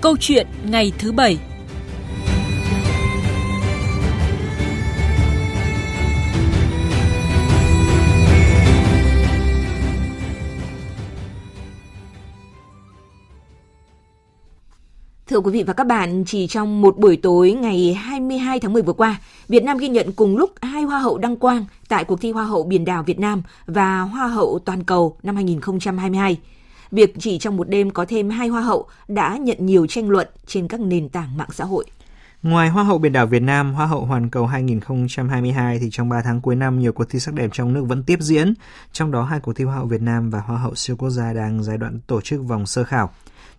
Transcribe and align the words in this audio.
Câu 0.00 0.16
chuyện 0.20 0.46
ngày 0.70 0.92
thứ 0.98 1.12
bảy 1.12 1.38
Thưa 15.28 15.40
quý 15.40 15.52
vị 15.52 15.62
và 15.62 15.72
các 15.72 15.86
bạn, 15.86 16.24
chỉ 16.26 16.46
trong 16.46 16.80
một 16.80 16.98
buổi 16.98 17.16
tối 17.16 17.52
ngày 17.52 17.94
22 17.94 18.60
tháng 18.60 18.72
10 18.72 18.82
vừa 18.82 18.92
qua, 18.92 19.20
Việt 19.48 19.64
Nam 19.64 19.78
ghi 19.78 19.88
nhận 19.88 20.12
cùng 20.12 20.36
lúc 20.36 20.50
hai 20.62 20.82
Hoa 20.82 20.98
hậu 20.98 21.18
đăng 21.18 21.36
quang 21.36 21.64
tại 21.88 22.04
cuộc 22.04 22.20
thi 22.20 22.32
Hoa 22.32 22.44
hậu 22.44 22.62
Biển 22.62 22.84
đảo 22.84 23.02
Việt 23.02 23.18
Nam 23.18 23.42
và 23.66 24.00
Hoa 24.00 24.26
hậu 24.26 24.58
Toàn 24.64 24.84
cầu 24.84 25.16
năm 25.22 25.34
2022. 25.34 26.38
Việc 26.90 27.14
chỉ 27.18 27.38
trong 27.38 27.56
một 27.56 27.68
đêm 27.68 27.90
có 27.90 28.04
thêm 28.08 28.30
hai 28.30 28.48
Hoa 28.48 28.60
hậu 28.60 28.86
đã 29.08 29.36
nhận 29.36 29.66
nhiều 29.66 29.86
tranh 29.86 30.10
luận 30.10 30.28
trên 30.46 30.68
các 30.68 30.80
nền 30.80 31.08
tảng 31.08 31.36
mạng 31.36 31.48
xã 31.52 31.64
hội. 31.64 31.84
Ngoài 32.42 32.68
Hoa 32.68 32.84
hậu 32.84 32.98
Biển 32.98 33.12
đảo 33.12 33.26
Việt 33.26 33.42
Nam, 33.42 33.74
Hoa 33.74 33.86
hậu 33.86 34.04
Hoàn 34.04 34.30
cầu 34.30 34.46
2022 34.46 35.78
thì 35.78 35.88
trong 35.90 36.08
3 36.08 36.22
tháng 36.24 36.40
cuối 36.40 36.56
năm 36.56 36.78
nhiều 36.78 36.92
cuộc 36.92 37.04
thi 37.10 37.20
sắc 37.20 37.34
đẹp 37.34 37.50
trong 37.52 37.72
nước 37.72 37.84
vẫn 37.88 38.02
tiếp 38.02 38.18
diễn, 38.20 38.54
trong 38.92 39.10
đó 39.10 39.22
hai 39.22 39.40
cuộc 39.40 39.52
thi 39.52 39.64
Hoa 39.64 39.76
hậu 39.76 39.86
Việt 39.86 40.02
Nam 40.02 40.30
và 40.30 40.40
Hoa 40.40 40.58
hậu 40.58 40.74
siêu 40.74 40.96
quốc 40.96 41.10
gia 41.10 41.32
đang 41.32 41.62
giai 41.62 41.78
đoạn 41.78 41.98
tổ 42.06 42.20
chức 42.20 42.44
vòng 42.44 42.66
sơ 42.66 42.84
khảo. 42.84 43.10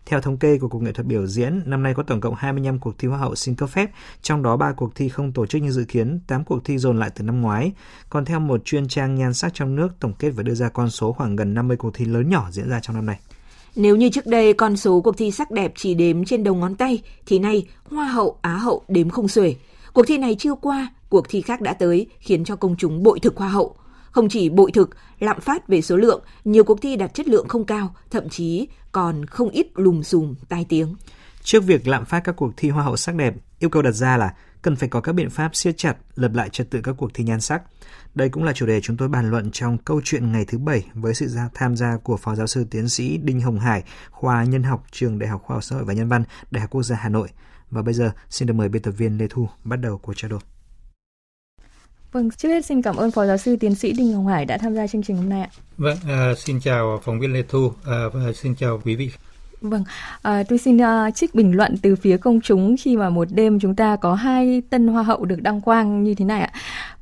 Theo 0.05 0.21
thống 0.21 0.37
kê 0.37 0.57
của 0.57 0.67
Cục 0.67 0.81
Nghệ 0.81 0.91
thuật 0.91 1.07
biểu 1.07 1.27
diễn, 1.27 1.61
năm 1.65 1.83
nay 1.83 1.93
có 1.93 2.03
tổng 2.03 2.21
cộng 2.21 2.35
25 2.35 2.79
cuộc 2.79 2.97
thi 2.97 3.07
Hoa 3.07 3.17
hậu 3.17 3.35
xin 3.35 3.55
cấp 3.55 3.69
phép, 3.69 3.91
trong 4.21 4.43
đó 4.43 4.57
3 4.57 4.71
cuộc 4.71 4.95
thi 4.95 5.09
không 5.09 5.31
tổ 5.31 5.45
chức 5.45 5.61
như 5.61 5.71
dự 5.71 5.83
kiến, 5.83 6.19
8 6.27 6.43
cuộc 6.43 6.65
thi 6.65 6.77
dồn 6.77 6.99
lại 6.99 7.09
từ 7.15 7.23
năm 7.23 7.41
ngoái. 7.41 7.71
Còn 8.09 8.25
theo 8.25 8.39
một 8.39 8.65
chuyên 8.65 8.87
trang 8.87 9.15
nhan 9.15 9.33
sắc 9.33 9.53
trong 9.53 9.75
nước, 9.75 9.87
tổng 9.99 10.13
kết 10.19 10.29
và 10.29 10.43
đưa 10.43 10.53
ra 10.53 10.69
con 10.69 10.89
số 10.89 11.13
khoảng 11.13 11.35
gần 11.35 11.53
50 11.53 11.77
cuộc 11.77 11.93
thi 11.93 12.05
lớn 12.05 12.29
nhỏ 12.29 12.47
diễn 12.51 12.69
ra 12.69 12.79
trong 12.79 12.95
năm 12.95 13.05
nay. 13.05 13.19
Nếu 13.75 13.95
như 13.95 14.09
trước 14.09 14.25
đây 14.25 14.53
con 14.53 14.77
số 14.77 15.01
cuộc 15.01 15.17
thi 15.17 15.31
sắc 15.31 15.51
đẹp 15.51 15.73
chỉ 15.75 15.93
đếm 15.93 16.25
trên 16.25 16.43
đầu 16.43 16.55
ngón 16.55 16.75
tay, 16.75 17.01
thì 17.25 17.39
nay 17.39 17.67
Hoa 17.83 18.05
hậu, 18.05 18.37
Á 18.41 18.55
hậu 18.55 18.83
đếm 18.87 19.09
không 19.09 19.27
xuể. 19.27 19.55
Cuộc 19.93 20.03
thi 20.07 20.17
này 20.17 20.35
chưa 20.39 20.55
qua, 20.55 20.89
cuộc 21.09 21.25
thi 21.29 21.41
khác 21.41 21.61
đã 21.61 21.73
tới, 21.73 22.07
khiến 22.19 22.43
cho 22.43 22.55
công 22.55 22.75
chúng 22.77 23.03
bội 23.03 23.19
thực 23.19 23.37
Hoa 23.37 23.47
hậu. 23.47 23.75
Không 24.11 24.29
chỉ 24.29 24.49
bội 24.49 24.71
thực, 24.71 24.89
lạm 25.19 25.41
phát 25.41 25.67
về 25.67 25.81
số 25.81 25.97
lượng, 25.97 26.23
nhiều 26.45 26.63
cuộc 26.63 26.81
thi 26.81 26.95
đạt 26.95 27.13
chất 27.13 27.27
lượng 27.27 27.47
không 27.47 27.65
cao, 27.65 27.95
thậm 28.09 28.29
chí 28.29 28.67
còn 28.91 29.25
không 29.25 29.49
ít 29.49 29.67
lùm 29.75 30.01
xùm 30.01 30.35
tai 30.49 30.65
tiếng. 30.69 30.95
Trước 31.43 31.63
việc 31.63 31.87
lạm 31.87 32.05
phát 32.05 32.19
các 32.19 32.35
cuộc 32.35 32.51
thi 32.57 32.69
hoa 32.69 32.83
hậu 32.83 32.97
sắc 32.97 33.15
đẹp, 33.15 33.33
yêu 33.59 33.69
cầu 33.69 33.81
đặt 33.81 33.91
ra 33.91 34.17
là 34.17 34.33
cần 34.61 34.75
phải 34.75 34.89
có 34.89 35.01
các 35.01 35.13
biện 35.13 35.29
pháp 35.29 35.55
siết 35.55 35.77
chặt, 35.77 35.97
lập 36.15 36.31
lại 36.33 36.49
trật 36.49 36.69
tự 36.69 36.81
các 36.83 36.95
cuộc 36.97 37.13
thi 37.13 37.23
nhan 37.23 37.41
sắc. 37.41 37.61
Đây 38.15 38.29
cũng 38.29 38.43
là 38.43 38.53
chủ 38.53 38.65
đề 38.65 38.81
chúng 38.81 38.97
tôi 38.97 39.07
bàn 39.07 39.31
luận 39.31 39.51
trong 39.51 39.77
câu 39.77 40.01
chuyện 40.03 40.31
ngày 40.31 40.45
thứ 40.45 40.57
bảy 40.57 40.85
với 40.93 41.13
sự 41.13 41.29
tham 41.53 41.75
gia 41.75 41.97
của 41.97 42.17
Phó 42.17 42.35
Giáo 42.35 42.47
sư 42.47 42.65
Tiến 42.71 42.89
sĩ 42.89 43.17
Đinh 43.17 43.41
Hồng 43.41 43.59
Hải, 43.59 43.83
khoa 44.11 44.43
Nhân 44.43 44.63
học 44.63 44.83
Trường 44.91 45.19
Đại 45.19 45.29
học 45.29 45.41
Khoa 45.43 45.55
học 45.55 45.63
Xã 45.63 45.75
hội 45.75 45.85
và 45.85 45.93
Nhân 45.93 46.09
văn, 46.09 46.23
Đại 46.51 46.61
học 46.61 46.69
Quốc 46.69 46.83
gia 46.83 46.95
Hà 46.95 47.09
Nội. 47.09 47.29
Và 47.69 47.81
bây 47.81 47.93
giờ 47.93 48.11
xin 48.29 48.47
được 48.47 48.53
mời 48.53 48.69
biên 48.69 48.81
tập 48.81 48.91
viên 48.91 49.17
Lê 49.17 49.27
Thu 49.29 49.49
bắt 49.63 49.75
đầu 49.75 49.97
cuộc 49.97 50.13
trao 50.15 50.29
đổi. 50.31 50.39
Vâng, 52.11 52.29
trước 52.31 52.49
hết 52.49 52.65
xin 52.65 52.81
cảm 52.81 52.95
ơn 52.95 53.11
Phó 53.11 53.25
Giáo 53.25 53.37
sư 53.37 53.55
Tiến 53.55 53.75
sĩ 53.75 53.93
Đinh 53.93 54.13
Hồng 54.13 54.27
Hải 54.27 54.45
đã 54.45 54.57
tham 54.57 54.75
gia 54.75 54.87
chương 54.87 55.03
trình 55.03 55.17
hôm 55.17 55.29
nay 55.29 55.41
ạ. 55.41 55.49
Vâng, 55.77 55.97
à, 56.07 56.33
xin 56.37 56.59
chào 56.59 56.99
phóng 57.03 57.19
viên 57.19 57.33
Lê 57.33 57.43
Thu 57.49 57.71
à, 57.85 58.03
và 58.13 58.33
xin 58.33 58.55
chào 58.55 58.81
quý 58.85 58.95
vị. 58.95 59.09
Vâng, 59.61 59.83
à, 60.21 60.43
tôi 60.49 60.59
xin 60.59 60.77
uh, 60.77 61.15
trích 61.15 61.35
bình 61.35 61.51
luận 61.55 61.77
từ 61.81 61.95
phía 61.95 62.17
công 62.17 62.41
chúng 62.41 62.75
khi 62.79 62.97
mà 62.97 63.09
một 63.09 63.27
đêm 63.31 63.59
chúng 63.59 63.75
ta 63.75 63.95
có 63.95 64.13
hai 64.13 64.61
tân 64.69 64.87
hoa 64.87 65.03
hậu 65.03 65.25
được 65.25 65.41
đăng 65.41 65.61
quang 65.61 66.03
như 66.03 66.15
thế 66.15 66.25
này 66.25 66.41
ạ. 66.41 66.51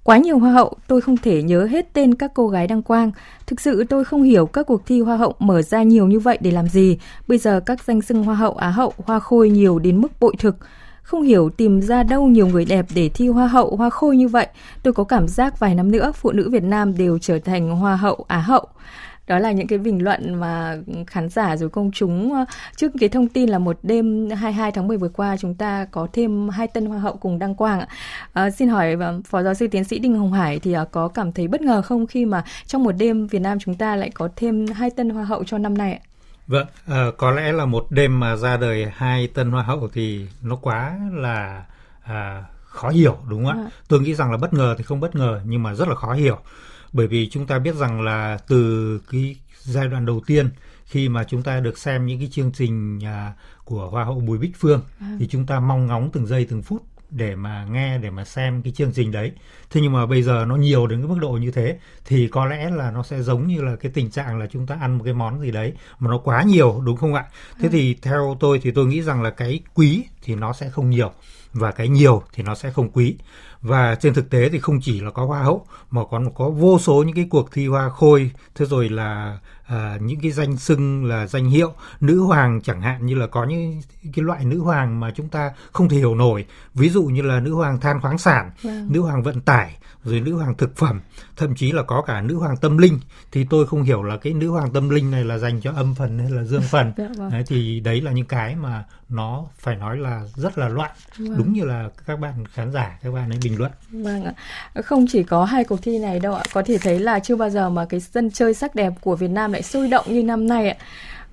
Quá 0.03 0.17
nhiều 0.17 0.39
hoa 0.39 0.51
hậu, 0.51 0.73
tôi 0.87 1.01
không 1.01 1.17
thể 1.17 1.43
nhớ 1.43 1.65
hết 1.65 1.93
tên 1.93 2.15
các 2.15 2.31
cô 2.33 2.47
gái 2.47 2.67
đăng 2.67 2.81
quang. 2.81 3.11
Thực 3.47 3.61
sự 3.61 3.83
tôi 3.83 4.03
không 4.05 4.23
hiểu 4.23 4.45
các 4.45 4.67
cuộc 4.67 4.85
thi 4.85 5.01
hoa 5.01 5.17
hậu 5.17 5.33
mở 5.39 5.61
ra 5.61 5.83
nhiều 5.83 6.07
như 6.07 6.19
vậy 6.19 6.37
để 6.41 6.51
làm 6.51 6.67
gì. 6.67 6.97
Bây 7.27 7.37
giờ 7.37 7.59
các 7.59 7.83
danh 7.83 8.01
xưng 8.01 8.23
hoa 8.23 8.35
hậu, 8.35 8.53
á 8.53 8.69
hậu, 8.69 8.93
hoa 8.97 9.19
khôi 9.19 9.49
nhiều 9.49 9.79
đến 9.79 10.01
mức 10.01 10.19
bội 10.19 10.33
thực. 10.39 10.55
Không 11.09 11.21
hiểu 11.21 11.49
tìm 11.49 11.81
ra 11.81 12.03
đâu 12.03 12.27
nhiều 12.27 12.47
người 12.47 12.65
đẹp 12.65 12.85
để 12.95 13.09
thi 13.09 13.27
hoa 13.27 13.47
hậu, 13.47 13.75
hoa 13.75 13.89
khôi 13.89 14.17
như 14.17 14.27
vậy. 14.27 14.47
Tôi 14.83 14.93
có 14.93 15.03
cảm 15.03 15.27
giác 15.27 15.59
vài 15.59 15.75
năm 15.75 15.91
nữa 15.91 16.11
phụ 16.15 16.31
nữ 16.31 16.49
Việt 16.49 16.63
Nam 16.63 16.97
đều 16.97 17.17
trở 17.17 17.39
thành 17.39 17.69
hoa 17.69 17.95
hậu, 17.95 18.25
á 18.27 18.37
hậu 18.37 18.67
đó 19.27 19.39
là 19.39 19.51
những 19.51 19.67
cái 19.67 19.79
bình 19.79 20.03
luận 20.03 20.35
mà 20.35 20.77
khán 21.07 21.29
giả 21.29 21.57
rồi 21.57 21.69
công 21.69 21.91
chúng 21.91 22.33
ờ, 22.33 22.45
trước 22.75 22.91
cái 22.99 23.09
thông 23.09 23.27
tin 23.27 23.49
là 23.49 23.59
một 23.59 23.77
đêm 23.83 24.29
22 24.29 24.71
tháng 24.71 24.87
10 24.87 24.97
vừa 24.97 25.09
qua 25.09 25.37
chúng 25.37 25.55
ta 25.55 25.85
có 25.91 26.07
thêm 26.13 26.49
hai 26.49 26.67
tân 26.67 26.85
hoa 26.85 26.99
hậu 26.99 27.15
cùng 27.15 27.39
đăng 27.39 27.55
quang 27.55 27.81
à, 28.33 28.49
xin 28.49 28.69
hỏi 28.69 28.95
ờ, 28.99 29.21
phó 29.25 29.43
giáo 29.43 29.53
sư 29.53 29.67
tiến 29.67 29.83
sĩ 29.83 29.99
Đinh 29.99 30.15
Hồng 30.15 30.33
Hải 30.33 30.59
thì 30.59 30.75
có 30.91 31.07
cảm 31.07 31.31
thấy 31.31 31.47
bất 31.47 31.61
ngờ 31.61 31.81
không 31.81 32.07
khi 32.07 32.25
mà 32.25 32.43
trong 32.65 32.83
một 32.83 32.91
đêm 32.91 33.27
Việt 33.27 33.39
Nam 33.39 33.59
chúng 33.59 33.75
ta 33.75 33.95
lại 33.95 34.09
có 34.13 34.29
thêm 34.35 34.67
hai 34.67 34.89
tân 34.89 35.09
hoa 35.09 35.23
hậu 35.23 35.43
cho 35.43 35.57
năm 35.57 35.77
nay 35.77 35.93
ạ? 35.93 36.08
Vâng, 36.49 36.67
à, 36.87 37.11
có 37.17 37.31
lẽ 37.31 37.51
là 37.51 37.65
một 37.65 37.87
đêm 37.89 38.19
mà 38.19 38.35
ra 38.35 38.57
đời 38.57 38.85
hai 38.93 39.27
tân 39.27 39.51
hoa 39.51 39.63
hậu 39.63 39.89
thì 39.93 40.27
nó 40.41 40.55
quá 40.55 40.99
là 41.13 41.65
à, 42.03 42.43
khó 42.63 42.89
hiểu 42.89 43.17
đúng 43.29 43.45
không 43.45 43.57
ạ? 43.57 43.63
À. 43.65 43.71
Tôi 43.87 44.01
nghĩ 44.01 44.13
rằng 44.13 44.31
là 44.31 44.37
bất 44.37 44.53
ngờ 44.53 44.75
thì 44.77 44.83
không 44.83 44.99
bất 44.99 45.15
ngờ 45.15 45.41
nhưng 45.45 45.63
mà 45.63 45.73
rất 45.73 45.87
là 45.87 45.95
khó 45.95 46.13
hiểu 46.13 46.37
bởi 46.93 47.07
vì 47.07 47.29
chúng 47.29 47.47
ta 47.47 47.59
biết 47.59 47.75
rằng 47.75 48.01
là 48.01 48.37
từ 48.47 49.01
cái 49.11 49.35
giai 49.59 49.87
đoạn 49.87 50.05
đầu 50.05 50.21
tiên 50.27 50.49
khi 50.85 51.09
mà 51.09 51.23
chúng 51.23 51.43
ta 51.43 51.59
được 51.59 51.77
xem 51.77 52.05
những 52.05 52.19
cái 52.19 52.29
chương 52.31 52.51
trình 52.51 52.99
à, 53.05 53.33
của 53.65 53.89
hoa 53.89 54.03
hậu 54.03 54.19
Bùi 54.19 54.37
Bích 54.37 54.55
Phương 54.59 54.81
à. 54.99 55.15
thì 55.19 55.27
chúng 55.27 55.45
ta 55.45 55.59
mong 55.59 55.87
ngóng 55.87 56.09
từng 56.13 56.27
giây 56.27 56.45
từng 56.49 56.63
phút 56.63 56.83
để 57.09 57.35
mà 57.35 57.65
nghe 57.71 57.97
để 57.97 58.09
mà 58.09 58.25
xem 58.25 58.61
cái 58.61 58.73
chương 58.73 58.91
trình 58.91 59.11
đấy. 59.11 59.31
Thế 59.69 59.81
nhưng 59.81 59.93
mà 59.93 60.05
bây 60.05 60.23
giờ 60.23 60.45
nó 60.47 60.55
nhiều 60.55 60.87
đến 60.87 61.01
cái 61.01 61.07
mức 61.07 61.17
độ 61.21 61.31
như 61.31 61.51
thế 61.51 61.79
thì 62.05 62.27
có 62.27 62.45
lẽ 62.45 62.69
là 62.69 62.91
nó 62.91 63.03
sẽ 63.03 63.21
giống 63.21 63.47
như 63.47 63.61
là 63.61 63.75
cái 63.75 63.91
tình 63.95 64.09
trạng 64.11 64.39
là 64.39 64.47
chúng 64.51 64.67
ta 64.67 64.77
ăn 64.81 64.97
một 64.97 65.03
cái 65.03 65.13
món 65.13 65.41
gì 65.41 65.51
đấy 65.51 65.73
mà 65.99 66.09
nó 66.09 66.17
quá 66.17 66.43
nhiều 66.43 66.81
đúng 66.85 66.97
không 66.97 67.13
ạ? 67.13 67.25
Thế 67.59 67.67
à. 67.67 67.71
thì 67.71 67.95
theo 68.01 68.37
tôi 68.39 68.59
thì 68.63 68.71
tôi 68.71 68.85
nghĩ 68.85 69.01
rằng 69.01 69.21
là 69.21 69.29
cái 69.29 69.59
quý 69.73 70.03
thì 70.21 70.35
nó 70.35 70.53
sẽ 70.53 70.69
không 70.69 70.89
nhiều 70.89 71.11
và 71.53 71.71
cái 71.71 71.87
nhiều 71.87 72.23
thì 72.33 72.43
nó 72.43 72.55
sẽ 72.55 72.71
không 72.71 72.89
quý 72.89 73.15
và 73.61 73.95
trên 73.95 74.13
thực 74.13 74.29
tế 74.29 74.49
thì 74.49 74.59
không 74.59 74.81
chỉ 74.81 74.99
là 74.99 75.11
có 75.11 75.25
hoa 75.25 75.43
hậu 75.43 75.65
mà 75.91 76.01
còn 76.11 76.33
có 76.33 76.49
vô 76.49 76.79
số 76.79 77.03
những 77.03 77.15
cái 77.15 77.27
cuộc 77.29 77.51
thi 77.51 77.67
hoa 77.67 77.89
khôi 77.89 78.31
thế 78.55 78.65
rồi 78.65 78.89
là 78.89 79.39
à, 79.65 79.97
những 80.01 80.19
cái 80.19 80.31
danh 80.31 80.57
xưng 80.57 81.05
là 81.05 81.27
danh 81.27 81.49
hiệu 81.49 81.73
nữ 82.01 82.19
hoàng 82.19 82.61
chẳng 82.63 82.81
hạn 82.81 83.05
như 83.05 83.15
là 83.15 83.27
có 83.27 83.45
những 83.45 83.81
cái 84.13 84.25
loại 84.25 84.45
nữ 84.45 84.59
hoàng 84.59 84.99
mà 84.99 85.11
chúng 85.15 85.27
ta 85.27 85.51
không 85.71 85.89
thể 85.89 85.97
hiểu 85.97 86.15
nổi 86.15 86.45
ví 86.73 86.89
dụ 86.89 87.03
như 87.03 87.21
là 87.21 87.39
nữ 87.39 87.53
hoàng 87.53 87.79
than 87.79 88.01
khoáng 88.01 88.17
sản 88.17 88.51
vâng. 88.61 88.87
nữ 88.91 89.01
hoàng 89.01 89.23
vận 89.23 89.41
tải 89.41 89.77
rồi 90.03 90.19
nữ 90.19 90.35
hoàng 90.35 90.55
thực 90.57 90.77
phẩm 90.77 91.01
thậm 91.37 91.55
chí 91.55 91.71
là 91.71 91.83
có 91.83 92.01
cả 92.01 92.21
nữ 92.21 92.35
hoàng 92.35 92.57
tâm 92.57 92.77
linh 92.77 92.99
thì 93.31 93.45
tôi 93.49 93.67
không 93.67 93.83
hiểu 93.83 94.03
là 94.03 94.17
cái 94.17 94.33
nữ 94.33 94.49
hoàng 94.49 94.73
tâm 94.73 94.89
linh 94.89 95.11
này 95.11 95.23
là 95.23 95.37
dành 95.37 95.61
cho 95.61 95.71
âm 95.71 95.95
phần 95.95 96.19
hay 96.19 96.29
là 96.29 96.43
dương 96.43 96.61
phần 96.61 96.93
dạ, 96.97 97.07
vâng. 97.17 97.31
đấy, 97.31 97.43
thì 97.47 97.79
đấy 97.79 98.01
là 98.01 98.11
những 98.11 98.25
cái 98.25 98.55
mà 98.55 98.83
nó 99.09 99.45
phải 99.59 99.75
nói 99.75 99.97
là 99.97 100.23
rất 100.35 100.57
là 100.57 100.69
loạn 100.69 100.91
vâng 101.17 101.37
đúng 101.39 101.53
như 101.53 101.63
là 101.63 101.89
các 102.05 102.19
bạn 102.19 102.33
khán 102.53 102.71
giả, 102.71 102.99
các 103.03 103.11
bạn 103.11 103.29
ấy 103.29 103.39
bình 103.43 103.57
luận. 103.57 103.71
Vâng 103.91 104.23
ạ. 104.25 104.33
Không 104.81 105.05
chỉ 105.09 105.23
có 105.23 105.45
hai 105.45 105.63
cuộc 105.63 105.81
thi 105.81 105.99
này 105.99 106.19
đâu 106.19 106.33
ạ. 106.33 106.43
Có 106.53 106.63
thể 106.65 106.77
thấy 106.77 106.99
là 106.99 107.19
chưa 107.19 107.35
bao 107.35 107.49
giờ 107.49 107.69
mà 107.69 107.85
cái 107.85 107.99
sân 107.99 108.31
chơi 108.31 108.53
sắc 108.53 108.75
đẹp 108.75 108.93
của 109.01 109.15
Việt 109.15 109.27
Nam 109.27 109.51
lại 109.51 109.61
sôi 109.61 109.87
động 109.87 110.05
như 110.07 110.23
năm 110.23 110.47
nay 110.47 110.69
ạ. 110.69 110.77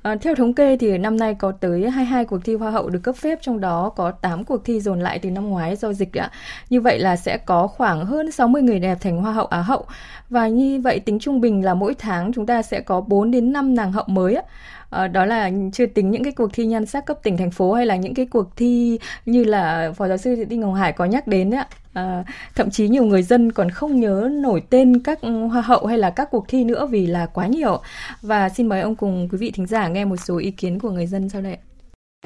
À, 0.07 0.17
theo 0.21 0.35
thống 0.35 0.55
kê 0.55 0.77
thì 0.77 0.99
năm 0.99 1.17
nay 1.17 1.35
có 1.35 1.53
tới 1.53 1.91
22 1.91 2.25
cuộc 2.25 2.39
thi 2.45 2.55
hoa 2.55 2.71
hậu 2.71 2.89
được 2.89 2.99
cấp 3.03 3.17
phép, 3.17 3.39
trong 3.43 3.61
đó 3.61 3.93
có 3.97 4.11
8 4.11 4.45
cuộc 4.45 4.65
thi 4.65 4.81
dồn 4.81 5.01
lại 5.01 5.19
từ 5.19 5.31
năm 5.31 5.49
ngoái 5.49 5.77
do 5.77 5.93
dịch 5.93 6.19
ạ. 6.19 6.31
Như 6.71 6.81
vậy 6.81 6.99
là 6.99 7.17
sẽ 7.17 7.39
có 7.39 7.67
khoảng 7.67 8.05
hơn 8.07 8.31
60 8.31 8.63
người 8.63 8.79
đẹp 8.79 8.99
thành 9.01 9.17
hoa 9.17 9.33
hậu 9.33 9.47
Á 9.47 9.63
hậu. 9.63 9.87
Và 10.31 10.49
như 10.49 10.81
vậy 10.81 11.01
tính 11.01 11.19
trung 11.19 11.41
bình 11.41 11.65
là 11.65 11.75
mỗi 11.75 11.95
tháng 11.95 12.33
chúng 12.33 12.47
ta 12.47 12.63
sẽ 12.63 12.81
có 12.81 13.01
4 13.01 13.31
đến 13.31 13.53
5 13.53 13.75
nàng 13.75 13.93
hậu 13.93 14.05
mới 14.09 14.35
ạ. 14.35 14.43
À, 14.91 15.09
đó 15.09 15.25
là 15.25 15.51
chưa 15.73 15.87
tính 15.87 16.11
những 16.11 16.25
cái 16.25 16.33
cuộc 16.33 16.51
thi 16.53 16.67
nhan 16.67 16.87
sắc 16.87 17.07
cấp 17.07 17.19
tỉnh 17.23 17.37
thành 17.37 17.51
phố 17.51 17.73
hay 17.73 17.87
là 17.87 17.97
những 17.97 18.15
cái 18.15 18.27
cuộc 18.27 18.57
thi 18.57 18.99
như 19.27 19.45
là 19.45 19.93
phó 19.97 20.09
giáo 20.09 20.17
sư 20.17 20.45
Đinh 20.49 20.63
Hồng 20.63 20.75
Hải 20.75 20.93
có 20.93 21.05
nhắc 21.05 21.27
đến 21.27 21.51
ạ. 21.55 21.67
À, 21.97 22.25
thậm 22.55 22.71
chí 22.71 22.89
nhiều 22.89 23.05
người 23.05 23.23
dân 23.23 23.53
còn 23.53 23.71
không 23.71 24.01
nhớ 24.01 24.29
nổi 24.33 24.63
tên 24.71 25.01
các 25.01 25.19
hoa 25.51 25.63
hậu 25.63 25.87
hay 25.87 25.99
là 25.99 26.11
các 26.11 26.29
cuộc 26.31 26.49
thi 26.49 26.65
nữa 26.65 26.87
vì 26.87 27.07
là 27.07 27.27
quá 27.27 27.47
nhiều. 27.47 27.81
Và 28.23 28.49
xin 28.49 28.69
mời 28.69 28.81
ông 28.81 28.95
cùng 28.95 29.29
quý 29.33 29.39
vị 29.39 29.51
thính 29.51 29.67
giả 29.67 29.89
nghe 29.89 30.05
một 30.05 30.17
số 30.17 30.39
ý 30.39 30.51
kiến 30.51 30.79
của 30.79 30.91
người 30.91 31.07
dân 31.07 31.29
sau 31.29 31.43
đây. 31.43 31.57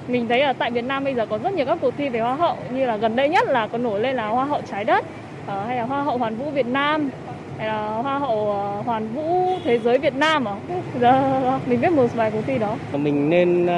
Mình 0.08 0.28
thấy 0.28 0.40
ở 0.40 0.52
tại 0.52 0.70
Việt 0.70 0.84
Nam 0.84 1.04
bây 1.04 1.14
giờ 1.14 1.26
có 1.26 1.38
rất 1.38 1.54
nhiều 1.54 1.66
các 1.66 1.78
cuộc 1.80 1.94
thi 1.96 2.08
về 2.08 2.20
hoa 2.20 2.34
hậu 2.34 2.56
như 2.74 2.86
là 2.86 2.96
gần 2.96 3.16
đây 3.16 3.28
nhất 3.28 3.48
là 3.48 3.66
có 3.66 3.78
nổi 3.78 4.00
lên 4.00 4.16
là 4.16 4.28
hoa 4.28 4.44
hậu 4.44 4.62
trái 4.70 4.84
đất 4.84 5.04
uh, 5.42 5.66
hay 5.66 5.76
là 5.76 5.82
hoa 5.82 6.02
hậu 6.02 6.18
hoàn 6.18 6.36
vũ 6.36 6.50
Việt 6.50 6.66
Nam 6.66 7.10
hay 7.58 7.68
là 7.68 7.86
hoa 7.88 8.18
hậu 8.18 8.52
ờ, 8.52 8.82
hoàn 8.82 9.08
vũ 9.14 9.58
thế 9.64 9.78
giới 9.78 9.98
Việt 9.98 10.14
Nam 10.14 10.48
à? 10.48 10.56
Giờ 11.00 11.58
mình 11.66 11.80
biết 11.80 11.92
một 11.92 12.14
vài 12.14 12.30
cuộc 12.30 12.42
thi 12.46 12.58
đó. 12.58 12.76
Mình 12.92 13.30
nên 13.30 13.64
uh, 13.64 13.70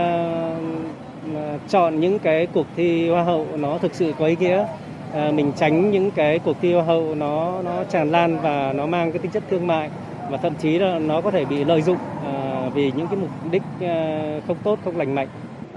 chọn 1.68 2.00
những 2.00 2.18
cái 2.18 2.46
cuộc 2.46 2.66
thi 2.76 3.08
hoa 3.08 3.22
hậu 3.22 3.46
nó 3.56 3.78
thực 3.78 3.94
sự 3.94 4.12
có 4.18 4.26
ý 4.26 4.36
nghĩa. 4.40 4.66
Uh, 5.12 5.34
mình 5.34 5.52
tránh 5.56 5.90
những 5.90 6.10
cái 6.10 6.38
cuộc 6.38 6.56
thi 6.62 6.72
hoa 6.72 6.84
hậu 6.84 7.14
nó 7.14 7.62
nó 7.62 7.84
tràn 7.84 8.10
lan 8.10 8.38
và 8.42 8.72
nó 8.72 8.86
mang 8.86 9.12
cái 9.12 9.18
tính 9.18 9.30
chất 9.30 9.42
thương 9.50 9.66
mại 9.66 9.90
và 10.30 10.36
thậm 10.36 10.54
chí 10.54 10.78
là 10.78 10.98
nó 10.98 11.20
có 11.20 11.30
thể 11.30 11.44
bị 11.44 11.64
lợi 11.64 11.82
dụng 11.82 11.96
uh, 11.96 12.74
vì 12.74 12.92
những 12.96 13.06
cái 13.06 13.16
mục 13.16 13.30
đích 13.50 13.62
uh, 13.76 14.46
không 14.46 14.56
tốt, 14.64 14.78
không 14.84 14.96
lành 14.96 15.14
mạnh. 15.14 15.28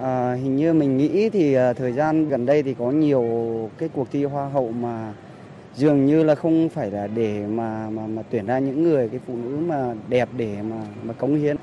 À, 0.01 0.33
hình 0.33 0.55
như 0.55 0.73
mình 0.73 0.97
nghĩ 0.97 1.29
thì 1.29 1.57
uh, 1.57 1.77
thời 1.77 1.91
gian 1.91 2.29
gần 2.29 2.45
đây 2.45 2.63
thì 2.63 2.73
có 2.73 2.91
nhiều 2.91 3.25
cái 3.77 3.89
cuộc 3.93 4.11
thi 4.11 4.23
hoa 4.23 4.49
hậu 4.49 4.71
mà 4.81 5.13
dường 5.75 6.05
như 6.05 6.23
là 6.23 6.35
không 6.35 6.69
phải 6.69 6.91
là 6.91 7.07
để 7.07 7.43
mà 7.47 7.89
mà 7.89 8.07
mà 8.07 8.21
tuyển 8.29 8.45
ra 8.45 8.59
những 8.59 8.83
người 8.83 9.09
cái 9.09 9.19
phụ 9.27 9.33
nữ 9.35 9.57
mà 9.57 9.93
đẹp 10.07 10.29
để 10.37 10.55
mà 10.69 10.75
mà 11.03 11.13
cống 11.13 11.35
hiến 11.35 11.55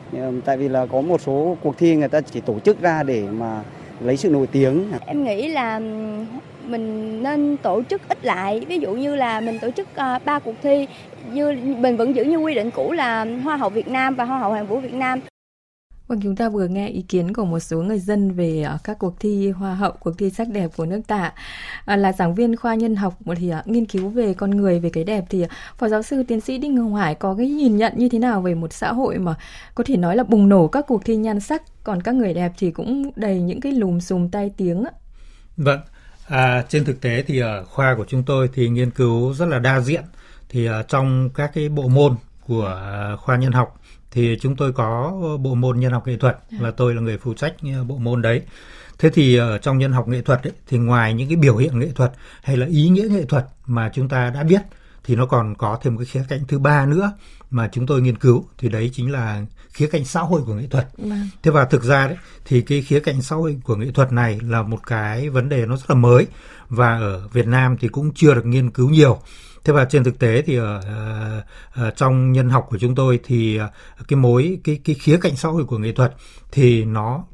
tại 0.45 0.57
vì 0.57 0.69
là 0.69 0.87
có 0.87 1.01
một 1.01 1.21
số 1.21 1.57
cuộc 1.63 1.79
thi 1.79 1.97
người 1.97 2.09
ta 2.09 2.21
chỉ 2.21 2.41
tổ 2.41 2.59
chức 2.59 2.81
ra 2.81 3.03
để 3.03 3.23
mà 3.39 3.63
lấy 4.01 4.17
sự 4.17 4.31
nổi 4.31 4.47
tiếng. 4.47 4.85
Em 5.07 5.25
nghĩ 5.25 5.49
là 5.49 5.81
mình 6.67 7.23
nên 7.23 7.57
tổ 7.57 7.83
chức 7.91 8.09
ít 8.09 8.25
lại, 8.25 8.61
ví 8.69 8.79
dụ 8.79 8.95
như 8.95 9.15
là 9.15 9.41
mình 9.41 9.59
tổ 9.59 9.71
chức 9.71 9.89
uh, 9.91 10.25
3 10.25 10.39
cuộc 10.39 10.55
thi 10.63 10.87
như 11.33 11.57
mình 11.79 11.97
vẫn 11.97 12.17
giữ 12.17 12.25
như 12.25 12.37
quy 12.37 12.55
định 12.55 12.71
cũ 12.71 12.93
là 12.93 13.27
Hoa 13.45 13.57
hậu 13.57 13.71
Việt 13.71 13.89
Nam 13.89 14.15
và 14.15 14.25
Hoa 14.25 14.39
hậu 14.39 14.51
Hoàn 14.51 14.67
vũ 14.67 14.81
Việt 14.81 14.95
Nam. 14.95 15.21
Vâng, 16.07 16.21
chúng 16.23 16.37
ta 16.37 16.49
vừa 16.49 16.67
nghe 16.67 16.89
ý 16.89 17.03
kiến 17.03 17.35
của 17.35 17.45
một 17.45 17.59
số 17.59 17.83
người 17.83 17.99
dân 17.99 18.31
về 18.31 18.67
uh, 18.75 18.85
các 18.85 18.99
cuộc 18.99 19.21
thi 19.21 19.51
hoa 19.51 19.75
hậu, 19.75 19.93
cuộc 20.01 20.19
thi 20.19 20.31
sắc 20.31 20.49
đẹp 20.49 20.71
của 20.77 20.87
nước 20.87 21.01
ta. 21.07 21.33
À, 21.85 21.97
là 21.97 22.13
giảng 22.13 22.35
viên 22.35 22.57
khoa 22.57 22.75
nhân 22.75 22.97
học 22.97 23.15
thì 23.37 23.53
uh, 23.61 23.69
nghiên 23.69 23.87
cứu 23.87 24.09
về 24.09 24.35
con 24.35 24.51
người, 24.51 24.81
về 24.81 24.91
cái 24.91 25.05
đẹp 25.05 25.25
thì 25.29 25.43
uh, 25.43 25.51
phó 25.79 25.89
giáo 25.89 26.03
sư 26.03 26.23
tiến 26.23 26.41
sĩ 26.41 26.59
Đinh 26.59 26.77
Hồng 26.77 26.95
Hải 26.95 27.15
có 27.15 27.35
cái 27.35 27.49
nhìn 27.49 27.77
nhận 27.77 27.93
như 27.97 28.09
thế 28.09 28.19
nào 28.19 28.41
về 28.41 28.55
một 28.55 28.73
xã 28.73 28.93
hội 28.93 29.19
mà 29.19 29.35
có 29.75 29.85
thể 29.87 29.97
nói 29.97 30.17
là 30.17 30.25
bùng 30.25 30.49
nổ 30.49 30.67
các 30.67 30.85
cuộc 30.89 31.05
thi 31.05 31.17
nhan 31.17 31.41
sắc, 31.41 31.63
còn 31.85 32.03
các 32.03 32.15
người 32.15 32.35
đẹp 32.35 32.53
thì 32.59 32.71
cũng 32.71 33.11
đầy 33.17 33.41
những 33.41 33.61
cái 33.61 33.73
lùm 33.73 33.99
xùm 33.99 34.29
tai 34.29 34.51
tiếng. 34.57 34.85
Vâng, 35.57 35.81
à, 36.29 36.65
trên 36.69 36.85
thực 36.85 37.01
tế 37.01 37.23
thì 37.23 37.39
ở 37.39 37.65
khoa 37.65 37.95
của 37.95 38.05
chúng 38.09 38.23
tôi 38.23 38.51
thì 38.55 38.69
nghiên 38.69 38.91
cứu 38.91 39.35
rất 39.35 39.47
là 39.47 39.59
đa 39.59 39.81
diện. 39.81 40.05
Thì 40.49 40.69
uh, 40.69 40.73
trong 40.89 41.31
các 41.35 41.51
cái 41.55 41.69
bộ 41.69 41.89
môn 41.89 42.17
của 42.47 42.81
khoa 43.21 43.37
nhân 43.37 43.53
học 43.53 43.81
thì 44.11 44.39
chúng 44.41 44.57
tôi 44.57 44.73
có 44.73 45.13
bộ 45.41 45.55
môn 45.55 45.81
nhân 45.81 45.93
học 45.93 46.07
nghệ 46.07 46.17
thuật 46.17 46.39
là 46.51 46.71
tôi 46.71 46.95
là 46.95 47.01
người 47.01 47.19
phụ 47.19 47.35
trách 47.35 47.55
ờ, 47.75 47.85
bộ 47.85 47.99
môn 47.99 48.23
đấy. 48.23 48.43
Thế 48.99 49.11
thì 49.11 49.37
ở 49.37 49.59
trong 49.59 49.79
nhân 49.79 49.93
học 49.93 50.09
nghệ 50.09 50.23
thuật 50.23 50.43
ấy, 50.43 50.53
thì 50.67 50.79
ngoài 50.79 51.15
những 51.15 51.29
cái 51.29 51.37
biểu 51.37 51.57
hiện 51.57 51.79
nghệ 51.79 51.89
thuật 51.95 52.13
hay 52.43 52.57
là 52.57 52.67
ý 52.67 52.89
nghĩa 52.89 53.09
nghệ 53.11 53.25
thuật 53.25 53.47
mà 53.67 53.91
chúng 53.95 54.09
ta 54.09 54.31
đã 54.31 54.43
biết 54.43 54.61
thì 55.05 55.17
nó 55.17 55.27
còn 55.27 55.55
có 55.55 55.79
thêm 55.83 55.99
cái 55.99 56.07
khía 56.07 56.25
cạnh 56.29 56.41
thứ 56.49 56.59
ba 56.59 56.87
nữa 56.87 57.13
mà 57.53 57.69
chúng 57.73 57.87
tôi 57.87 58.03
nghiên 58.03 58.19
cứu 58.19 58.45
thì 58.59 58.69
đấy 58.69 58.91
chính 58.93 59.13
là 59.13 59.45
khía 59.73 59.87
cạnh 59.87 60.05
xã 60.05 60.21
hội 60.21 60.43
của 60.47 60.55
nghệ 60.55 60.67
thuật. 60.71 60.89
Vâng. 60.99 61.29
Thế 61.43 61.51
và 61.51 61.65
thực 61.65 61.83
ra 61.85 62.07
đấy 62.07 62.17
thì 62.45 62.63
cái 62.63 62.83
khía 62.83 63.01
cạnh 63.01 63.23
xã 63.23 63.37
hội 63.37 63.61
của 63.65 63.77
nghệ 63.77 63.91
thuật 63.95 64.13
này 64.13 64.41
là 64.43 64.63
một 64.63 64.87
cái 64.87 65.29
vấn 65.29 65.49
đề 65.49 65.67
nó 65.67 65.77
rất 65.77 65.91
là 65.91 65.95
mới 65.95 66.27
và 66.69 66.99
ở 66.99 67.29
Việt 67.33 67.47
Nam 67.47 67.77
thì 67.81 67.89
cũng 67.89 68.13
chưa 68.15 68.35
được 68.35 68.47
nghiên 68.47 68.71
cứu 68.71 68.91
nhiều 68.91 69.19
thế 69.65 69.73
và 69.73 69.85
trên 69.85 70.05
thực 70.05 70.19
tế 70.19 70.43
thì 70.43 70.57
ở, 70.57 70.65
ở 70.65 70.81
ờ, 70.85 71.43
ờ, 71.75 71.91
trong 71.91 72.33
nhân 72.33 72.51
học 72.51 72.67
của 72.71 72.79
chúng 72.79 72.95
tôi 72.95 73.21
thì 73.25 73.57
ờ, 73.57 73.71
cái 74.09 74.17
mối 74.17 74.59
cái 74.65 74.81
cái 74.85 74.97
khía 74.97 75.19
cạnh 75.21 75.37
xã 75.37 75.49
hội 75.49 75.65
của 75.65 75.79
nghệ 75.79 75.93
thuật 75.93 76.15
thì 76.53 76.85
nó 76.85 77.25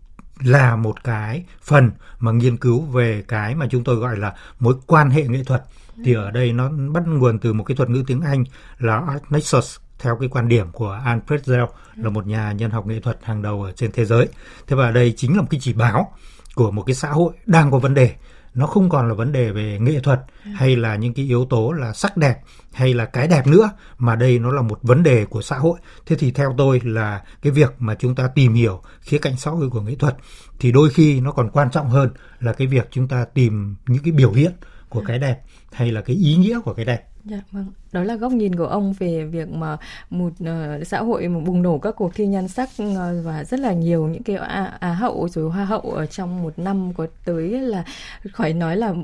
là 0.40 0.76
một 0.76 1.04
cái 1.04 1.44
phần 1.62 1.90
mà 2.18 2.32
nghiên 2.32 2.56
cứu 2.56 2.80
về 2.80 3.24
cái 3.28 3.54
mà 3.54 3.66
chúng 3.70 3.84
tôi 3.84 3.96
gọi 3.96 4.16
là 4.16 4.34
mối 4.60 4.74
quan 4.86 5.10
hệ 5.10 5.22
nghệ 5.22 5.44
thuật 5.44 5.62
thì 6.04 6.14
ở 6.14 6.30
đây 6.30 6.52
nó 6.52 6.70
bắt 6.92 7.02
nguồn 7.06 7.38
từ 7.38 7.52
một 7.52 7.64
cái 7.64 7.76
thuật 7.76 7.90
ngữ 7.90 8.04
tiếng 8.06 8.20
Anh 8.20 8.44
là 8.78 9.00
art 9.08 9.22
nexus 9.30 9.76
theo 9.98 10.16
cái 10.20 10.28
quan 10.28 10.48
điểm 10.48 10.72
của 10.72 11.00
Anne 11.04 11.22
Pretzel 11.26 11.66
là 11.96 12.10
một 12.10 12.26
nhà 12.26 12.52
nhân 12.52 12.70
học 12.70 12.86
nghệ 12.86 13.00
thuật 13.00 13.18
hàng 13.22 13.42
đầu 13.42 13.62
ở 13.62 13.72
trên 13.72 13.92
thế 13.92 14.04
giới. 14.04 14.28
Thế 14.66 14.76
và 14.76 14.90
đây 14.90 15.14
chính 15.16 15.36
là 15.36 15.40
một 15.40 15.48
cái 15.50 15.60
chỉ 15.60 15.72
báo 15.72 16.12
của 16.54 16.70
một 16.70 16.82
cái 16.82 16.94
xã 16.94 17.10
hội 17.10 17.32
đang 17.46 17.70
có 17.70 17.78
vấn 17.78 17.94
đề 17.94 18.14
nó 18.58 18.66
không 18.66 18.88
còn 18.88 19.08
là 19.08 19.14
vấn 19.14 19.32
đề 19.32 19.50
về 19.50 19.78
nghệ 19.80 20.00
thuật 20.00 20.20
ừ. 20.44 20.50
hay 20.54 20.76
là 20.76 20.96
những 20.96 21.14
cái 21.14 21.24
yếu 21.24 21.44
tố 21.44 21.72
là 21.72 21.92
sắc 21.92 22.16
đẹp 22.16 22.34
hay 22.72 22.94
là 22.94 23.04
cái 23.04 23.28
đẹp 23.28 23.46
nữa 23.46 23.70
mà 23.98 24.16
đây 24.16 24.38
nó 24.38 24.52
là 24.52 24.62
một 24.62 24.78
vấn 24.82 25.02
đề 25.02 25.24
của 25.24 25.42
xã 25.42 25.58
hội 25.58 25.78
thế 26.06 26.16
thì 26.16 26.30
theo 26.30 26.54
tôi 26.58 26.80
là 26.84 27.22
cái 27.42 27.52
việc 27.52 27.74
mà 27.78 27.94
chúng 27.94 28.14
ta 28.14 28.28
tìm 28.34 28.54
hiểu 28.54 28.82
khía 29.00 29.18
cạnh 29.18 29.36
xã 29.36 29.50
hội 29.50 29.70
của 29.70 29.80
nghệ 29.80 29.94
thuật 29.94 30.16
thì 30.60 30.72
đôi 30.72 30.90
khi 30.90 31.20
nó 31.20 31.32
còn 31.32 31.50
quan 31.50 31.70
trọng 31.70 31.88
hơn 31.88 32.10
là 32.40 32.52
cái 32.52 32.66
việc 32.66 32.88
chúng 32.90 33.08
ta 33.08 33.24
tìm 33.34 33.76
những 33.86 34.02
cái 34.02 34.12
biểu 34.12 34.32
hiện 34.32 34.52
của 34.88 35.00
ừ. 35.00 35.04
cái 35.08 35.18
đẹp 35.18 35.40
hay 35.72 35.92
là 35.92 36.00
cái 36.00 36.16
ý 36.16 36.36
nghĩa 36.36 36.60
của 36.60 36.74
cái 36.74 36.84
đẹp 36.84 37.07
Dạ 37.24 37.40
vâng, 37.52 37.66
đó 37.92 38.02
là 38.02 38.14
góc 38.14 38.32
nhìn 38.32 38.56
của 38.56 38.66
ông 38.66 38.92
về 38.98 39.24
việc 39.24 39.48
mà 39.48 39.76
một 40.10 40.32
uh, 40.42 40.86
xã 40.86 41.00
hội 41.00 41.28
mà 41.28 41.40
bùng 41.40 41.62
nổ 41.62 41.78
các 41.78 41.96
cuộc 41.96 42.14
thi 42.14 42.26
nhan 42.26 42.48
sắc 42.48 42.68
uh, 42.82 42.96
và 43.24 43.44
rất 43.44 43.60
là 43.60 43.72
nhiều 43.72 44.06
những 44.06 44.22
cái 44.22 44.36
á, 44.36 44.76
á 44.80 44.92
hậu 44.92 45.28
rồi 45.28 45.50
hoa 45.50 45.64
hậu 45.64 45.80
ở 45.80 46.06
trong 46.06 46.42
một 46.42 46.58
năm 46.58 46.92
có 46.96 47.06
tới 47.24 47.48
là 47.48 47.84
khỏi 48.32 48.52
nói 48.52 48.76
là 48.76 48.94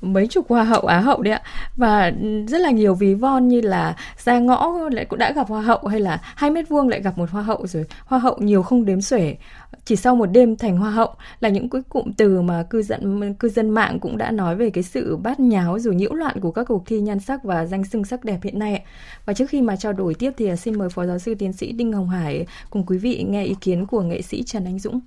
mấy 0.00 0.26
chục 0.26 0.46
hoa 0.48 0.64
hậu 0.64 0.80
á 0.80 1.00
hậu 1.00 1.22
đấy 1.22 1.34
ạ. 1.34 1.42
Và 1.76 2.12
rất 2.48 2.60
là 2.60 2.70
nhiều 2.70 2.94
ví 2.94 3.14
von 3.14 3.48
như 3.48 3.60
là 3.60 3.96
ra 4.18 4.38
ngõ 4.38 4.78
lại 4.92 5.04
cũng 5.04 5.18
đã 5.18 5.32
gặp 5.32 5.48
hoa 5.48 5.62
hậu 5.62 5.86
hay 5.86 6.00
là 6.00 6.20
hai 6.22 6.50
mét 6.50 6.68
vuông 6.68 6.88
lại 6.88 7.02
gặp 7.02 7.18
một 7.18 7.30
hoa 7.30 7.42
hậu 7.42 7.66
rồi. 7.66 7.84
Hoa 8.04 8.18
hậu 8.18 8.36
nhiều 8.38 8.62
không 8.62 8.84
đếm 8.84 9.00
xuể 9.00 9.36
chỉ 9.84 9.96
sau 9.96 10.16
một 10.16 10.26
đêm 10.26 10.56
thành 10.56 10.76
hoa 10.76 10.90
hậu 10.90 11.14
là 11.40 11.48
những 11.48 11.70
cái 11.70 11.82
cụm 11.88 12.12
từ 12.12 12.42
mà 12.42 12.62
cư 12.62 12.82
dân 12.82 13.34
cư 13.34 13.48
dân 13.48 13.70
mạng 13.70 13.98
cũng 14.00 14.18
đã 14.18 14.30
nói 14.30 14.56
về 14.56 14.70
cái 14.70 14.84
sự 14.84 15.16
bát 15.16 15.40
nháo 15.40 15.78
rồi 15.78 15.94
nhiễu 15.94 16.14
loạn 16.14 16.40
của 16.40 16.50
các 16.50 16.64
cuộc 16.64 16.82
thi 16.86 17.00
nhan 17.00 17.20
sắc 17.20 17.44
và 17.44 17.66
danh 17.66 17.84
xưng 17.84 18.04
sắc 18.04 18.24
đẹp 18.24 18.38
hiện 18.42 18.58
nay. 18.58 18.84
Và 19.26 19.34
trước 19.34 19.46
khi 19.50 19.62
mà 19.62 19.76
trao 19.76 19.92
đổi 19.92 20.14
tiếp 20.14 20.32
thì 20.36 20.48
à, 20.48 20.56
xin 20.56 20.78
mời 20.78 20.88
phó 20.88 21.06
giáo 21.06 21.18
sư 21.18 21.34
tiến 21.34 21.52
sĩ 21.52 21.72
Đinh 21.72 21.92
Hồng 21.92 22.08
Hải 22.08 22.46
cùng 22.70 22.86
quý 22.86 22.98
vị 22.98 23.24
nghe 23.28 23.44
ý 23.44 23.54
kiến 23.60 23.86
của 23.86 24.02
nghệ 24.02 24.22
sĩ 24.22 24.42
Trần 24.42 24.64
Anh 24.64 24.78
Dũng 24.78 25.00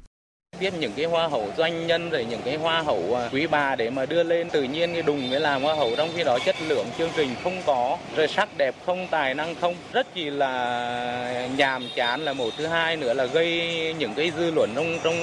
biết 0.59 0.73
những 0.79 0.91
cái 0.95 1.05
hoa 1.05 1.27
hậu 1.27 1.47
doanh 1.57 1.87
nhân 1.87 2.09
rồi 2.09 2.25
những 2.29 2.41
cái 2.45 2.55
hoa 2.55 2.81
hậu 2.81 3.15
à, 3.15 3.29
quý 3.31 3.47
bà 3.47 3.75
để 3.75 3.89
mà 3.89 4.05
đưa 4.05 4.23
lên 4.23 4.49
tự 4.49 4.63
nhiên 4.63 4.93
cái 4.93 5.01
đùng 5.01 5.31
để 5.31 5.39
làm 5.39 5.63
hoa 5.63 5.75
hậu. 5.75 5.95
Trong 5.95 6.09
khi 6.15 6.23
đó 6.23 6.37
chất 6.45 6.55
lượng 6.67 6.85
chương 6.97 7.09
trình 7.15 7.29
không 7.43 7.61
có, 7.65 7.97
rồi 8.15 8.27
sắc 8.27 8.57
đẹp 8.57 8.75
không, 8.85 9.07
tài 9.07 9.33
năng 9.33 9.55
không. 9.55 9.75
Rất 9.93 10.07
chỉ 10.13 10.29
là 10.29 11.47
nhàm 11.57 11.87
chán 11.95 12.25
là 12.25 12.33
một 12.33 12.49
thứ 12.57 12.67
hai 12.67 12.97
nữa 12.97 13.13
là 13.13 13.25
gây 13.25 13.71
những 13.99 14.13
cái 14.13 14.31
dư 14.37 14.51
luận 14.51 14.69
trong 14.75 14.99
trong 15.03 15.15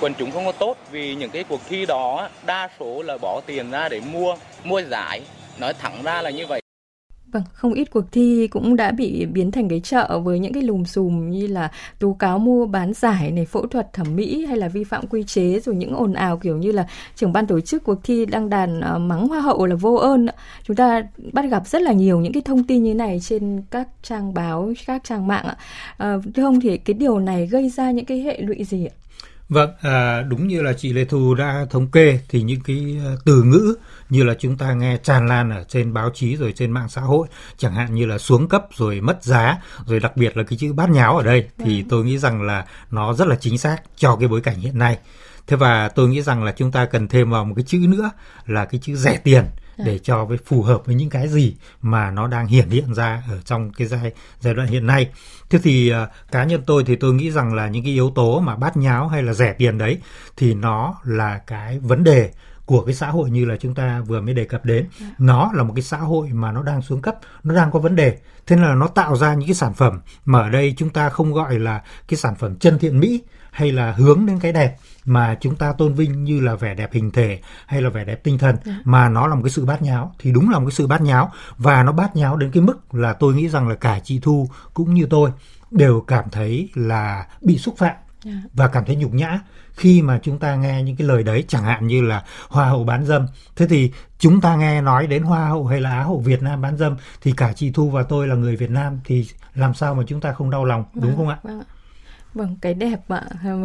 quần 0.00 0.14
chúng 0.14 0.30
không 0.30 0.46
có 0.46 0.52
tốt. 0.52 0.76
Vì 0.90 1.14
những 1.14 1.30
cái 1.30 1.44
cuộc 1.44 1.60
thi 1.68 1.86
đó, 1.86 2.28
đa 2.46 2.68
số 2.80 3.02
là 3.02 3.18
bỏ 3.22 3.40
tiền 3.46 3.70
ra 3.70 3.88
để 3.88 4.00
mua 4.00 4.36
mua 4.64 4.82
giải. 4.82 5.20
Nói 5.58 5.72
thẳng 5.72 6.02
ra 6.04 6.22
là 6.22 6.30
như 6.30 6.46
vậy. 6.46 6.60
Vâng, 7.32 7.42
không 7.52 7.72
ít 7.74 7.90
cuộc 7.90 8.12
thi 8.12 8.48
cũng 8.48 8.76
đã 8.76 8.92
bị 8.92 9.26
biến 9.26 9.50
thành 9.50 9.68
cái 9.68 9.80
chợ 9.80 10.20
với 10.24 10.38
những 10.38 10.52
cái 10.52 10.62
lùm 10.62 10.84
xùm 10.84 11.30
như 11.30 11.46
là 11.46 11.70
tố 11.98 12.16
cáo 12.18 12.38
mua 12.38 12.66
bán 12.66 12.92
giải 12.92 13.30
này, 13.30 13.46
phẫu 13.46 13.66
thuật 13.66 13.92
thẩm 13.92 14.16
mỹ 14.16 14.46
hay 14.46 14.56
là 14.56 14.68
vi 14.68 14.84
phạm 14.84 15.06
quy 15.06 15.22
chế 15.22 15.60
rồi 15.60 15.74
những 15.74 15.94
ồn 15.94 16.12
ào 16.12 16.36
kiểu 16.38 16.56
như 16.56 16.72
là 16.72 16.86
trưởng 17.16 17.32
ban 17.32 17.46
tổ 17.46 17.60
chức 17.60 17.84
cuộc 17.84 18.04
thi 18.04 18.26
đăng 18.26 18.50
đàn 18.50 18.78
uh, 18.78 19.00
mắng 19.00 19.28
hoa 19.28 19.40
hậu 19.40 19.66
là 19.66 19.74
vô 19.74 19.94
ơn. 19.94 20.26
Chúng 20.64 20.76
ta 20.76 21.02
bắt 21.32 21.44
gặp 21.50 21.66
rất 21.66 21.82
là 21.82 21.92
nhiều 21.92 22.20
những 22.20 22.32
cái 22.32 22.42
thông 22.42 22.64
tin 22.64 22.82
như 22.82 22.94
này 22.94 23.20
trên 23.22 23.62
các 23.70 23.88
trang 24.02 24.34
báo, 24.34 24.72
các 24.86 25.04
trang 25.04 25.26
mạng 25.26 25.46
ạ. 25.46 25.56
Uh, 26.16 26.24
thưa 26.34 26.44
ông 26.44 26.60
thì 26.60 26.78
cái 26.78 26.94
điều 26.94 27.18
này 27.18 27.46
gây 27.46 27.68
ra 27.68 27.90
những 27.90 28.04
cái 28.04 28.20
hệ 28.20 28.40
lụy 28.40 28.64
gì 28.64 28.86
ạ? 28.86 28.94
Vâng, 29.48 29.70
à, 29.80 30.22
đúng 30.22 30.48
như 30.48 30.62
là 30.62 30.72
chị 30.72 30.92
Lê 30.92 31.04
Thu 31.04 31.34
đã 31.34 31.66
thống 31.70 31.86
kê 31.90 32.18
thì 32.28 32.42
những 32.42 32.60
cái 32.64 32.96
ờ, 33.04 33.16
từ 33.24 33.42
ngữ 33.42 33.74
như 34.08 34.24
là 34.24 34.34
chúng 34.38 34.56
ta 34.56 34.72
nghe 34.72 34.96
tràn 35.02 35.26
lan 35.26 35.50
ở 35.50 35.64
trên 35.68 35.94
báo 35.94 36.10
chí 36.14 36.36
rồi 36.36 36.52
trên 36.56 36.70
mạng 36.70 36.88
xã 36.88 37.00
hội, 37.00 37.28
chẳng 37.56 37.74
hạn 37.74 37.94
như 37.94 38.06
là 38.06 38.18
xuống 38.18 38.48
cấp 38.48 38.66
rồi 38.76 39.00
mất 39.00 39.24
giá, 39.24 39.58
rồi 39.86 40.00
đặc 40.00 40.16
biệt 40.16 40.36
là 40.36 40.42
cái 40.42 40.58
chữ 40.58 40.72
bát 40.72 40.90
nháo 40.90 41.16
ở 41.16 41.22
đây 41.22 41.48
thì 41.58 41.80
vâng. 41.82 41.88
tôi 41.88 42.04
nghĩ 42.04 42.18
rằng 42.18 42.42
là 42.42 42.66
nó 42.90 43.12
rất 43.12 43.28
là 43.28 43.36
chính 43.36 43.58
xác 43.58 43.76
cho 43.96 44.16
cái 44.16 44.28
bối 44.28 44.40
cảnh 44.40 44.58
hiện 44.58 44.78
nay. 44.78 44.98
Thế 45.46 45.56
và 45.56 45.88
tôi 45.88 46.08
nghĩ 46.08 46.22
rằng 46.22 46.44
là 46.44 46.52
chúng 46.52 46.72
ta 46.72 46.86
cần 46.86 47.08
thêm 47.08 47.30
vào 47.30 47.44
một 47.44 47.54
cái 47.56 47.64
chữ 47.66 47.78
nữa 47.78 48.10
là 48.46 48.64
cái 48.64 48.80
chữ 48.84 48.96
rẻ 48.96 49.16
tiền 49.16 49.44
để 49.78 49.98
cho 49.98 50.24
với 50.24 50.38
phù 50.46 50.62
hợp 50.62 50.86
với 50.86 50.94
những 50.94 51.10
cái 51.10 51.28
gì 51.28 51.54
mà 51.82 52.10
nó 52.10 52.26
đang 52.26 52.46
hiển 52.46 52.68
hiện 52.68 52.94
ra 52.94 53.22
ở 53.30 53.40
trong 53.44 53.72
cái 53.72 53.86
giai 53.86 54.12
giai 54.40 54.54
đoạn 54.54 54.68
hiện 54.68 54.86
nay. 54.86 55.10
Thế 55.50 55.58
thì 55.62 55.92
uh, 55.92 56.08
cá 56.32 56.44
nhân 56.44 56.62
tôi 56.66 56.84
thì 56.84 56.96
tôi 56.96 57.14
nghĩ 57.14 57.30
rằng 57.30 57.54
là 57.54 57.68
những 57.68 57.84
cái 57.84 57.92
yếu 57.92 58.10
tố 58.10 58.40
mà 58.40 58.56
bát 58.56 58.76
nháo 58.76 59.08
hay 59.08 59.22
là 59.22 59.32
rẻ 59.32 59.52
tiền 59.52 59.78
đấy 59.78 59.98
thì 60.36 60.54
nó 60.54 60.94
là 61.04 61.40
cái 61.46 61.78
vấn 61.78 62.04
đề 62.04 62.30
của 62.66 62.82
cái 62.84 62.94
xã 62.94 63.10
hội 63.10 63.30
như 63.30 63.44
là 63.44 63.56
chúng 63.56 63.74
ta 63.74 64.00
vừa 64.06 64.20
mới 64.20 64.34
đề 64.34 64.44
cập 64.44 64.64
đến 64.64 64.86
dạ. 65.00 65.06
nó 65.18 65.50
là 65.54 65.62
một 65.62 65.72
cái 65.76 65.82
xã 65.82 65.96
hội 65.96 66.28
mà 66.32 66.52
nó 66.52 66.62
đang 66.62 66.82
xuống 66.82 67.02
cấp 67.02 67.16
nó 67.42 67.54
đang 67.54 67.70
có 67.70 67.78
vấn 67.78 67.96
đề 67.96 68.18
thế 68.46 68.56
nên 68.56 68.64
là 68.64 68.74
nó 68.74 68.88
tạo 68.88 69.16
ra 69.16 69.34
những 69.34 69.48
cái 69.48 69.54
sản 69.54 69.74
phẩm 69.74 70.00
mà 70.24 70.40
ở 70.40 70.50
đây 70.50 70.74
chúng 70.76 70.90
ta 70.90 71.08
không 71.08 71.32
gọi 71.32 71.58
là 71.58 71.82
cái 72.08 72.18
sản 72.18 72.34
phẩm 72.34 72.56
chân 72.56 72.78
thiện 72.78 73.00
mỹ 73.00 73.22
hay 73.50 73.72
là 73.72 73.92
hướng 73.92 74.26
đến 74.26 74.38
cái 74.38 74.52
đẹp 74.52 74.76
mà 75.04 75.36
chúng 75.40 75.56
ta 75.56 75.72
tôn 75.72 75.94
vinh 75.94 76.24
như 76.24 76.40
là 76.40 76.54
vẻ 76.54 76.74
đẹp 76.74 76.92
hình 76.92 77.10
thể 77.10 77.40
hay 77.66 77.82
là 77.82 77.90
vẻ 77.90 78.04
đẹp 78.04 78.24
tinh 78.24 78.38
thần 78.38 78.56
yeah. 78.56 78.66
Dạ. 78.66 78.82
mà 78.84 79.08
nó 79.08 79.26
là 79.26 79.34
một 79.34 79.42
cái 79.44 79.50
sự 79.50 79.64
bát 79.64 79.82
nháo 79.82 80.12
thì 80.18 80.32
đúng 80.32 80.50
là 80.50 80.58
một 80.58 80.64
cái 80.66 80.74
sự 80.74 80.86
bát 80.86 81.02
nháo 81.02 81.30
và 81.58 81.82
nó 81.82 81.92
bát 81.92 82.16
nháo 82.16 82.36
đến 82.36 82.50
cái 82.50 82.62
mức 82.62 82.94
là 82.94 83.12
tôi 83.12 83.34
nghĩ 83.34 83.48
rằng 83.48 83.68
là 83.68 83.74
cả 83.74 84.00
chị 84.04 84.20
Thu 84.22 84.48
cũng 84.74 84.94
như 84.94 85.06
tôi 85.10 85.30
đều 85.70 86.00
cảm 86.00 86.24
thấy 86.30 86.70
là 86.74 87.26
bị 87.42 87.58
xúc 87.58 87.74
phạm 87.78 87.94
yeah. 88.26 88.38
Dạ. 88.44 88.48
và 88.54 88.68
cảm 88.68 88.84
thấy 88.84 88.96
nhục 88.96 89.14
nhã 89.14 89.40
khi 89.74 90.02
mà 90.02 90.20
chúng 90.22 90.38
ta 90.38 90.56
nghe 90.56 90.82
những 90.82 90.96
cái 90.96 91.08
lời 91.08 91.22
đấy 91.22 91.44
chẳng 91.48 91.64
hạn 91.64 91.86
như 91.86 92.02
là 92.02 92.24
hoa 92.48 92.68
hậu 92.68 92.84
bán 92.84 93.04
dâm 93.04 93.26
thế 93.56 93.66
thì 93.66 93.92
chúng 94.18 94.40
ta 94.40 94.56
nghe 94.56 94.80
nói 94.80 95.06
đến 95.06 95.22
hoa 95.22 95.48
hậu 95.48 95.66
hay 95.66 95.80
là 95.80 95.90
á 95.90 96.02
hậu 96.02 96.20
Việt 96.20 96.42
Nam 96.42 96.60
bán 96.60 96.76
dâm 96.76 96.96
thì 97.22 97.32
cả 97.36 97.52
chị 97.52 97.70
Thu 97.70 97.90
và 97.90 98.02
tôi 98.02 98.28
là 98.28 98.34
người 98.34 98.56
Việt 98.56 98.70
Nam 98.70 99.00
thì 99.04 99.28
làm 99.54 99.74
sao 99.74 99.94
mà 99.94 100.02
chúng 100.06 100.20
ta 100.20 100.32
không 100.32 100.50
đau 100.50 100.64
lòng 100.64 100.84
đúng 100.94 101.04
vâng, 101.04 101.16
không 101.16 101.28
ạ? 101.28 101.38
Vâng. 101.42 101.62
Vâng, 102.36 102.56
cái 102.60 102.74
đẹp 102.74 103.00
ạ. 103.08 103.22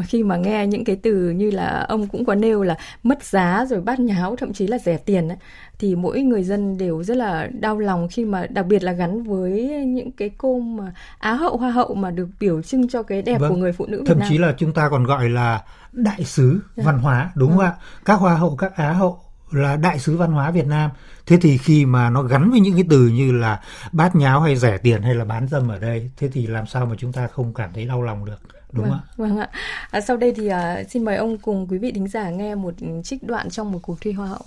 Khi 0.07 0.23
mà 0.23 0.37
nghe 0.37 0.67
những 0.67 0.85
cái 0.85 0.95
từ 0.95 1.29
như 1.29 1.51
là 1.51 1.85
ông 1.89 2.07
cũng 2.07 2.25
có 2.25 2.35
nêu 2.35 2.63
là 2.63 2.75
mất 3.03 3.23
giá 3.23 3.65
rồi 3.69 3.81
bát 3.81 3.99
nháo, 3.99 4.35
thậm 4.35 4.53
chí 4.53 4.67
là 4.67 4.77
rẻ 4.77 4.97
tiền 4.97 5.27
ấy, 5.27 5.37
thì 5.79 5.95
mỗi 5.95 6.21
người 6.21 6.43
dân 6.43 6.77
đều 6.77 7.03
rất 7.03 7.17
là 7.17 7.49
đau 7.59 7.77
lòng 7.77 8.07
khi 8.11 8.25
mà 8.25 8.45
đặc 8.49 8.65
biệt 8.65 8.83
là 8.83 8.91
gắn 8.91 9.23
với 9.23 9.69
những 9.85 10.11
cái 10.11 10.29
cô 10.37 10.59
mà 10.59 10.93
á 11.19 11.33
hậu 11.33 11.57
hoa 11.57 11.71
hậu 11.71 11.93
mà 11.95 12.11
được 12.11 12.27
biểu 12.39 12.61
trưng 12.61 12.89
cho 12.89 13.03
cái 13.03 13.21
đẹp 13.21 13.37
vâng. 13.37 13.49
của 13.49 13.57
người 13.57 13.71
phụ 13.71 13.85
nữ 13.85 13.97
Việt 13.97 14.05
thậm 14.07 14.19
Nam. 14.19 14.29
chí 14.29 14.37
là 14.37 14.53
chúng 14.57 14.73
ta 14.73 14.89
còn 14.89 15.03
gọi 15.03 15.29
là 15.29 15.63
đại 15.91 16.23
sứ 16.23 16.61
dạ. 16.75 16.83
văn 16.85 16.97
hóa 16.99 17.31
đúng 17.35 17.49
không 17.49 17.57
vâng. 17.57 17.67
ạ? 17.67 17.75
Các 18.05 18.13
hoa 18.13 18.35
hậu, 18.35 18.55
các 18.55 18.75
á 18.75 18.91
hậu 18.91 19.19
là 19.51 19.75
đại 19.75 19.99
sứ 19.99 20.17
văn 20.17 20.31
hóa 20.31 20.51
Việt 20.51 20.67
Nam. 20.67 20.91
Thế 21.25 21.37
thì 21.41 21.57
khi 21.57 21.85
mà 21.85 22.09
nó 22.09 22.23
gắn 22.23 22.51
với 22.51 22.59
những 22.59 22.73
cái 22.73 22.83
từ 22.89 23.07
như 23.07 23.31
là 23.31 23.61
bát 23.91 24.15
nháo 24.15 24.41
hay 24.41 24.55
rẻ 24.55 24.77
tiền 24.77 25.01
hay 25.01 25.15
là 25.15 25.25
bán 25.25 25.47
dâm 25.47 25.69
ở 25.69 25.79
đây, 25.79 26.11
thế 26.17 26.29
thì 26.33 26.47
làm 26.47 26.67
sao 26.67 26.85
mà 26.85 26.95
chúng 26.97 27.13
ta 27.13 27.27
không 27.27 27.53
cảm 27.53 27.69
thấy 27.73 27.85
đau 27.85 28.03
lòng 28.03 28.25
được? 28.25 28.37
Đúng 28.73 28.89
vâng, 28.89 28.99
không 29.17 29.25
ạ. 29.25 29.27
vâng 29.29 29.37
ạ. 29.37 29.49
À, 29.91 30.01
sau 30.01 30.17
đây 30.17 30.33
thì 30.35 30.49
uh, 30.49 30.89
xin 30.89 31.05
mời 31.05 31.15
ông 31.15 31.37
cùng 31.37 31.67
quý 31.69 31.77
vị 31.77 31.91
thính 31.91 32.07
giả 32.07 32.29
nghe 32.29 32.55
một 32.55 32.73
trích 33.03 33.23
đoạn 33.23 33.49
trong 33.49 33.71
một 33.71 33.79
cuộc 33.81 34.01
thi 34.01 34.11
hoa 34.11 34.27
hậu. 34.27 34.45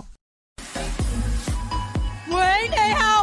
Nguyễn 2.28 2.71
Thị 2.71 2.93
Hồng 2.95 3.13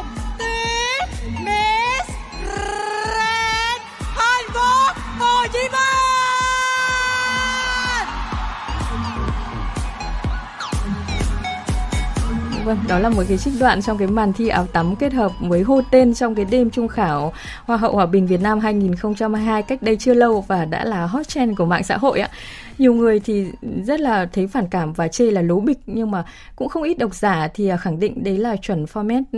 Vâng, 12.71 12.79
đó 12.87 12.99
là 12.99 13.09
một 13.09 13.23
cái 13.27 13.37
trích 13.37 13.53
đoạn 13.59 13.81
trong 13.81 13.97
cái 13.97 14.07
màn 14.07 14.33
thi 14.33 14.47
áo 14.47 14.65
tắm 14.65 14.95
kết 14.95 15.13
hợp 15.13 15.31
với 15.39 15.61
hô 15.61 15.81
tên 15.91 16.13
trong 16.13 16.35
cái 16.35 16.45
đêm 16.45 16.69
trung 16.69 16.87
khảo 16.87 17.33
Hoa 17.65 17.77
hậu 17.77 17.93
Hòa 17.93 18.05
bình 18.05 18.27
Việt 18.27 18.41
Nam 18.41 18.59
2022 18.59 19.63
cách 19.63 19.81
đây 19.81 19.97
chưa 19.97 20.13
lâu 20.13 20.41
và 20.47 20.65
đã 20.65 20.85
là 20.85 21.05
hot 21.05 21.27
trend 21.27 21.57
của 21.57 21.65
mạng 21.65 21.83
xã 21.83 21.97
hội 21.97 22.19
ạ. 22.19 22.29
Nhiều 22.77 22.93
người 22.93 23.19
thì 23.19 23.45
rất 23.85 23.99
là 23.99 24.25
thấy 24.33 24.47
phản 24.47 24.67
cảm 24.67 24.93
và 24.93 25.07
chê 25.07 25.31
là 25.31 25.41
lố 25.41 25.59
bịch 25.59 25.77
nhưng 25.85 26.11
mà 26.11 26.23
cũng 26.55 26.69
không 26.69 26.83
ít 26.83 26.97
độc 26.97 27.15
giả 27.15 27.47
thì 27.53 27.67
à, 27.67 27.77
khẳng 27.77 27.99
định 27.99 28.23
đấy 28.23 28.37
là 28.37 28.55
chuẩn 28.55 28.85
format 28.85 29.23
ừ, 29.31 29.37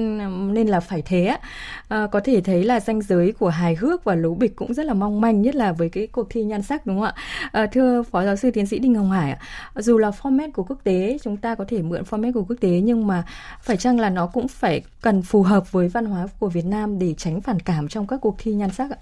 nên 0.53 0.67
là 0.67 0.79
phải 0.79 1.01
thế 1.01 1.37
à, 1.87 2.07
có 2.11 2.19
thể 2.19 2.41
thấy 2.41 2.63
là 2.63 2.79
ranh 2.79 3.01
giới 3.01 3.31
của 3.31 3.49
hài 3.49 3.75
hước 3.75 4.03
và 4.03 4.15
lố 4.15 4.33
bịch 4.33 4.55
cũng 4.55 4.73
rất 4.73 4.85
là 4.85 4.93
mong 4.93 5.21
manh 5.21 5.41
nhất 5.41 5.55
là 5.55 5.71
với 5.71 5.89
cái 5.89 6.07
cuộc 6.07 6.27
thi 6.29 6.43
nhan 6.43 6.61
sắc 6.61 6.85
đúng 6.85 6.95
không 6.95 7.05
ạ? 7.05 7.13
À, 7.51 7.65
thưa 7.65 8.03
phó 8.03 8.23
giáo 8.23 8.35
sư 8.35 8.51
tiến 8.51 8.65
sĩ 8.65 8.79
đinh 8.79 8.95
hồng 8.95 9.11
hải 9.11 9.37
dù 9.75 9.97
là 9.97 10.11
format 10.21 10.51
của 10.51 10.63
quốc 10.63 10.77
tế 10.83 11.17
chúng 11.23 11.37
ta 11.37 11.55
có 11.55 11.65
thể 11.67 11.81
mượn 11.81 12.03
format 12.09 12.33
của 12.33 12.43
quốc 12.43 12.55
tế 12.61 12.69
nhưng 12.69 13.07
mà 13.07 13.22
phải 13.61 13.77
chăng 13.77 13.99
là 13.99 14.09
nó 14.09 14.27
cũng 14.27 14.47
phải 14.47 14.81
cần 15.01 15.21
phù 15.21 15.43
hợp 15.43 15.71
với 15.71 15.87
văn 15.87 16.05
hóa 16.05 16.27
của 16.39 16.49
Việt 16.49 16.65
Nam 16.65 16.99
để 16.99 17.13
tránh 17.17 17.41
phản 17.41 17.59
cảm 17.59 17.87
trong 17.87 18.07
các 18.07 18.19
cuộc 18.21 18.35
thi 18.37 18.53
nhan 18.53 18.71
sắc 18.71 18.91
ạ? 18.91 18.97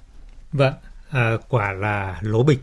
Vâng 0.52 0.74
à, 1.10 1.38
quả 1.50 1.72
là 1.72 2.20
lố 2.22 2.44
bịch. 2.44 2.60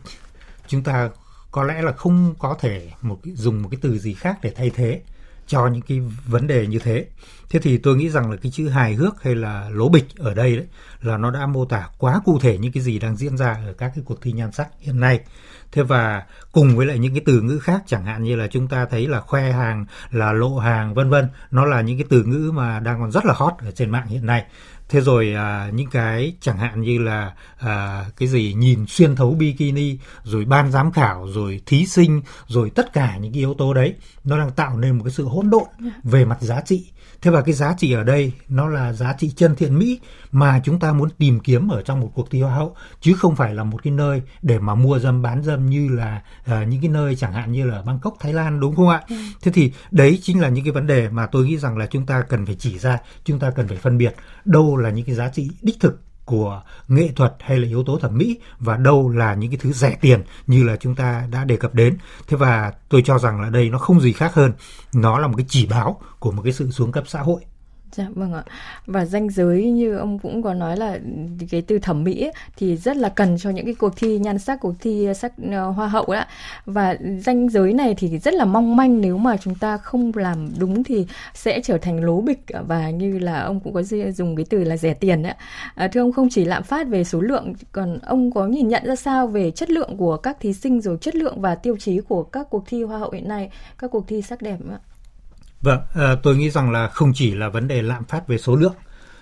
Chúng 0.67 0.83
ta 0.83 1.11
có 1.51 1.65
lẽ 1.65 1.83
là 1.83 1.93
không 1.93 2.35
có 2.39 2.57
thể 2.61 2.91
một 3.03 3.19
dùng 3.25 3.63
một 3.63 3.69
cái 3.71 3.79
từ 3.83 3.99
gì 3.99 4.15
khác 4.15 4.39
để 4.43 4.53
thay 4.57 4.71
thế 4.71 5.01
cho 5.49 5.67
những 5.67 5.83
cái 5.83 6.01
vấn 6.27 6.47
đề 6.47 6.67
như 6.67 6.79
thế. 6.79 7.07
Thế 7.51 7.59
thì 7.59 7.79
tôi 7.79 7.97
nghĩ 7.97 8.11
rằng 8.11 8.31
là 8.31 8.37
cái 8.43 8.53
chữ 8.53 8.69
hài 8.69 8.95
hước 8.95 9.23
hay 9.23 9.35
là 9.35 9.69
lố 9.71 9.89
bịch 9.89 10.07
ở 10.17 10.35
đây 10.35 10.57
đấy 10.57 10.67
là 11.03 11.17
nó 11.17 11.31
đã 11.31 11.47
mô 11.47 11.65
tả 11.65 11.89
quá 11.99 12.21
cụ 12.25 12.39
thể 12.43 12.59
những 12.59 12.73
cái 12.73 12.83
gì 12.83 12.99
đang 12.99 13.17
diễn 13.17 13.37
ra 13.37 13.53
ở 13.67 13.73
các 13.79 13.93
cái 13.95 14.05
cuộc 14.07 14.23
thi 14.23 14.33
nhan 14.33 14.53
sắc 14.53 14.69
hiện 14.81 15.01
nay. 15.01 15.21
Thế 15.73 15.83
và 15.83 16.23
cùng 16.53 16.77
với 16.77 16.87
lại 16.87 16.99
những 16.99 17.15
cái 17.15 17.23
từ 17.27 17.41
ngữ 17.41 17.59
khác 17.59 17.83
chẳng 17.87 18.05
hạn 18.05 18.23
như 18.23 18.37
là 18.37 18.47
chúng 18.47 18.69
ta 18.69 18.87
thấy 18.91 19.07
là 19.07 19.21
khoe 19.21 19.53
hàng, 19.53 19.87
là 20.11 20.33
lộ 20.33 20.59
hàng 20.59 20.95
vân 20.95 21.11
vân, 21.11 21.29
nó 21.51 21.65
là 21.65 21.81
những 21.81 21.99
cái 21.99 22.07
từ 22.11 22.25
ngữ 22.25 22.51
mà 22.55 22.81
đang 22.81 23.01
còn 23.01 23.11
rất 23.11 23.25
là 23.25 23.35
hot 23.37 23.53
ở 23.59 23.71
trên 23.71 23.91
mạng 23.91 24.07
hiện 24.07 24.27
nay 24.27 24.45
thế 24.89 25.01
rồi 25.01 25.35
à, 25.35 25.71
những 25.75 25.91
cái 25.91 26.33
chẳng 26.41 26.59
hạn 26.59 26.81
như 26.81 26.99
là 26.99 27.35
à, 27.59 28.05
cái 28.17 28.29
gì 28.29 28.55
nhìn 28.57 28.87
xuyên 28.89 29.17
thấu 29.17 29.35
bikini 29.35 29.99
rồi 30.23 30.45
ban 30.45 30.71
giám 30.71 30.93
khảo 30.93 31.27
rồi 31.27 31.61
thí 31.67 31.87
sinh 31.87 32.23
rồi 32.47 32.71
tất 32.71 32.93
cả 32.93 33.17
những 33.17 33.33
cái 33.33 33.39
yếu 33.39 33.55
tố 33.55 33.75
đấy 33.75 33.95
nó 34.25 34.39
đang 34.39 34.51
tạo 34.51 34.79
nên 34.79 34.99
một 34.99 35.05
cái 35.05 35.13
sự 35.13 35.25
hỗn 35.25 35.51
độn 35.51 35.67
dạ. 35.81 35.91
về 36.03 36.25
mặt 36.25 36.39
giá 36.41 36.61
trị 36.61 36.91
thế 37.23 37.31
và 37.31 37.43
cái 37.43 37.55
giá 37.55 37.75
trị 37.79 37.93
ở 37.93 38.05
đây 38.05 38.33
nó 38.49 38.69
là 38.69 38.93
giá 38.93 39.15
trị 39.19 39.33
chân 39.37 39.57
thiện 39.57 39.79
mỹ 39.79 40.01
mà 40.33 40.61
chúng 40.65 40.81
ta 40.81 40.93
muốn 40.93 41.11
tìm 41.19 41.41
kiếm 41.41 41.69
ở 41.69 41.83
trong 41.83 42.01
một 42.01 42.11
cuộc 42.15 42.31
thi 42.31 42.43
hoa 42.43 42.55
hậu 42.55 42.77
chứ 43.01 43.15
không 43.15 43.37
phải 43.37 43.55
là 43.55 43.65
một 43.65 43.83
cái 43.83 43.93
nơi 43.93 44.23
để 44.43 44.59
mà 44.59 44.75
mua 44.75 44.99
dâm 44.99 45.23
bán 45.23 45.43
dâm 45.43 45.67
như 45.67 45.89
là 45.89 46.23
uh, 46.45 46.69
những 46.69 46.81
cái 46.81 46.91
nơi 46.91 47.17
chẳng 47.17 47.33
hạn 47.33 47.53
như 47.53 47.67
là 47.67 47.83
Bangkok 47.83 48.17
Thái 48.21 48.33
Lan 48.33 48.61
đúng 48.61 48.77
không 48.77 48.89
ạ 48.89 49.03
ừ. 49.09 49.17
thế 49.43 49.53
thì 49.53 49.73
đấy 49.91 50.19
chính 50.23 50.41
là 50.41 50.49
những 50.49 50.65
cái 50.65 50.73
vấn 50.73 50.87
đề 50.87 51.09
mà 51.09 51.27
tôi 51.27 51.47
nghĩ 51.47 51.59
rằng 51.59 51.79
là 51.79 51.87
chúng 51.87 52.07
ta 52.07 52.23
cần 52.23 52.47
phải 52.47 52.57
chỉ 52.59 52.79
ra 52.79 52.99
chúng 53.25 53.39
ta 53.39 53.51
cần 53.51 53.69
phải 53.69 53.77
phân 53.77 53.99
biệt 53.99 54.15
đâu 54.45 54.77
là 54.77 54.91
những 54.91 55.07
cái 55.07 55.15
giá 55.15 55.29
trị 55.29 55.51
đích 55.63 55.81
thực 55.81 56.01
của 56.29 56.63
nghệ 56.89 57.09
thuật 57.17 57.35
hay 57.41 57.59
là 57.59 57.69
yếu 57.69 57.85
tố 57.85 57.99
thẩm 57.99 58.19
mỹ 58.19 58.39
và 58.59 58.77
đâu 58.77 59.09
là 59.09 59.35
những 59.35 59.51
cái 59.51 59.59
thứ 59.63 59.73
rẻ 59.73 59.97
tiền 60.01 60.23
như 60.47 60.65
là 60.65 60.77
chúng 60.77 60.95
ta 60.95 61.27
đã 61.31 61.45
đề 61.45 61.57
cập 61.57 61.75
đến. 61.75 61.99
Thế 62.27 62.37
và 62.37 62.73
tôi 62.89 63.03
cho 63.05 63.19
rằng 63.19 63.41
là 63.41 63.51
đây 63.51 63.71
nó 63.71 63.79
không 63.79 64.01
gì 64.01 64.13
khác 64.13 64.35
hơn, 64.35 64.53
nó 64.95 65.19
là 65.19 65.27
một 65.27 65.35
cái 65.37 65.47
chỉ 65.49 65.67
báo 65.67 66.01
của 66.19 66.31
một 66.31 66.43
cái 66.43 66.53
sự 66.53 66.71
xuống 66.71 66.93
cấp 66.93 67.05
xã 67.07 67.21
hội 67.21 67.41
Dạ 67.93 68.07
vâng 68.15 68.33
ạ. 68.33 68.43
Và 68.87 69.05
danh 69.05 69.31
giới 69.31 69.71
như 69.71 69.97
ông 69.97 70.19
cũng 70.19 70.43
có 70.43 70.55
nói 70.55 70.77
là 70.77 70.99
cái 71.51 71.63
từ 71.63 71.79
thẩm 71.79 72.05
mỹ 72.05 72.21
ấy, 72.23 72.33
thì 72.57 72.77
rất 72.77 72.97
là 72.97 73.09
cần 73.09 73.37
cho 73.39 73.51
những 73.51 73.65
cái 73.65 73.75
cuộc 73.75 73.97
thi 73.97 74.19
nhan 74.19 74.39
sắc, 74.39 74.61
cuộc 74.61 74.75
thi 74.81 75.07
ờ, 75.07 75.15
sắc 75.15 75.33
uh, 75.43 75.77
hoa 75.77 75.89
hậu 75.89 76.05
ạ. 76.05 76.29
Và 76.67 76.97
danh 77.21 77.49
giới 77.49 77.73
này 77.73 77.95
thì 77.99 78.19
rất 78.19 78.35
là 78.35 78.45
mong 78.45 78.77
manh 78.77 79.01
nếu 79.01 79.19
mà 79.19 79.37
chúng 79.37 79.55
ta 79.55 79.77
không 79.77 80.13
làm 80.15 80.49
đúng 80.59 80.85
thì 80.85 81.07
sẽ 81.35 81.61
trở 81.65 81.79
thành 81.79 82.05
lố 82.05 82.21
bịch 82.21 82.41
và 82.67 82.91
như 82.91 83.19
là 83.19 83.41
ông 83.41 83.61
cũng 83.61 83.73
có 83.73 83.83
dùng 84.15 84.37
cái 84.37 84.47
từ 84.51 84.65
là 84.65 84.77
rẻ 84.77 84.95
tiền 84.95 85.23
ạ. 85.23 85.37
À, 85.39 85.45
ờ, 85.75 85.89
thưa 85.89 86.01
ông 86.01 86.13
không 86.13 86.29
chỉ 86.31 86.45
lạm 86.45 86.63
phát 86.63 86.89
về 86.89 87.05
số 87.05 87.21
lượng 87.21 87.55
còn 87.73 87.99
ông 87.99 88.31
có 88.31 88.47
nhìn 88.47 88.69
nhận 88.69 88.87
ra 88.87 88.97
sao 88.97 89.27
về 89.27 89.51
chất 89.51 89.71
lượng 89.71 89.97
của 89.97 90.17
các 90.17 90.37
thí 90.41 90.53
sinh 90.53 90.81
rồi 90.81 90.99
chất 91.01 91.15
lượng 91.15 91.41
và 91.41 91.55
tiêu 91.55 91.77
chí 91.77 92.01
của 92.01 92.23
các 92.23 92.47
cuộc 92.51 92.65
thi 92.67 92.83
hoa 92.83 92.99
hậu 92.99 93.11
hiện 93.11 93.29
nay, 93.29 93.51
các 93.79 93.91
cuộc 93.91 94.09
thi 94.09 94.23
sắc 94.23 94.43
đẹp 94.43 94.59
ạ? 94.71 94.79
Vâng, 95.63 95.81
à, 95.95 96.15
tôi 96.23 96.37
nghĩ 96.37 96.51
rằng 96.51 96.71
là 96.71 96.89
không 96.89 97.13
chỉ 97.15 97.35
là 97.35 97.49
vấn 97.49 97.69
đề 97.69 97.83
lạm 97.83 98.05
phát 98.05 98.29
về 98.29 98.39
số 98.39 98.57
lượng, 98.57 98.75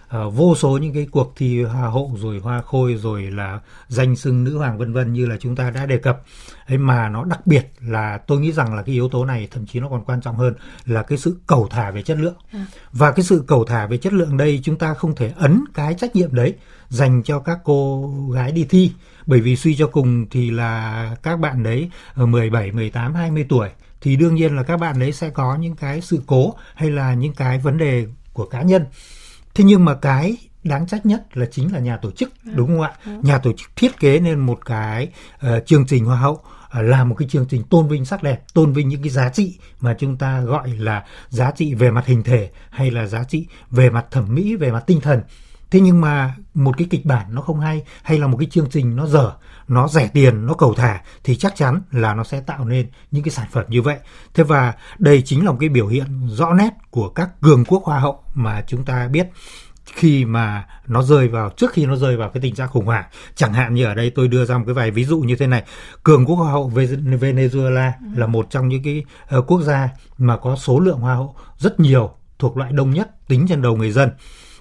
à, 0.08 0.18
vô 0.32 0.54
số 0.54 0.78
những 0.78 0.94
cái 0.94 1.06
cuộc 1.10 1.32
thi 1.36 1.62
hoa 1.62 1.88
hậu 1.90 2.16
rồi 2.20 2.38
hoa 2.38 2.62
khôi 2.62 2.94
rồi 2.94 3.22
là 3.22 3.60
danh 3.88 4.16
xưng 4.16 4.44
nữ 4.44 4.58
hoàng 4.58 4.78
vân 4.78 4.92
vân 4.92 5.12
như 5.12 5.26
là 5.26 5.36
chúng 5.40 5.56
ta 5.56 5.70
đã 5.70 5.86
đề 5.86 5.98
cập. 5.98 6.22
Ấy 6.66 6.78
mà 6.78 7.08
nó 7.08 7.24
đặc 7.24 7.46
biệt 7.46 7.72
là 7.80 8.18
tôi 8.26 8.40
nghĩ 8.40 8.52
rằng 8.52 8.74
là 8.74 8.82
cái 8.82 8.94
yếu 8.94 9.08
tố 9.08 9.24
này 9.24 9.48
thậm 9.50 9.66
chí 9.66 9.80
nó 9.80 9.88
còn 9.88 10.04
quan 10.04 10.20
trọng 10.20 10.36
hơn 10.36 10.54
là 10.86 11.02
cái 11.02 11.18
sự 11.18 11.36
cầu 11.46 11.68
thả 11.70 11.90
về 11.90 12.02
chất 12.02 12.18
lượng. 12.18 12.36
À. 12.52 12.66
và 12.92 13.12
cái 13.12 13.24
sự 13.24 13.44
cầu 13.46 13.64
thả 13.64 13.86
về 13.86 13.96
chất 13.96 14.12
lượng 14.12 14.36
đây 14.36 14.60
chúng 14.62 14.78
ta 14.78 14.94
không 14.94 15.14
thể 15.14 15.32
ấn 15.36 15.64
cái 15.74 15.94
trách 15.94 16.16
nhiệm 16.16 16.34
đấy 16.34 16.54
dành 16.88 17.22
cho 17.22 17.38
các 17.38 17.58
cô 17.64 18.10
gái 18.34 18.52
đi 18.52 18.64
thi. 18.64 18.92
Bởi 19.26 19.40
vì 19.40 19.56
suy 19.56 19.76
cho 19.76 19.86
cùng 19.86 20.26
thì 20.30 20.50
là 20.50 21.16
các 21.22 21.38
bạn 21.38 21.62
đấy 21.62 21.90
ở 22.14 22.26
17, 22.26 22.72
18, 22.72 23.14
20 23.14 23.46
tuổi 23.48 23.68
thì 24.06 24.16
đương 24.16 24.34
nhiên 24.34 24.56
là 24.56 24.62
các 24.62 24.76
bạn 24.76 24.98
đấy 24.98 25.12
sẽ 25.12 25.30
có 25.30 25.56
những 25.56 25.76
cái 25.76 26.00
sự 26.00 26.20
cố 26.26 26.54
hay 26.74 26.90
là 26.90 27.14
những 27.14 27.34
cái 27.34 27.58
vấn 27.58 27.78
đề 27.78 28.06
của 28.32 28.46
cá 28.46 28.62
nhân 28.62 28.84
thế 29.54 29.64
nhưng 29.64 29.84
mà 29.84 29.94
cái 29.94 30.36
đáng 30.64 30.86
trách 30.86 31.06
nhất 31.06 31.36
là 31.36 31.46
chính 31.50 31.72
là 31.72 31.78
nhà 31.78 31.96
tổ 31.96 32.10
chức 32.10 32.32
ừ. 32.44 32.52
đúng 32.54 32.68
không 32.68 32.80
ạ 32.80 32.92
ừ. 33.06 33.12
nhà 33.22 33.38
tổ 33.38 33.52
chức 33.52 33.70
thiết 33.76 34.00
kế 34.00 34.20
nên 34.20 34.38
một 34.38 34.64
cái 34.64 35.08
uh, 35.46 35.66
chương 35.66 35.86
trình 35.86 36.04
hoa 36.04 36.16
hậu 36.16 36.32
uh, 36.32 36.42
là 36.72 37.04
một 37.04 37.14
cái 37.18 37.28
chương 37.28 37.46
trình 37.48 37.62
tôn 37.62 37.88
vinh 37.88 38.04
sắc 38.04 38.22
đẹp 38.22 38.44
tôn 38.54 38.72
vinh 38.72 38.88
những 38.88 39.02
cái 39.02 39.10
giá 39.10 39.28
trị 39.28 39.58
mà 39.80 39.96
chúng 39.98 40.16
ta 40.16 40.40
gọi 40.40 40.68
là 40.68 41.04
giá 41.28 41.50
trị 41.50 41.74
về 41.74 41.90
mặt 41.90 42.06
hình 42.06 42.22
thể 42.22 42.50
hay 42.70 42.90
là 42.90 43.06
giá 43.06 43.24
trị 43.24 43.46
về 43.70 43.90
mặt 43.90 44.06
thẩm 44.10 44.34
mỹ 44.34 44.56
về 44.56 44.70
mặt 44.70 44.84
tinh 44.86 45.00
thần 45.00 45.20
thế 45.70 45.80
nhưng 45.80 46.00
mà 46.00 46.34
một 46.54 46.78
cái 46.78 46.86
kịch 46.90 47.04
bản 47.04 47.26
nó 47.34 47.42
không 47.42 47.60
hay 47.60 47.82
hay 48.02 48.18
là 48.18 48.26
một 48.26 48.36
cái 48.36 48.46
chương 48.50 48.70
trình 48.70 48.96
nó 48.96 49.06
dở 49.06 49.32
nó 49.68 49.88
rẻ 49.88 50.08
tiền 50.08 50.46
nó 50.46 50.54
cầu 50.54 50.74
thả 50.74 51.00
thì 51.24 51.36
chắc 51.36 51.56
chắn 51.56 51.80
là 51.90 52.14
nó 52.14 52.24
sẽ 52.24 52.40
tạo 52.40 52.64
nên 52.64 52.86
những 53.10 53.22
cái 53.22 53.30
sản 53.30 53.46
phẩm 53.52 53.64
như 53.68 53.82
vậy. 53.82 53.98
Thế 54.34 54.44
và 54.44 54.74
đây 54.98 55.22
chính 55.22 55.44
là 55.44 55.50
một 55.50 55.56
cái 55.60 55.68
biểu 55.68 55.86
hiện 55.86 56.28
rõ 56.28 56.52
nét 56.54 56.70
của 56.90 57.08
các 57.08 57.40
cường 57.40 57.64
quốc 57.64 57.84
hoa 57.84 57.98
hậu 57.98 58.22
mà 58.34 58.62
chúng 58.66 58.84
ta 58.84 59.08
biết 59.08 59.26
khi 59.94 60.24
mà 60.24 60.66
nó 60.86 61.02
rơi 61.02 61.28
vào 61.28 61.50
trước 61.50 61.72
khi 61.72 61.86
nó 61.86 61.96
rơi 61.96 62.16
vào 62.16 62.30
cái 62.30 62.40
tình 62.40 62.54
trạng 62.54 62.68
khủng 62.68 62.86
hoảng. 62.86 63.04
Chẳng 63.34 63.52
hạn 63.52 63.74
như 63.74 63.84
ở 63.84 63.94
đây 63.94 64.10
tôi 64.10 64.28
đưa 64.28 64.44
ra 64.44 64.58
một 64.58 64.64
cái 64.66 64.74
vài 64.74 64.90
ví 64.90 65.04
dụ 65.04 65.18
như 65.18 65.36
thế 65.36 65.46
này. 65.46 65.62
Cường 66.02 66.26
quốc 66.26 66.36
hoa 66.36 66.52
hậu 66.52 66.72
Venezuela 67.20 67.92
ừ. 68.00 68.06
là 68.16 68.26
một 68.26 68.46
trong 68.50 68.68
những 68.68 68.82
cái 68.82 69.04
uh, 69.38 69.46
quốc 69.46 69.60
gia 69.60 69.88
mà 70.18 70.36
có 70.36 70.56
số 70.56 70.80
lượng 70.80 70.98
hoa 70.98 71.14
hậu 71.14 71.34
rất 71.58 71.80
nhiều 71.80 72.10
thuộc 72.38 72.56
loại 72.56 72.72
đông 72.72 72.90
nhất 72.90 73.28
tính 73.28 73.46
trên 73.48 73.62
đầu 73.62 73.76
người 73.76 73.92
dân 73.92 74.10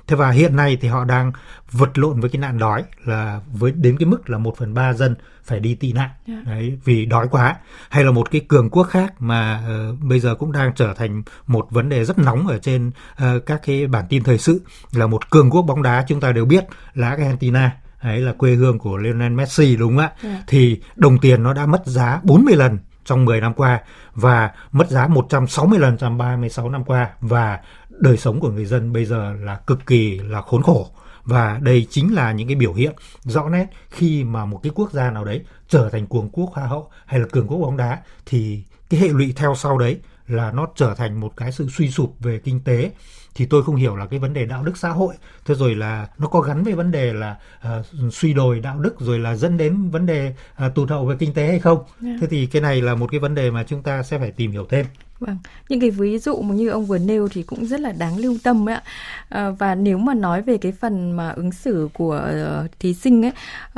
Thế 0.08 0.16
và 0.16 0.32
hiện 0.32 0.56
nay 0.56 0.78
thì 0.82 0.88
họ 0.88 1.04
đang 1.04 1.32
vật 1.72 1.98
lộn 1.98 2.20
với 2.20 2.30
cái 2.30 2.40
nạn 2.40 2.58
đói 2.58 2.84
là 3.06 3.42
với 3.54 3.72
đến 3.72 3.98
cái 4.00 4.06
mức 4.06 4.30
là 4.30 4.38
một 4.38 4.58
phần 4.58 4.74
ba 4.74 4.94
dân 4.94 5.16
phải 5.44 5.60
đi 5.60 5.76
tị 5.76 5.94
nạn 5.94 6.10
yeah. 6.28 6.40
Dạ. 6.46 6.52
đấy 6.52 6.78
vì 6.84 7.06
đói 7.06 7.28
quá 7.32 7.56
hay 7.90 8.04
là 8.04 8.12
một 8.12 8.32
cái 8.32 8.42
cường 8.48 8.70
quốc 8.70 8.84
khác 8.84 9.14
mà 9.20 9.64
uh, 9.92 10.00
bây 10.02 10.20
giờ 10.20 10.36
cũng 10.36 10.52
đang 10.52 10.72
trở 10.76 10.94
thành 10.94 11.24
một 11.48 11.68
vấn 11.72 11.90
đề 11.90 12.06
rất 12.06 12.20
nóng 12.20 12.48
ở 12.48 12.58
trên 12.58 12.88
uh, 12.88 13.46
các 13.46 13.62
cái 13.66 13.88
bản 13.88 14.06
tin 14.10 14.24
thời 14.24 14.38
sự 14.38 14.62
là 14.92 15.08
một 15.08 15.30
cường 15.30 15.50
quốc 15.50 15.62
bóng 15.62 15.84
đá 15.84 16.06
chúng 16.08 16.20
ta 16.20 16.32
đều 16.32 16.46
biết 16.46 16.66
là 16.94 17.10
Argentina 17.10 17.72
ấy 18.00 18.20
là 18.20 18.34
quê 18.34 18.56
hương 18.56 18.80
của 18.80 18.98
Lionel 18.98 19.32
Messi 19.32 19.76
đúng 19.76 19.90
không 19.90 19.98
ạ? 19.98 20.12
Yeah. 20.22 20.36
Dạ. 20.36 20.44
Thì 20.48 20.82
đồng 20.96 21.20
tiền 21.20 21.44
nó 21.44 21.54
đã 21.54 21.66
mất 21.66 21.82
giá 21.86 22.20
40 22.24 22.56
lần 22.56 22.78
trong 23.06 23.26
10 23.26 23.42
năm 23.42 23.54
qua 23.54 23.82
và 24.14 24.52
mất 24.72 24.90
giá 24.90 25.08
160 25.08 25.80
lần 25.80 25.98
trong 25.98 26.18
36 26.18 26.70
năm 26.70 26.84
qua 26.84 27.10
và 27.22 27.60
đời 28.00 28.18
sống 28.18 28.40
của 28.40 28.50
người 28.50 28.66
dân 28.66 28.94
bây 28.94 29.06
giờ 29.06 29.34
là 29.34 29.56
cực 29.56 29.86
kỳ 29.86 30.20
là 30.20 30.42
khốn 30.42 30.62
khổ 30.64 30.90
và 31.24 31.60
đây 31.62 31.88
chính 31.90 32.14
là 32.14 32.32
những 32.32 32.48
cái 32.48 32.56
biểu 32.56 32.74
hiện 32.74 32.94
rõ 33.24 33.50
nét 33.50 33.66
khi 33.90 34.24
mà 34.24 34.46
một 34.46 34.60
cái 34.64 34.72
quốc 34.76 34.92
gia 34.92 35.12
nào 35.12 35.26
đấy 35.26 35.44
trở 35.70 35.90
thành 35.90 36.08
cường 36.08 36.30
quốc 36.32 36.52
hoa 36.54 36.68
hậu 36.68 36.90
hay 37.06 37.20
là 37.20 37.26
cường 37.32 37.48
quốc 37.48 37.58
bóng 37.58 37.78
đá 37.78 38.02
thì 38.26 38.64
cái 38.90 39.00
hệ 39.00 39.08
lụy 39.08 39.34
theo 39.36 39.56
sau 39.56 39.78
đấy 39.78 40.00
là 40.28 40.52
nó 40.52 40.68
trở 40.76 40.94
thành 40.94 41.20
một 41.20 41.34
cái 41.38 41.52
sự 41.52 41.68
suy 41.70 41.92
sụp 41.92 42.16
về 42.20 42.40
kinh 42.44 42.60
tế 42.60 42.92
thì 43.36 43.46
tôi 43.46 43.64
không 43.64 43.76
hiểu 43.76 43.96
là 43.96 44.06
cái 44.06 44.20
vấn 44.20 44.34
đề 44.34 44.46
đạo 44.46 44.64
đức 44.64 44.78
xã 44.78 44.90
hội 44.90 45.14
thế 45.46 45.56
rồi 45.56 45.76
là 45.76 46.08
nó 46.18 46.28
có 46.28 46.40
gắn 46.42 46.64
với 46.64 46.74
vấn 46.74 46.92
đề 46.92 47.14
là 47.14 47.38
uh, 47.80 48.14
suy 48.14 48.34
đồi 48.34 48.60
đạo 48.60 48.80
đức 48.80 49.00
rồi 49.00 49.20
là 49.20 49.36
dẫn 49.36 49.58
đến 49.58 49.90
vấn 49.90 50.06
đề 50.06 50.34
uh, 50.66 50.76
tụt 50.76 50.90
hậu 50.90 51.06
về 51.06 51.16
kinh 51.20 51.34
tế 51.34 51.48
hay 51.48 51.60
không 51.60 51.78
yeah. 51.78 51.88
Dạ. 52.02 52.18
thế 52.22 52.28
thì 52.28 52.46
cái 52.46 52.62
này 52.62 52.82
là 52.82 52.96
một 52.96 53.12
cái 53.12 53.20
vấn 53.20 53.36
đề 53.36 53.52
mà 53.52 53.64
chúng 53.64 53.84
ta 53.84 54.04
sẽ 54.04 54.20
phải 54.20 54.32
tìm 54.32 54.52
hiểu 54.52 54.66
thêm 54.70 54.86
Vâng, 55.20 55.38
những 55.70 55.80
cái 55.80 55.90
ví 55.90 56.20
dụ 56.20 56.38
như 56.38 56.70
ông 56.70 56.86
vừa 56.86 56.98
nêu 56.98 57.28
thì 57.28 57.44
cũng 57.44 57.66
rất 57.66 57.80
là 57.80 57.92
đáng 57.92 58.18
lưu 58.18 58.38
tâm 58.44 58.70
ấy 58.70 58.76
ạ. 58.76 58.84
À, 59.30 59.50
và 59.50 59.76
nếu 59.76 59.98
mà 59.98 60.14
nói 60.14 60.42
về 60.42 60.58
cái 60.58 60.72
phần 60.72 61.12
mà 61.12 61.30
ứng 61.30 61.52
xử 61.52 61.90
của 61.94 62.32
uh, 62.64 62.72
thí 62.80 62.94
sinh 62.94 63.26
ấy 63.26 63.32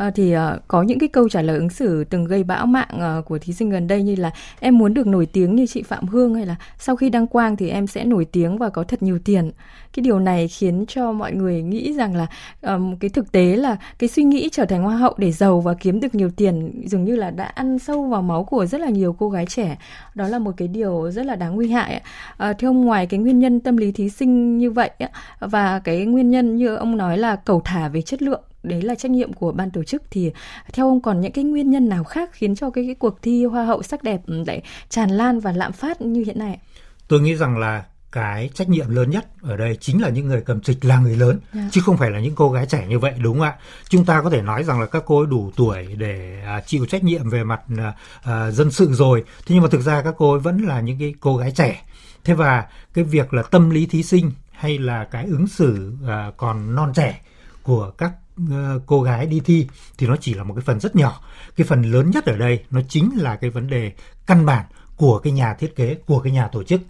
uh, 0.08 0.16
thì 0.16 0.36
uh, 0.36 0.42
có 0.68 0.82
những 0.82 1.00
cái 1.00 1.10
câu 1.10 1.30
trả 1.30 1.42
lời 1.42 1.58
ứng 1.58 1.70
xử 1.70 2.04
từng 2.04 2.26
gây 2.26 2.44
bão 2.44 2.66
mạng 2.66 3.20
uh, 3.20 3.26
của 3.26 3.38
thí 3.40 3.54
sinh 3.54 3.70
gần 3.70 3.88
đây 3.88 4.04
như 4.04 4.16
là 4.16 4.32
em 4.60 4.78
muốn 4.78 4.94
được 4.94 5.08
nổi 5.08 5.26
tiếng 5.26 5.56
như 5.56 5.66
chị 5.68 5.84
Phạm 5.84 6.08
Hương 6.08 6.36
hay 6.36 6.46
là 6.46 6.56
sau 6.80 6.96
khi 6.96 7.10
đăng 7.10 7.28
quang 7.28 7.56
thì 7.56 7.70
em 7.70 7.88
sẽ 7.88 8.04
nổi 8.06 8.26
tiếng 8.26 8.58
và 8.58 8.70
có 8.70 8.84
thật 8.84 9.04
nhiều 9.04 9.20
tiền. 9.26 9.52
Cái 9.94 10.04
điều 10.04 10.20
này 10.20 10.48
khiến 10.48 10.86
cho 10.88 11.12
mọi 11.12 11.34
người 11.34 11.62
nghĩ 11.62 11.94
rằng 11.94 12.16
là 12.16 12.28
um, 12.62 12.96
cái 12.96 13.10
thực 13.10 13.32
tế 13.32 13.56
là 13.56 13.78
cái 14.00 14.10
suy 14.10 14.24
nghĩ 14.24 14.50
trở 14.52 14.66
thành 14.66 14.84
hoa 14.84 14.98
hậu 14.98 15.14
để 15.18 15.32
giàu 15.32 15.62
và 15.62 15.74
kiếm 15.74 16.00
được 16.00 16.16
nhiều 16.16 16.30
tiền 16.36 16.84
dường 16.86 17.04
như 17.04 17.16
là 17.16 17.32
đã 17.32 17.44
ăn 17.44 17.80
sâu 17.80 18.04
vào 18.04 18.22
máu 18.22 18.44
của 18.44 18.66
rất 18.66 18.82
là 18.82 18.90
nhiều 18.90 19.16
cô 19.20 19.30
gái 19.30 19.46
trẻ. 19.46 19.78
Đó 20.16 20.28
là 20.28 20.40
một 20.40 20.52
cái 20.58 20.68
điều 20.68 21.12
rất 21.12 21.26
là 21.28 21.36
đáng 21.36 21.56
nguy 21.56 21.72
hại. 21.72 22.02
À, 22.38 22.54
thưa 22.54 22.68
ông 22.68 22.86
ngoài 22.86 23.06
cái 23.06 23.20
nguyên 23.20 23.40
nhân 23.40 23.60
tâm 23.60 23.78
lý 23.78 23.92
thí 23.92 24.10
sinh 24.10 24.58
như 24.58 24.72
vậy 24.72 24.92
và 25.40 25.80
cái 25.80 26.06
nguyên 26.06 26.30
nhân 26.30 26.56
như 26.56 26.76
ông 26.76 26.98
nói 26.98 27.18
là 27.18 27.36
cầu 27.36 27.62
thả 27.66 27.88
về 27.88 28.02
chất 28.02 28.22
lượng 28.22 28.42
đấy 28.64 28.82
là 28.82 28.96
trách 28.96 29.12
nhiệm 29.12 29.34
của 29.34 29.52
ban 29.52 29.72
tổ 29.72 29.84
chức 29.84 30.04
thì 30.12 30.32
theo 30.74 30.88
ông 30.88 31.02
còn 31.02 31.22
những 31.22 31.32
cái 31.32 31.44
nguyên 31.44 31.70
nhân 31.70 31.90
nào 31.90 32.04
khác 32.04 32.30
khiến 32.34 32.56
cho 32.56 32.70
cái, 32.70 32.86
cái 32.86 32.96
cuộc 32.96 33.22
thi 33.22 33.46
hoa 33.46 33.66
hậu 33.66 33.84
sắc 33.84 34.04
đẹp 34.04 34.22
ừ, 34.28 34.44
lại 34.48 34.62
tràn 34.90 35.10
lan 35.10 35.40
và 35.40 35.52
lạm 35.52 35.72
phát 35.72 36.02
như 36.02 36.24
hiện 36.24 36.40
nay? 36.40 36.60
Tôi 37.08 37.22
nghĩ 37.22 37.36
rằng 37.36 37.58
là 37.58 37.84
cái 38.12 38.50
trách 38.54 38.70
nhiệm 38.70 38.90
lớn 38.90 39.10
nhất 39.10 39.28
ở 39.42 39.58
đây 39.58 39.78
chính 39.82 40.02
là 40.02 40.10
những 40.10 40.28
người 40.28 40.42
cầm 40.42 40.62
trịch 40.62 40.86
là 40.86 41.00
người 41.00 41.16
lớn 41.16 41.40
yeah. 41.54 41.66
Dạ. 41.66 41.70
chứ 41.72 41.82
không 41.86 41.98
phải 41.98 42.12
là 42.12 42.20
những 42.20 42.36
cô 42.36 42.52
gái 42.52 42.66
trẻ 42.66 42.88
như 42.88 43.00
vậy 43.00 43.14
đúng 43.22 43.40
không 43.40 43.48
ạ 43.48 43.56
chúng 43.90 44.06
ta 44.06 44.22
có 44.22 44.30
thể 44.30 44.42
nói 44.42 44.64
rằng 44.64 44.80
là 44.80 44.86
các 44.86 45.04
cô 45.06 45.18
ấy 45.18 45.28
đủ 45.28 45.52
tuổi 45.56 45.96
để 45.98 46.42
à, 46.46 46.62
chịu 46.66 46.86
trách 46.86 47.04
nhiệm 47.04 47.30
về 47.30 47.44
mặt 47.44 47.62
à, 47.78 47.94
à, 48.24 48.52
dân 48.52 48.72
sự 48.72 48.94
rồi 48.94 49.24
thế 49.28 49.56
nhưng 49.56 49.64
mà 49.64 49.70
thực 49.72 49.82
ra 49.82 50.02
các 50.02 50.14
cô 50.18 50.32
ấy 50.32 50.40
vẫn 50.40 50.58
là 50.62 50.82
những 50.82 51.00
cái 51.00 51.14
cô 51.20 51.38
gái 51.38 51.52
trẻ 51.52 51.86
thế 52.24 52.34
và 52.34 52.66
cái 52.94 53.04
việc 53.04 53.34
là 53.34 53.44
tâm 53.44 53.70
lý 53.70 53.86
thí 53.86 54.04
sinh 54.04 54.32
hay 54.52 54.78
là 54.78 55.04
cái 55.04 55.26
ứng 55.26 55.48
xử 55.48 55.94
à, 56.08 56.32
còn 56.38 56.76
non 56.76 56.94
trẻ 56.96 57.22
của 57.64 57.92
các 57.98 58.12
uh, 58.44 58.82
cô 58.86 59.02
gái 59.02 59.26
đi 59.26 59.42
thi 59.46 59.68
thì 59.98 60.08
nó 60.08 60.16
chỉ 60.22 60.34
là 60.34 60.44
một 60.44 60.54
cái 60.54 60.64
phần 60.66 60.80
rất 60.80 60.96
nhỏ 60.96 61.22
cái 61.56 61.68
phần 61.68 61.82
lớn 61.82 62.12
nhất 62.14 62.26
ở 62.26 62.38
đây 62.38 62.64
nó 62.70 62.82
chính 62.90 63.12
là 63.16 63.36
cái 63.36 63.50
vấn 63.50 63.68
đề 63.68 63.92
căn 64.26 64.46
bản 64.46 64.66
của 64.98 65.20
cái 65.20 65.34
nhà 65.34 65.54
thiết 65.54 65.76
kế 65.76 65.96
của 66.06 66.20
cái 66.20 66.32
nhà 66.32 66.48
tổ 66.48 66.64
chức 66.64 66.82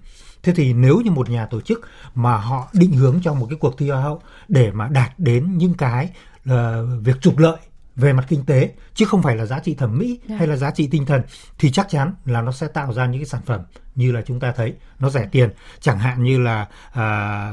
Thế 0.47 0.53
thì 0.53 0.73
nếu 0.73 1.01
như 1.01 1.11
một 1.11 1.29
nhà 1.29 1.45
tổ 1.45 1.61
chức 1.61 1.81
mà 2.15 2.37
họ 2.37 2.67
định 2.73 2.91
hướng 2.91 3.19
cho 3.23 3.33
một 3.33 3.47
cái 3.49 3.57
cuộc 3.59 3.77
thi 3.77 3.89
hoa 3.89 4.01
hậu 4.01 4.21
để 4.47 4.71
mà 4.71 4.87
đạt 4.87 5.19
đến 5.19 5.57
những 5.57 5.73
cái 5.73 6.09
uh, 6.49 6.53
việc 7.01 7.21
trục 7.21 7.37
lợi 7.37 7.57
về 7.95 8.13
mặt 8.13 8.25
kinh 8.27 8.45
tế 8.45 8.71
chứ 8.93 9.05
không 9.05 9.21
phải 9.21 9.35
là 9.35 9.45
giá 9.45 9.59
trị 9.59 9.75
thẩm 9.75 9.97
mỹ 9.97 10.07
yeah. 10.07 10.29
Dạ. 10.29 10.35
hay 10.35 10.47
là 10.47 10.55
giá 10.55 10.71
trị 10.71 10.87
tinh 10.91 11.05
thần 11.05 11.21
thì 11.57 11.71
chắc 11.71 11.89
chắn 11.89 12.13
là 12.25 12.41
nó 12.41 12.51
sẽ 12.51 12.67
tạo 12.67 12.93
ra 12.93 13.05
những 13.05 13.21
cái 13.21 13.25
sản 13.25 13.41
phẩm 13.45 13.61
như 13.95 14.11
là 14.11 14.21
chúng 14.21 14.39
ta 14.39 14.53
thấy 14.55 14.73
nó 14.99 15.09
rẻ 15.09 15.27
tiền 15.31 15.49
chẳng 15.79 15.99
hạn 15.99 16.23
như 16.23 16.39
là 16.39 16.67
à, 16.91 17.51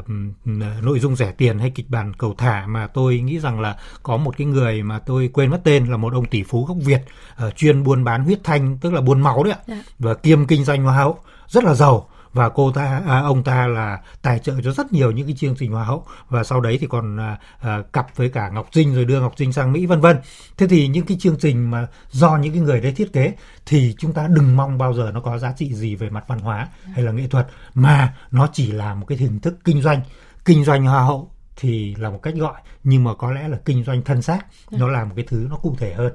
nội 0.83 1.01
dung 1.01 1.17
rẻ 1.17 1.33
tiền 1.33 1.59
hay 1.59 1.71
kịch 1.71 1.91
bản 1.91 2.13
cầu 2.19 2.35
thả 2.39 2.67
mà 2.67 2.87
tôi 2.87 3.19
nghĩ 3.19 3.39
rằng 3.41 3.61
là 3.61 3.77
có 4.03 4.17
một 4.17 4.37
cái 4.39 4.47
người 4.47 4.83
mà 4.83 4.99
tôi 4.99 5.31
quên 5.33 5.51
mất 5.51 5.61
tên 5.65 5.87
là 5.87 5.97
một 5.97 6.13
ông 6.13 6.27
tỷ 6.27 6.43
phú 6.43 6.65
gốc 6.65 6.77
Việt 6.81 7.01
uh, 7.47 7.57
chuyên 7.57 7.83
buôn 7.83 8.05
bán 8.05 8.25
huyết 8.25 8.39
thanh 8.45 8.79
tức 8.79 8.93
là 8.93 9.01
buôn 9.01 9.21
máu 9.21 9.45
đấy 9.45 9.53
ạ 9.53 9.61
yeah. 9.67 9.87
Dạ. 9.87 9.93
và 9.99 10.15
kiêm 10.15 10.47
kinh 10.47 10.65
doanh 10.65 10.83
hoa 10.83 10.97
hậu 10.97 11.19
rất 11.49 11.65
là 11.65 11.75
giàu 11.75 12.09
và 12.35 12.49
cô 12.49 12.73
ta 12.73 13.03
à, 13.07 13.19
ông 13.19 13.43
ta 13.43 13.67
là 13.67 14.00
tài 14.23 14.38
trợ 14.38 14.55
cho 14.64 14.73
rất 14.73 14.93
nhiều 14.93 15.11
những 15.11 15.26
cái 15.26 15.37
chương 15.38 15.55
trình 15.59 15.73
hoa 15.73 15.85
hậu. 15.85 16.07
Và 16.29 16.45
sau 16.45 16.61
đấy 16.61 16.79
thì 16.81 16.87
còn 16.87 17.17
à, 17.21 17.38
à, 17.61 17.83
cặp 17.93 18.17
với 18.17 18.29
cả 18.29 18.49
Ngọc 18.49 18.69
Trinh 18.73 18.95
rồi 18.95 19.05
đưa 19.05 19.21
Ngọc 19.21 19.33
Trinh 19.37 19.53
sang 19.53 19.73
Mỹ 19.73 19.87
vân 19.87 20.00
vân. 20.00 20.17
Thế 20.57 20.67
thì 20.67 20.88
những 20.88 21.07
cái 21.07 21.17
chương 21.21 21.38
trình 21.38 21.71
mà 21.71 21.87
do 22.11 22.37
những 22.37 22.53
cái 22.53 22.62
người 22.62 22.81
đấy 22.81 22.93
thiết 22.93 23.12
kế 23.12 23.35
thì 23.67 23.95
chúng 23.99 24.12
ta 24.12 24.26
đừng 24.31 24.57
mong 24.57 24.79
bao 24.79 24.95
giờ 24.95 25.11
nó 25.14 25.21
có 25.21 25.38
giá 25.38 25.53
trị 25.57 25.75
gì 25.75 25.95
về 25.95 26.11
mặt 26.11 26.25
văn 26.29 26.38
hóa 26.38 26.69
hay 26.93 27.05
là 27.05 27.12
nghệ 27.12 27.26
thuật 27.26 27.47
mà 27.75 28.14
nó 28.31 28.49
chỉ 28.53 28.73
là 28.73 28.95
một 28.95 29.07
cái 29.07 29.19
hình 29.19 29.41
thức 29.41 29.59
kinh 29.64 29.83
doanh. 29.83 30.00
Kinh 30.45 30.64
doanh 30.64 30.85
hoa 30.85 31.03
hậu 31.03 31.31
thì 31.57 31.95
là 31.95 32.11
một 32.11 32.19
cách 32.23 32.35
gọi 32.35 32.61
nhưng 32.85 33.05
mà 33.05 33.14
có 33.14 33.33
lẽ 33.33 33.49
là 33.49 33.59
kinh 33.64 33.85
doanh 33.85 34.03
thân 34.03 34.23
xác 34.23 34.47
nó 34.71 34.88
là 34.88 35.05
một 35.05 35.12
cái 35.17 35.25
thứ 35.29 35.47
nó 35.50 35.57
cụ 35.57 35.76
thể 35.79 35.95
hơn. 35.95 36.12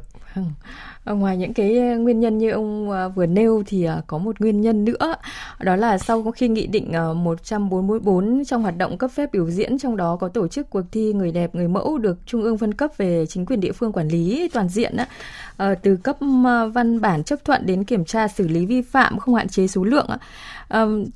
Ờ, 1.04 1.16
ngoài 1.16 1.38
những 1.38 1.54
cái 1.54 1.78
ờ, 1.78 1.98
nguyên 1.98 2.20
nhân 2.20 2.38
như 2.38 2.50
ông 2.50 2.92
ờ, 2.92 3.10
vừa 3.10 3.26
nêu 3.26 3.64
thì 3.66 3.88
có 4.08 4.18
một 4.18 4.40
nguyên 4.40 4.62
nhân 4.62 4.86
nữa. 4.86 5.16
Đó 5.60 5.76
là 5.76 5.98
sau 5.98 6.32
khi 6.32 6.48
nghị 6.48 6.68
định 6.68 6.92
144 7.16 8.44
trong 8.46 8.62
hoạt 8.62 8.78
động 8.78 8.98
cấp 8.98 9.12
phép 9.12 9.32
biểu 9.32 9.50
diễn, 9.50 9.80
trong 9.80 9.98
đó 9.98 10.16
có 10.16 10.28
tổ 10.28 10.48
chức 10.48 10.70
cuộc 10.70 10.84
thi 10.92 11.14
người 11.14 11.32
đẹp, 11.32 11.56
người 11.56 11.68
mẫu 11.68 11.98
được 11.98 12.18
trung 12.26 12.42
ương 12.44 12.58
phân 12.58 12.74
cấp 12.74 12.92
về 12.98 13.26
chính 13.26 13.46
quyền 13.46 13.60
địa 13.60 13.72
phương 13.72 13.92
quản 13.92 14.08
lý 14.08 14.50
toàn 14.54 14.70
diện 14.70 14.96
từ 15.82 15.96
cấp 15.96 16.18
văn 16.74 17.02
bản 17.02 17.24
chấp 17.24 17.46
thuận 17.46 17.66
đến 17.66 17.84
kiểm 17.84 18.06
tra 18.06 18.28
xử 18.28 18.48
lý 18.48 18.66
vi 18.66 18.82
phạm, 18.82 19.20
không 19.20 19.36
hạn 19.36 19.48
chế 19.48 19.68
số 19.68 19.84
lượng 19.84 20.08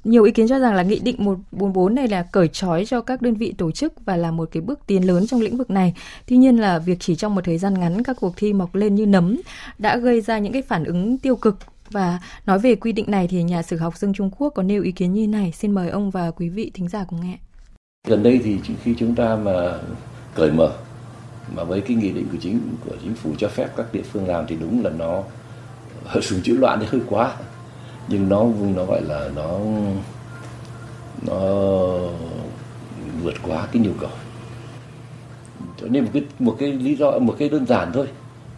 nhiều 0.03 0.23
ý 0.23 0.31
kiến 0.31 0.47
cho 0.47 0.59
rằng 0.59 0.75
là 0.75 0.83
nghị 0.83 0.99
định 0.99 1.15
144 1.19 1.95
này 1.95 2.07
là 2.07 2.23
cởi 2.23 2.47
trói 2.47 2.85
cho 2.85 3.01
các 3.01 3.21
đơn 3.21 3.33
vị 3.33 3.53
tổ 3.57 3.71
chức 3.71 3.93
và 4.05 4.17
là 4.17 4.31
một 4.31 4.49
cái 4.51 4.61
bước 4.61 4.79
tiến 4.87 5.07
lớn 5.07 5.27
trong 5.27 5.41
lĩnh 5.41 5.57
vực 5.57 5.69
này. 5.69 5.93
Tuy 6.27 6.37
nhiên 6.37 6.57
là 6.57 6.79
việc 6.79 6.97
chỉ 6.99 7.15
trong 7.15 7.35
một 7.35 7.41
thời 7.45 7.57
gian 7.57 7.79
ngắn 7.79 8.03
các 8.03 8.17
cuộc 8.19 8.33
thi 8.37 8.53
mọc 8.53 8.75
lên 8.75 8.95
như 8.95 9.02
nấm 9.05 9.37
đã 9.77 9.97
gây 9.97 10.21
ra 10.21 10.39
những 10.39 10.53
cái 10.53 10.61
phản 10.61 10.83
ứng 10.83 11.17
tiêu 11.17 11.35
cực 11.35 11.57
và 11.91 12.19
nói 12.45 12.59
về 12.59 12.75
quy 12.75 12.91
định 12.91 13.11
này 13.11 13.27
thì 13.27 13.43
nhà 13.43 13.61
sử 13.61 13.77
học 13.77 13.97
Dương 13.97 14.13
Trung 14.13 14.31
Quốc 14.37 14.49
có 14.49 14.63
nêu 14.63 14.83
ý 14.83 14.91
kiến 14.91 15.13
như 15.13 15.27
này. 15.27 15.51
Xin 15.51 15.71
mời 15.71 15.89
ông 15.89 16.11
và 16.11 16.31
quý 16.31 16.49
vị 16.49 16.71
thính 16.73 16.87
giả 16.87 17.05
cùng 17.07 17.21
nghe. 17.21 17.37
Gần 18.07 18.23
đây 18.23 18.41
thì 18.43 18.59
khi 18.83 18.95
chúng 18.97 19.15
ta 19.15 19.35
mà 19.35 19.79
cởi 20.35 20.51
mở 20.51 20.71
mà 21.55 21.63
với 21.63 21.81
cái 21.81 21.97
nghị 21.97 22.11
định 22.11 22.27
của 22.31 22.37
chính 22.41 22.59
của 22.85 22.95
chính 23.03 23.15
phủ 23.15 23.31
cho 23.37 23.47
phép 23.47 23.67
các 23.77 23.93
địa 23.93 24.01
phương 24.01 24.27
làm 24.27 24.45
thì 24.47 24.55
đúng 24.59 24.83
là 24.83 24.89
nó 24.89 25.23
dùng 26.21 26.41
chữ 26.43 26.57
loạn 26.57 26.79
thì 26.81 26.87
hơi 26.89 27.01
quá 27.09 27.35
nhưng 28.07 28.29
nó 28.29 28.45
nó 28.75 28.85
gọi 28.85 29.01
là 29.01 29.29
nó 29.35 29.59
nó 31.27 31.39
vượt 33.21 33.33
quá 33.43 33.67
cái 33.71 33.81
nhu 33.81 33.93
cầu 33.99 34.09
cho 35.81 35.87
nên 35.87 36.03
một 36.03 36.09
cái 36.13 36.23
một 36.39 36.55
cái 36.59 36.71
lý 36.71 36.95
do, 36.95 37.19
một 37.19 37.35
cái 37.39 37.49
đơn 37.49 37.65
giản 37.65 37.91
thôi 37.93 38.07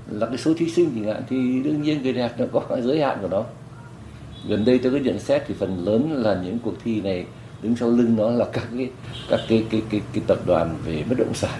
là 0.09 0.25
cái 0.25 0.37
số 0.37 0.53
thí 0.53 0.69
sinh 0.69 0.91
chẳng 0.95 1.13
hạn 1.13 1.23
thì 1.29 1.61
đương 1.63 1.81
nhiên 1.81 2.03
người 2.03 2.13
đẹp 2.13 2.31
nó 2.37 2.45
có 2.51 2.77
giới 2.81 3.01
hạn 3.01 3.17
của 3.21 3.27
nó. 3.27 3.43
Gần 4.47 4.65
đây 4.65 4.79
tôi 4.79 4.91
có 4.91 4.97
nhận 4.97 5.19
xét 5.19 5.43
thì 5.47 5.55
phần 5.59 5.85
lớn 5.85 6.13
là 6.23 6.41
những 6.43 6.59
cuộc 6.59 6.73
thi 6.83 7.01
này 7.01 7.25
đứng 7.61 7.75
sau 7.75 7.89
lưng 7.89 8.15
nó 8.15 8.29
là 8.29 8.45
các 8.53 8.67
cái 8.77 8.89
các 9.29 9.39
cái 9.47 9.65
cái 9.69 9.81
cái, 9.89 10.01
cái 10.13 10.23
tập 10.27 10.37
đoàn 10.45 10.77
về 10.85 11.03
bất 11.09 11.15
động 11.17 11.33
sản. 11.33 11.59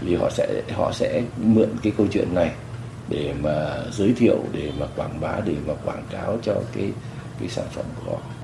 Vì 0.00 0.14
họ 0.14 0.30
sẽ 0.30 0.62
họ 0.72 0.92
sẽ 0.92 1.22
mượn 1.36 1.68
cái 1.82 1.92
câu 1.96 2.06
chuyện 2.12 2.34
này 2.34 2.52
để 3.08 3.34
mà 3.42 3.76
giới 3.92 4.12
thiệu 4.16 4.38
để 4.52 4.72
mà 4.80 4.86
quảng 4.96 5.20
bá 5.20 5.40
để 5.46 5.54
mà 5.66 5.74
quảng 5.84 6.02
cáo 6.10 6.38
cho 6.42 6.54
cái 6.72 6.92
cái 7.40 7.48
sản 7.48 7.66
phẩm 7.70 7.84
của 8.04 8.12
họ. 8.12 8.39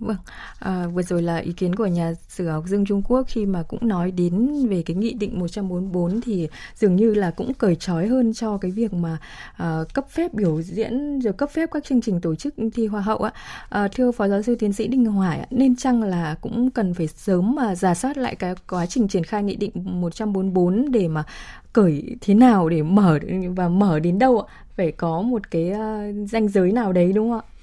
Vâng, 0.00 0.16
à, 0.58 0.86
vừa 0.86 1.02
rồi 1.02 1.22
là 1.22 1.36
ý 1.36 1.52
kiến 1.52 1.74
của 1.74 1.86
nhà 1.86 2.12
sử 2.28 2.48
học 2.48 2.64
Dương 2.66 2.84
Trung 2.84 3.02
Quốc 3.08 3.26
khi 3.28 3.46
mà 3.46 3.62
cũng 3.62 3.88
nói 3.88 4.10
đến 4.10 4.66
về 4.68 4.82
cái 4.82 4.96
nghị 4.96 5.12
định 5.14 5.38
144 5.38 6.20
thì 6.20 6.48
dường 6.74 6.96
như 6.96 7.14
là 7.14 7.30
cũng 7.30 7.54
cởi 7.54 7.76
trói 7.76 8.06
hơn 8.06 8.34
cho 8.34 8.58
cái 8.58 8.70
việc 8.70 8.92
mà 8.94 9.18
à, 9.56 9.78
cấp 9.94 10.10
phép 10.10 10.34
biểu 10.34 10.62
diễn 10.62 11.20
rồi 11.20 11.32
cấp 11.32 11.50
phép 11.50 11.68
các 11.72 11.84
chương 11.84 12.00
trình 12.00 12.20
tổ 12.20 12.34
chức 12.34 12.54
thi 12.74 12.86
hoa 12.86 13.00
hậu 13.00 13.18
ạ 13.18 13.32
À, 13.68 13.88
thưa 13.94 14.12
Phó 14.12 14.28
Giáo 14.28 14.42
sư 14.42 14.54
Tiến 14.54 14.72
sĩ 14.72 14.88
Đinh 14.88 15.04
Hoài 15.04 15.46
nên 15.50 15.76
chăng 15.76 16.02
là 16.02 16.34
cũng 16.40 16.70
cần 16.70 16.94
phải 16.94 17.06
sớm 17.06 17.54
mà 17.54 17.74
giả 17.74 17.94
soát 17.94 18.16
lại 18.18 18.34
cái 18.34 18.54
quá 18.68 18.86
trình 18.86 19.08
triển 19.08 19.24
khai 19.24 19.42
nghị 19.42 19.56
định 19.56 19.70
144 19.74 20.90
để 20.90 21.08
mà 21.08 21.24
cởi 21.72 22.16
thế 22.20 22.34
nào 22.34 22.68
để 22.68 22.82
mở 22.82 23.18
và 23.56 23.68
mở 23.68 23.98
đến 24.00 24.18
đâu 24.18 24.40
ạ? 24.40 24.54
Phải 24.76 24.92
có 24.92 25.22
một 25.22 25.50
cái 25.50 25.72
uh, 25.72 26.30
ranh 26.30 26.48
giới 26.48 26.72
nào 26.72 26.92
đấy 26.92 27.12
đúng 27.12 27.30
không 27.30 27.40
ạ? 27.40 27.57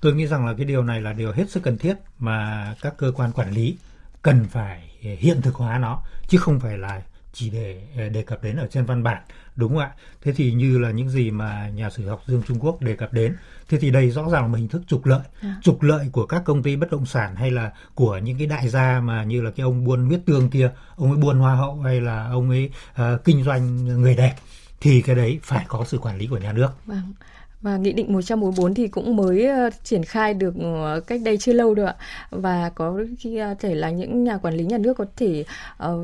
Tôi 0.00 0.14
nghĩ 0.14 0.26
rằng 0.26 0.46
là 0.46 0.54
cái 0.54 0.64
điều 0.64 0.82
này 0.82 1.00
là 1.00 1.12
điều 1.12 1.32
hết 1.32 1.50
sức 1.50 1.62
cần 1.62 1.78
thiết 1.78 1.94
mà 2.18 2.74
các 2.80 2.94
cơ 2.98 3.12
quan 3.16 3.32
quản 3.32 3.50
lý 3.50 3.78
cần 4.22 4.44
phải 4.50 4.90
hiện 5.00 5.42
thực 5.42 5.54
hóa 5.54 5.78
nó 5.78 6.02
chứ 6.28 6.38
không 6.38 6.60
phải 6.60 6.78
là 6.78 7.02
chỉ 7.32 7.50
để 7.50 7.82
đề 8.12 8.22
cập 8.22 8.42
đến 8.42 8.56
ở 8.56 8.66
trên 8.70 8.84
văn 8.84 9.02
bản 9.02 9.22
đúng 9.56 9.72
không 9.72 9.78
ạ 9.78 9.90
thế 10.22 10.32
thì 10.32 10.52
như 10.52 10.78
là 10.78 10.90
những 10.90 11.10
gì 11.10 11.30
mà 11.30 11.68
nhà 11.68 11.90
sử 11.90 12.08
học 12.08 12.22
dương 12.26 12.42
trung 12.46 12.58
quốc 12.60 12.82
đề 12.82 12.96
cập 12.96 13.12
đến 13.12 13.36
thế 13.68 13.78
thì 13.78 13.90
đây 13.90 14.10
rõ 14.10 14.22
ràng 14.22 14.42
là 14.42 14.48
một 14.48 14.56
hình 14.56 14.68
thức 14.68 14.82
trục 14.86 15.06
lợi 15.06 15.20
à. 15.40 15.56
trục 15.62 15.82
lợi 15.82 16.08
của 16.12 16.26
các 16.26 16.42
công 16.44 16.62
ty 16.62 16.76
bất 16.76 16.90
động 16.90 17.06
sản 17.06 17.36
hay 17.36 17.50
là 17.50 17.72
của 17.94 18.18
những 18.18 18.38
cái 18.38 18.46
đại 18.46 18.68
gia 18.68 19.00
mà 19.00 19.24
như 19.24 19.42
là 19.42 19.50
cái 19.50 19.64
ông 19.64 19.84
buôn 19.84 20.06
huyết 20.06 20.20
tương 20.26 20.50
kia 20.50 20.70
ông 20.96 21.12
ấy 21.12 21.20
buôn 21.20 21.38
hoa 21.38 21.54
hậu 21.54 21.80
hay 21.80 22.00
là 22.00 22.28
ông 22.30 22.50
ấy 22.50 22.70
uh, 23.00 23.24
kinh 23.24 23.44
doanh 23.44 23.84
người 23.84 24.14
đẹp 24.14 24.34
thì 24.80 25.02
cái 25.02 25.16
đấy 25.16 25.40
phải 25.42 25.64
có 25.68 25.84
sự 25.84 25.98
quản 25.98 26.18
lý 26.18 26.26
của 26.26 26.38
nhà 26.38 26.52
nước 26.52 26.70
vâng. 26.86 27.12
Và 27.62 27.76
nghị 27.76 27.92
định 27.92 28.12
144 28.12 28.74
thì 28.74 28.88
cũng 28.88 29.16
mới 29.16 29.46
ờ, 29.46 29.70
triển 29.84 30.04
khai 30.04 30.34
được 30.34 30.54
ờ, 30.60 31.00
cách 31.06 31.20
đây 31.24 31.36
chưa 31.36 31.52
lâu 31.52 31.74
đâu 31.74 31.86
ạ. 31.86 31.94
Và 32.30 32.70
có 32.74 32.98
khi 33.18 33.36
ờ, 33.36 33.54
thể 33.58 33.74
là 33.74 33.90
những 33.90 34.24
nhà 34.24 34.36
quản 34.36 34.54
lý 34.54 34.64
nhà 34.64 34.78
nước 34.78 34.96
có 34.96 35.04
thể 35.16 35.44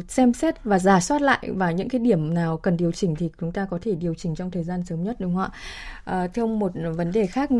xem 0.09 0.33
xét 0.33 0.65
và 0.65 0.79
giả 0.79 1.01
soát 1.01 1.23
lại 1.23 1.49
và 1.55 1.71
những 1.71 1.89
cái 1.89 1.99
điểm 1.99 2.35
nào 2.35 2.57
cần 2.57 2.77
điều 2.77 2.93
chỉnh 2.93 3.15
thì 3.17 3.31
chúng 3.41 3.53
ta 3.53 3.67
có 3.71 3.79
thể 3.83 3.95
điều 3.95 4.15
chỉnh 4.15 4.35
trong 4.35 4.51
thời 4.51 4.65
gian 4.65 4.85
sớm 4.85 5.05
nhất, 5.05 5.17
đúng 5.19 5.37
không 5.37 5.51
ạ? 6.05 6.29
Theo 6.35 6.47
một 6.47 6.73
vấn 6.97 7.13
đề 7.13 7.27
khác 7.27 7.51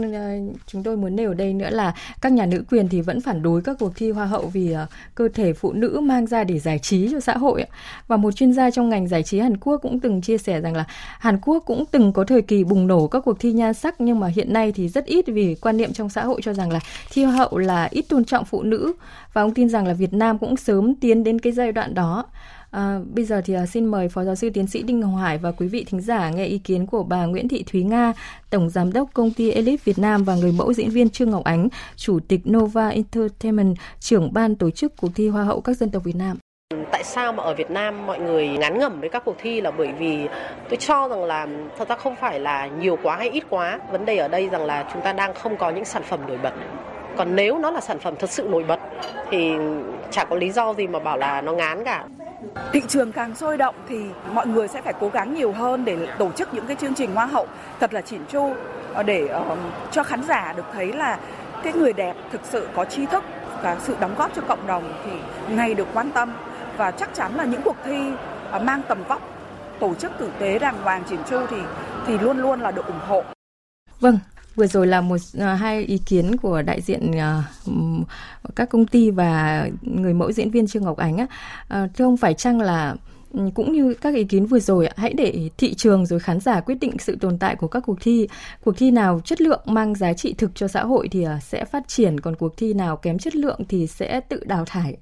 chúng 0.67 0.83
tôi 0.83 0.97
muốn 0.97 1.17
nêu 1.17 1.31
ở 1.31 1.35
đây 1.35 1.55
nữa 1.55 1.71
là 1.71 1.95
các 2.21 2.33
nhà 2.33 2.47
nữ 2.47 2.65
quyền 2.71 2.89
thì 2.89 3.01
vẫn 3.01 3.21
phản 3.21 3.43
đối 3.43 3.63
các 3.63 3.77
cuộc 3.81 3.93
thi 3.97 4.11
hoa 4.11 4.27
hậu 4.27 4.47
vì 4.47 4.75
cơ 5.15 5.29
thể 5.35 5.53
phụ 5.53 5.73
nữ 5.73 6.01
mang 6.03 6.27
ra 6.27 6.45
để 6.45 6.59
giải 6.59 6.79
trí 6.79 7.09
cho 7.13 7.21
xã 7.21 7.37
hội. 7.37 7.65
Và 8.07 8.17
một 8.17 8.33
chuyên 8.33 8.53
gia 8.53 8.71
trong 8.71 8.89
ngành 8.89 9.09
giải 9.09 9.23
trí 9.23 9.39
Hàn 9.39 9.57
Quốc 9.57 9.79
cũng 9.83 10.01
từng 10.01 10.21
chia 10.21 10.39
sẻ 10.39 10.61
rằng 10.61 10.77
là 10.77 10.85
Hàn 11.19 11.39
Quốc 11.41 11.63
cũng 11.67 11.85
từng 11.91 12.13
có 12.13 12.25
thời 12.25 12.43
kỳ 12.43 12.65
bùng 12.65 12.87
nổ 12.87 13.07
các 13.07 13.21
cuộc 13.25 13.41
thi 13.41 13.53
nha 13.53 13.73
sắc 13.85 14.01
nhưng 14.01 14.21
mà 14.21 14.27
hiện 14.27 14.53
nay 14.53 14.73
thì 14.73 14.89
rất 14.89 15.05
ít 15.05 15.25
vì 15.27 15.55
quan 15.55 15.77
niệm 15.77 15.93
trong 15.93 16.09
xã 16.09 16.25
hội 16.25 16.41
cho 16.43 16.53
rằng 16.53 16.73
là 16.73 16.81
thi 17.11 17.25
hoa 17.25 17.37
hậu 17.37 17.59
là 17.59 17.89
ít 17.91 18.03
tôn 18.09 18.25
trọng 18.25 18.45
phụ 18.45 18.63
nữ 18.63 18.93
và 19.33 19.43
ông 19.43 19.55
tin 19.55 19.69
rằng 19.69 19.87
là 19.87 19.95
Việt 19.95 20.13
Nam 20.13 20.39
cũng 20.39 20.57
sớm 20.57 20.95
tiến 20.95 21.25
đến 21.25 21.39
cái 21.39 21.53
giai 21.53 21.73
đoạn 21.73 21.95
đó. 21.95 22.25
À, 22.71 23.01
bây 23.15 23.25
giờ 23.25 23.43
thì 23.45 23.55
à, 23.55 23.67
xin 23.67 23.87
mời 23.87 24.09
Phó 24.09 24.25
Giáo 24.25 24.35
sư 24.35 24.51
Tiến 24.51 24.67
sĩ 24.67 24.83
Đinh 24.83 25.03
Hồng 25.03 25.17
Hải 25.17 25.39
và 25.39 25.53
quý 25.53 25.69
vị 25.69 25.85
thính 25.85 26.01
giả 26.01 26.31
nghe 26.31 26.45
ý 26.45 26.59
kiến 26.59 26.87
của 26.87 27.03
bà 27.03 27.27
Nguyễn 27.27 27.49
Thị 27.49 27.65
Thúy 27.73 27.83
Nga, 27.83 28.13
Tổng 28.51 28.71
Giám 28.71 28.93
đốc 28.93 29.11
Công 29.15 29.31
ty 29.31 29.51
Elite 29.51 29.83
Việt 29.85 29.99
Nam 29.99 30.25
và 30.25 30.35
người 30.35 30.53
mẫu 30.53 30.73
diễn 30.73 30.91
viên 30.91 31.11
Trương 31.11 31.31
Ngọc 31.31 31.45
Ánh, 31.45 31.69
Chủ 31.97 32.21
tịch 32.29 32.41
Nova 32.51 32.89
Entertainment, 32.89 33.77
trưởng 34.01 34.33
ban 34.33 34.55
tổ 34.55 34.71
chức 34.71 34.97
cuộc 34.97 35.11
thi 35.15 35.29
Hoa 35.29 35.45
hậu 35.45 35.61
các 35.61 35.77
dân 35.77 35.91
tộc 35.91 36.05
Việt 36.05 36.17
Nam. 36.17 36.37
Tại 36.91 37.05
sao 37.05 37.33
mà 37.33 37.43
ở 37.43 37.55
Việt 37.55 37.71
Nam 37.71 38.07
mọi 38.07 38.19
người 38.19 38.49
ngán 38.49 38.79
ngẩm 38.79 39.01
với 39.01 39.09
các 39.09 39.23
cuộc 39.25 39.37
thi 39.39 39.61
là 39.61 39.71
bởi 39.71 39.93
vì 39.99 40.29
tôi 40.69 40.77
cho 40.77 41.09
rằng 41.09 41.25
là 41.25 41.47
thật 41.79 41.89
ra 41.89 41.97
không 41.97 42.17
phải 42.17 42.41
là 42.41 42.67
nhiều 42.67 42.99
quá 43.03 43.17
hay 43.17 43.31
ít 43.31 43.45
quá. 43.51 43.79
Vấn 43.93 44.05
đề 44.05 44.17
ở 44.17 44.29
đây 44.29 44.49
rằng 44.49 44.65
là 44.65 44.89
chúng 44.93 45.03
ta 45.03 45.13
đang 45.13 45.35
không 45.35 45.57
có 45.57 45.71
những 45.71 45.85
sản 45.85 46.03
phẩm 46.03 46.21
nổi 46.29 46.39
bật. 46.43 46.53
Còn 47.17 47.37
nếu 47.37 47.59
nó 47.59 47.71
là 47.71 47.81
sản 47.81 47.99
phẩm 47.99 48.15
thật 48.19 48.31
sự 48.31 48.49
nổi 48.51 48.65
bật 48.69 48.81
thì 49.31 49.53
chả 50.11 50.25
có 50.25 50.37
lý 50.37 50.51
do 50.51 50.75
gì 50.75 50.87
mà 50.87 50.99
bảo 50.99 51.17
là 51.17 51.41
nó 51.41 51.53
ngán 51.53 51.85
cả. 51.85 52.05
Thị 52.73 52.83
trường 52.89 53.13
càng 53.13 53.35
sôi 53.35 53.57
động 53.57 53.75
thì 53.89 54.01
mọi 54.33 54.47
người 54.47 54.69
sẽ 54.69 54.83
phải 54.83 54.95
cố 55.01 55.09
gắng 55.09 55.35
nhiều 55.35 55.53
hơn 55.53 55.85
để 55.85 55.97
tổ 56.19 56.31
chức 56.31 56.55
những 56.55 56.67
cái 56.67 56.77
chương 56.77 56.95
trình 56.95 57.15
hoa 57.15 57.27
hậu 57.27 57.47
thật 57.81 57.95
là 57.95 58.01
chỉn 58.01 58.21
chu 58.29 58.53
ờ, 58.95 59.03
để 59.03 59.27
ờ, 59.27 59.57
cho 59.91 60.03
khán 60.03 60.23
giả 60.23 60.53
được 60.57 60.67
thấy 60.73 60.93
là 60.93 61.19
cái 61.63 61.73
người 61.73 61.93
đẹp 61.93 62.15
thực 62.33 62.41
sự 62.45 62.69
có 62.75 62.85
tri 62.85 63.07
thức 63.07 63.25
và 63.63 63.77
sự 63.81 63.97
đóng 64.01 64.15
góp 64.19 64.35
cho 64.35 64.43
cộng 64.43 64.67
đồng 64.67 64.93
thì 65.05 65.11
ngày 65.55 65.75
được 65.75 65.89
quan 65.95 66.11
tâm 66.11 66.33
và 66.77 66.91
chắc 66.91 67.15
chắn 67.15 67.35
là 67.37 67.45
những 67.45 67.63
cuộc 67.65 67.77
thi 67.85 68.11
ờ, 68.51 68.59
mang 68.59 68.83
tầm 68.89 69.05
vóc 69.09 69.23
tổ 69.81 69.95
chức 69.95 70.13
tử 70.19 70.31
tế 70.39 70.59
đàng 70.59 70.83
hoàng 70.83 71.03
chỉn 71.11 71.21
chu 71.31 71.39
thì 71.51 71.57
thì 72.07 72.19
luôn 72.19 72.39
luôn 72.39 72.61
là 72.61 72.71
được 72.71 72.87
ủng 72.87 73.01
hộ. 73.07 73.23
Vâng, 74.01 74.19
Vừa 74.55 74.67
rồi 74.67 74.87
là 74.87 75.01
một 75.01 75.17
ờ, 75.39 75.55
hai 75.55 75.85
ý 75.85 75.99
kiến 75.99 76.37
của 76.37 76.63
đại 76.63 76.81
diện 76.81 77.11
uh, 77.11 78.07
các 78.57 78.69
công 78.71 78.87
ty 78.87 79.11
và 79.11 79.67
người 79.83 80.15
mẫu 80.15 80.33
diễn 80.33 80.51
viên 80.51 80.67
Trương 80.67 80.83
Ngọc 80.83 80.97
Ánh 80.97 81.17
á. 81.19 81.27
Uh, 81.83 81.91
thưa 81.95 82.05
ông 82.05 82.17
phải 82.17 82.35
chăng 82.35 82.61
là 82.61 82.95
cũng 83.55 83.73
như 83.73 83.95
các 83.95 84.15
ý 84.15 84.25
kiến 84.25 84.47
vừa 84.47 84.59
rồi 84.59 84.89
hãy 84.97 85.13
để 85.13 85.51
thị 85.59 85.75
trường 85.75 86.07
rồi 86.07 86.21
khán 86.21 86.41
giả 86.41 86.61
quyết 86.61 86.75
định 86.81 86.93
sự 86.99 87.17
tồn 87.21 87.39
tại 87.39 87.57
của 87.57 87.69
các 87.69 87.83
cuộc 87.87 87.99
thi 88.01 88.29
cuộc 88.65 88.77
thi 88.77 88.91
nào 88.91 89.21
chất 89.25 89.41
lượng 89.41 89.61
mang 89.67 89.95
giá 89.95 90.13
trị 90.13 90.35
thực 90.39 90.51
cho 90.55 90.69
xã 90.69 90.85
hội 90.85 91.09
thì 91.09 91.27
sẽ 91.43 91.65
phát 91.65 91.89
triển 91.89 92.21
còn 92.21 92.37
cuộc 92.37 92.57
thi 92.57 92.75
nào 92.75 92.97
kém 92.97 93.19
chất 93.19 93.37
lượng 93.37 93.61
thì 93.69 93.87
sẽ 93.87 94.21
tự 94.21 94.45
đào 94.45 94.65
thải 94.65 94.97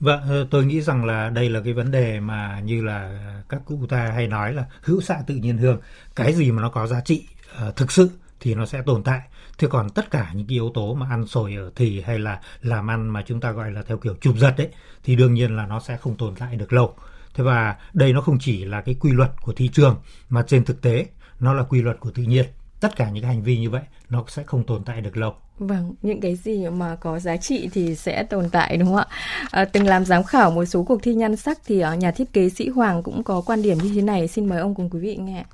Vâng, 0.00 0.46
tôi 0.50 0.64
nghĩ 0.64 0.80
rằng 0.80 1.04
là 1.04 1.30
đây 1.30 1.50
là 1.50 1.60
cái 1.64 1.72
vấn 1.72 1.90
đề 1.90 2.20
mà 2.20 2.60
như 2.60 2.84
là 2.84 3.20
các 3.48 3.62
cụ 3.64 3.86
ta 3.88 4.10
hay 4.14 4.26
nói 4.26 4.54
là 4.54 4.64
hữu 4.82 5.00
xạ 5.00 5.18
tự 5.26 5.34
nhiên 5.34 5.58
hương. 5.58 5.80
Cái 6.16 6.32
gì 6.32 6.50
mà 6.50 6.62
nó 6.62 6.68
có 6.68 6.86
giá 6.86 7.00
trị 7.00 7.26
uh, 7.68 7.76
thực 7.76 7.92
sự 7.92 8.10
thì 8.40 8.54
nó 8.54 8.66
sẽ 8.66 8.82
tồn 8.86 9.02
tại. 9.02 9.20
Thế 9.58 9.68
còn 9.70 9.90
tất 9.90 10.10
cả 10.10 10.30
những 10.34 10.46
cái 10.46 10.54
yếu 10.54 10.70
tố 10.74 10.94
mà 10.94 11.06
ăn 11.10 11.26
sồi 11.26 11.54
ở 11.54 11.70
thì 11.76 12.00
hay 12.00 12.18
là 12.18 12.40
làm 12.62 12.90
ăn 12.90 13.08
mà 13.08 13.22
chúng 13.26 13.40
ta 13.40 13.50
gọi 13.50 13.70
là 13.70 13.82
theo 13.82 13.96
kiểu 13.96 14.14
chụp 14.20 14.36
giật 14.38 14.54
đấy 14.58 14.68
thì 15.04 15.16
đương 15.16 15.34
nhiên 15.34 15.56
là 15.56 15.66
nó 15.66 15.80
sẽ 15.80 15.96
không 15.96 16.16
tồn 16.16 16.34
tại 16.34 16.56
được 16.56 16.72
lâu. 16.72 16.94
Thế 17.34 17.44
và 17.44 17.76
đây 17.92 18.12
nó 18.12 18.20
không 18.20 18.38
chỉ 18.40 18.64
là 18.64 18.80
cái 18.80 18.94
quy 18.94 19.12
luật 19.12 19.30
của 19.40 19.52
thị 19.52 19.68
trường 19.68 19.96
mà 20.28 20.42
trên 20.46 20.64
thực 20.64 20.82
tế 20.82 21.06
nó 21.40 21.54
là 21.54 21.62
quy 21.62 21.82
luật 21.82 22.00
của 22.00 22.10
tự 22.10 22.22
nhiên 22.22 22.46
tất 22.80 22.96
cả 22.96 23.10
những 23.10 23.22
cái 23.22 23.34
hành 23.34 23.42
vi 23.42 23.58
như 23.58 23.70
vậy 23.70 23.82
nó 24.08 24.24
sẽ 24.28 24.42
không 24.42 24.64
tồn 24.64 24.84
tại 24.84 25.00
được 25.00 25.16
lâu 25.16 25.34
Vâng, 25.58 25.94
những 26.02 26.20
cái 26.20 26.34
gì 26.34 26.68
mà 26.68 26.96
có 27.00 27.18
giá 27.18 27.36
trị 27.36 27.68
thì 27.72 27.94
sẽ 27.94 28.22
tồn 28.22 28.48
tại 28.52 28.76
đúng 28.76 28.88
không 28.88 28.96
ạ? 28.96 29.06
À, 29.50 29.64
từng 29.64 29.86
làm 29.86 30.04
giám 30.04 30.24
khảo 30.24 30.50
một 30.50 30.64
số 30.64 30.82
cuộc 30.82 31.02
thi 31.02 31.14
nhan 31.14 31.36
sắc 31.36 31.58
thì 31.66 31.80
ở 31.80 31.94
nhà 31.94 32.10
thiết 32.10 32.32
kế 32.32 32.48
sĩ 32.48 32.68
Hoàng 32.68 33.02
cũng 33.02 33.22
có 33.22 33.42
quan 33.46 33.62
điểm 33.62 33.78
như 33.78 33.92
thế 33.94 34.02
này. 34.02 34.28
Xin 34.28 34.48
mời 34.48 34.58
ông 34.58 34.74
cùng 34.74 34.90
quý 34.90 35.00
vị 35.00 35.16
nghe. 35.16 35.44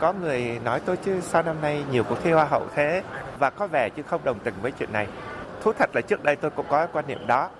Có 0.00 0.12
người 0.12 0.58
nói 0.64 0.80
tôi 0.80 0.96
chứ 0.96 1.20
sao 1.20 1.42
năm 1.42 1.60
nay 1.60 1.84
nhiều 1.92 2.04
cuộc 2.04 2.18
thi 2.24 2.30
hoa 2.30 2.44
hậu 2.44 2.66
thế 2.74 3.02
và 3.38 3.50
có 3.50 3.66
vẻ 3.66 3.88
chứ 3.96 4.02
không 4.02 4.24
đồng 4.24 4.38
tình 4.44 4.54
với 4.62 4.72
chuyện 4.78 4.92
này. 4.92 5.06
Thú 5.62 5.72
thật 5.78 5.90
là 5.94 6.00
trước 6.00 6.24
đây 6.24 6.36
tôi 6.36 6.50
cũng 6.50 6.66
có 6.68 6.86
quan 6.86 7.06
niệm 7.06 7.26
đó. 7.26 7.50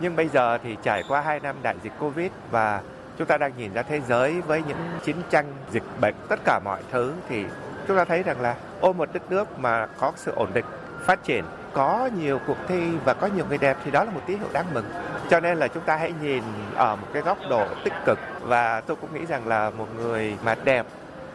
Nhưng 0.00 0.16
bây 0.16 0.28
giờ 0.28 0.58
thì 0.58 0.76
trải 0.82 1.02
qua 1.08 1.20
2 1.20 1.40
năm 1.40 1.56
đại 1.62 1.76
dịch 1.82 1.92
Covid 2.00 2.30
và 2.50 2.82
chúng 3.18 3.26
ta 3.26 3.38
đang 3.38 3.52
nhìn 3.58 3.72
ra 3.72 3.82
thế 3.82 4.00
giới 4.08 4.40
với 4.40 4.62
những 4.68 4.78
chiến 5.04 5.16
tranh, 5.30 5.46
dịch 5.72 5.82
bệnh, 6.00 6.14
tất 6.28 6.40
cả 6.44 6.60
mọi 6.64 6.80
thứ 6.92 7.12
thì 7.28 7.44
chúng 7.88 7.96
ta 7.96 8.04
thấy 8.04 8.22
rằng 8.22 8.40
là 8.40 8.54
ôm 8.80 8.98
một 8.98 9.08
đất 9.12 9.30
nước 9.30 9.58
mà 9.58 9.86
có 9.98 10.12
sự 10.16 10.32
ổn 10.36 10.48
định, 10.54 10.64
phát 11.00 11.24
triển, 11.24 11.44
có 11.72 12.10
nhiều 12.16 12.40
cuộc 12.46 12.56
thi 12.68 12.82
và 13.04 13.14
có 13.14 13.26
nhiều 13.26 13.44
người 13.48 13.58
đẹp 13.58 13.76
thì 13.84 13.90
đó 13.90 14.04
là 14.04 14.10
một 14.10 14.20
tín 14.26 14.38
hiệu 14.38 14.48
đáng 14.52 14.66
mừng. 14.74 14.84
Cho 15.30 15.40
nên 15.40 15.58
là 15.58 15.68
chúng 15.68 15.82
ta 15.82 15.96
hãy 15.96 16.12
nhìn 16.22 16.42
ở 16.74 16.96
một 16.96 17.06
cái 17.12 17.22
góc 17.22 17.38
độ 17.50 17.66
tích 17.84 17.92
cực 18.06 18.18
và 18.42 18.80
tôi 18.80 18.96
cũng 19.00 19.14
nghĩ 19.14 19.26
rằng 19.26 19.48
là 19.48 19.70
một 19.70 19.86
người 19.96 20.36
mà 20.44 20.54
đẹp 20.64 20.86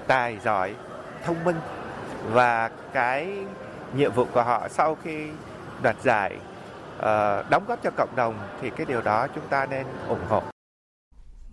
tài 0.08 0.38
giỏi 0.44 0.76
thông 1.26 1.44
minh 1.44 1.56
và 2.32 2.70
cái 2.94 3.38
nhiệm 3.96 4.12
vụ 4.12 4.26
của 4.34 4.44
họ 4.44 4.68
sau 4.70 4.98
khi 5.04 5.28
đoạt 5.84 5.96
giải 6.04 6.36
ờ, 7.00 7.44
đóng 7.50 7.64
góp 7.68 7.84
cho 7.84 7.92
cộng 7.98 8.16
đồng 8.16 8.36
thì 8.62 8.70
cái 8.70 8.86
điều 8.86 9.02
đó 9.02 9.28
chúng 9.36 9.48
ta 9.48 9.66
nên 9.66 9.86
ủng 10.08 10.26
hộ 10.30 10.53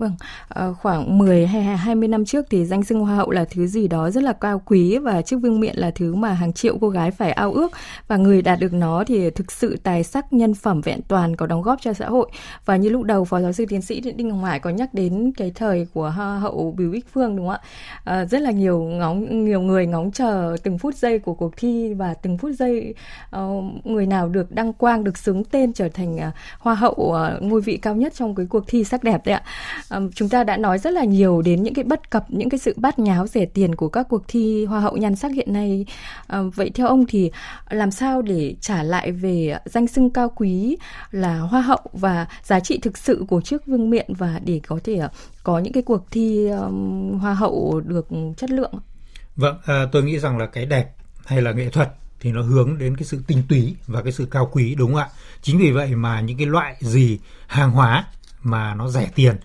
Vâng, 0.00 0.12
ờ, 0.48 0.74
khoảng 0.74 1.18
10 1.18 1.46
hay 1.46 1.62
20 1.62 2.08
năm 2.08 2.24
trước 2.24 2.46
thì 2.50 2.66
danh 2.66 2.84
xưng 2.84 3.00
hoa 3.00 3.16
hậu 3.16 3.30
là 3.30 3.44
thứ 3.44 3.66
gì 3.66 3.88
đó 3.88 4.10
rất 4.10 4.22
là 4.22 4.32
cao 4.32 4.62
quý 4.66 4.98
và 4.98 5.22
chiếc 5.22 5.36
vương 5.36 5.60
miện 5.60 5.76
là 5.76 5.90
thứ 5.90 6.14
mà 6.14 6.32
hàng 6.32 6.52
triệu 6.52 6.78
cô 6.80 6.88
gái 6.88 7.10
phải 7.10 7.32
ao 7.32 7.52
ước 7.52 7.72
và 8.08 8.16
người 8.16 8.42
đạt 8.42 8.60
được 8.60 8.72
nó 8.72 9.04
thì 9.06 9.30
thực 9.30 9.52
sự 9.52 9.76
tài 9.82 10.04
sắc 10.04 10.32
nhân 10.32 10.54
phẩm 10.54 10.80
vẹn 10.80 11.00
toàn 11.08 11.36
có 11.36 11.46
đóng 11.46 11.62
góp 11.62 11.78
cho 11.82 11.92
xã 11.92 12.08
hội. 12.08 12.30
Và 12.64 12.76
như 12.76 12.88
lúc 12.88 13.02
đầu 13.02 13.24
phó 13.24 13.40
giáo 13.40 13.52
sư 13.52 13.64
tiến 13.68 13.82
sĩ 13.82 14.00
Đinh 14.00 14.30
Hồng 14.30 14.44
Hải 14.44 14.58
có 14.58 14.70
nhắc 14.70 14.94
đến 14.94 15.32
cái 15.36 15.52
thời 15.54 15.86
của 15.94 16.10
hoa 16.10 16.38
hậu 16.38 16.74
Bùi 16.78 16.88
Bích 16.88 17.06
Phương 17.12 17.36
đúng 17.36 17.46
không 17.46 17.54
ạ? 17.54 17.60
À, 18.04 18.24
rất 18.24 18.42
là 18.42 18.50
nhiều 18.50 18.82
ngóng 18.82 19.44
nhiều 19.44 19.60
người 19.60 19.86
ngóng 19.86 20.10
chờ 20.10 20.56
từng 20.62 20.78
phút 20.78 20.94
giây 20.94 21.18
của 21.18 21.34
cuộc 21.34 21.56
thi 21.56 21.94
và 21.94 22.14
từng 22.14 22.38
phút 22.38 22.52
giây 22.58 22.94
uh, 23.36 23.86
người 23.86 24.06
nào 24.06 24.28
được 24.28 24.52
đăng 24.52 24.72
quang 24.72 25.04
được 25.04 25.18
xứng 25.18 25.44
tên 25.44 25.72
trở 25.72 25.88
thành 25.88 26.16
uh, 26.16 26.22
hoa 26.58 26.74
hậu 26.74 26.94
uh, 26.94 27.42
ngôi 27.42 27.60
vị 27.60 27.76
cao 27.76 27.94
nhất 27.94 28.14
trong 28.14 28.34
cái 28.34 28.46
cuộc 28.46 28.64
thi 28.66 28.84
sắc 28.84 29.04
đẹp 29.04 29.26
đấy 29.26 29.34
ạ 29.34 29.42
um, 29.90 30.11
chúng 30.11 30.29
ta 30.29 30.44
đã 30.44 30.57
nói 30.57 30.79
rất 30.79 30.92
là 30.92 31.05
nhiều 31.05 31.42
đến 31.42 31.62
những 31.62 31.74
cái 31.74 31.85
bất 31.85 32.11
cập 32.11 32.24
những 32.29 32.48
cái 32.48 32.59
sự 32.59 32.74
bát 32.76 32.98
nháo 32.98 33.26
rẻ 33.26 33.44
tiền 33.44 33.74
của 33.74 33.88
các 33.88 34.07
cuộc 34.09 34.22
thi 34.29 34.64
hoa 34.64 34.81
hậu 34.81 34.96
nhan 34.96 35.16
sắc 35.16 35.33
hiện 35.33 35.53
nay. 35.53 35.87
Um, 36.33 36.50
vậy 36.50 36.70
theo 36.74 36.87
ông 36.87 37.07
thì 37.09 37.31
làm 37.70 37.90
sao 37.90 38.22
để 38.22 38.55
trả 38.61 38.83
lại 38.83 39.12
về 39.12 39.59
danh 39.64 39.87
xưng 39.87 40.11
cao 40.11 40.33
quý 40.37 40.76
là 41.11 41.38
hoa 41.38 41.61
hậu 41.61 41.81
và 41.92 42.26
giá 42.42 42.61
trị 42.61 42.79
thực 42.83 42.98
sự 42.98 43.24
của 43.29 43.40
chiếc 43.40 43.66
vương 43.66 43.90
miện 43.90 44.14
và 44.14 44.40
để 44.44 44.61
có 44.66 44.79
thể 44.85 44.96
ờ, 44.96 45.09
có 45.42 45.59
những 45.59 45.72
cái 45.72 45.83
cuộc 45.83 46.11
thi 46.11 46.48
um, 46.48 47.18
hoa 47.18 47.35
hậu 47.35 47.81
được 47.85 48.09
chất 48.37 48.50
lượng? 48.50 48.72
Vâng 49.37 49.57
à, 49.66 49.87
tôi 49.92 50.03
nghĩ 50.03 50.18
rằng 50.18 50.38
là 50.38 50.46
cái 50.46 50.66
đẹp 50.66 50.94
hay 51.26 51.42
là 51.42 51.53
nghệ 51.53 51.68
thuật 51.70 51.88
thì 52.20 52.33
nó 52.33 52.42
hướng 52.42 52.79
đến 52.79 52.96
cái 52.96 53.05
sự 53.05 53.20
tinh 53.26 53.42
túy 53.48 53.74
và 53.87 54.03
cái 54.03 54.12
sự 54.12 54.29
cao 54.31 54.50
quý 54.53 54.74
đúng 54.74 54.92
không 54.92 55.00
ạ? 55.00 55.09
Chính 55.42 55.59
vì 55.59 55.70
vậy 55.70 55.94
mà 55.94 56.20
những 56.20 56.37
cái 56.38 56.46
loại 56.46 56.76
gì 56.81 57.18
hàng 57.46 57.70
hóa 57.70 58.05
mà 58.42 58.74
nó 58.74 58.88
rẻ 58.88 59.11
tiền 59.14 59.37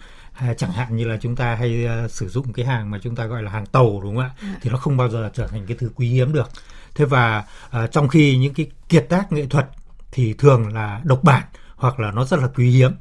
chẳng 0.58 0.72
hạn 0.72 0.96
như 0.96 1.06
là 1.06 1.18
chúng 1.22 1.36
ta 1.36 1.56
hay 1.56 1.88
uh, 2.06 2.12
sử 2.12 2.30
dụng 2.30 2.54
cái 2.54 2.66
hàng 2.66 2.92
mà 2.92 3.00
chúng 3.04 3.16
ta 3.16 3.26
gọi 3.26 3.44
là 3.44 3.52
hàng 3.52 3.66
tàu 3.66 4.00
đúng 4.04 4.16
không 4.16 4.24
ạ? 4.24 4.32
Ừ. 4.42 4.48
thì 4.62 4.70
nó 4.70 4.78
không 4.78 4.98
bao 4.98 5.10
giờ 5.10 5.30
trở 5.34 5.48
thành 5.48 5.66
cái 5.68 5.78
thứ 5.80 5.92
quý 5.96 6.10
hiếm 6.10 6.34
được. 6.34 6.50
Thế 6.96 7.06
và 7.06 7.44
uh, 7.84 7.92
trong 7.92 8.08
khi 8.08 8.38
những 8.38 8.54
cái 8.54 8.66
kiệt 8.90 9.06
tác 9.10 9.32
nghệ 9.32 9.46
thuật 9.46 9.68
thì 10.12 10.34
thường 10.34 10.74
là 10.74 11.02
độc 11.04 11.24
bản 11.24 11.44
hoặc 11.76 12.00
là 12.00 12.12
nó 12.12 12.26
rất 12.26 12.40
là 12.40 12.48
quý 12.56 12.70
hiếm. 12.70 12.92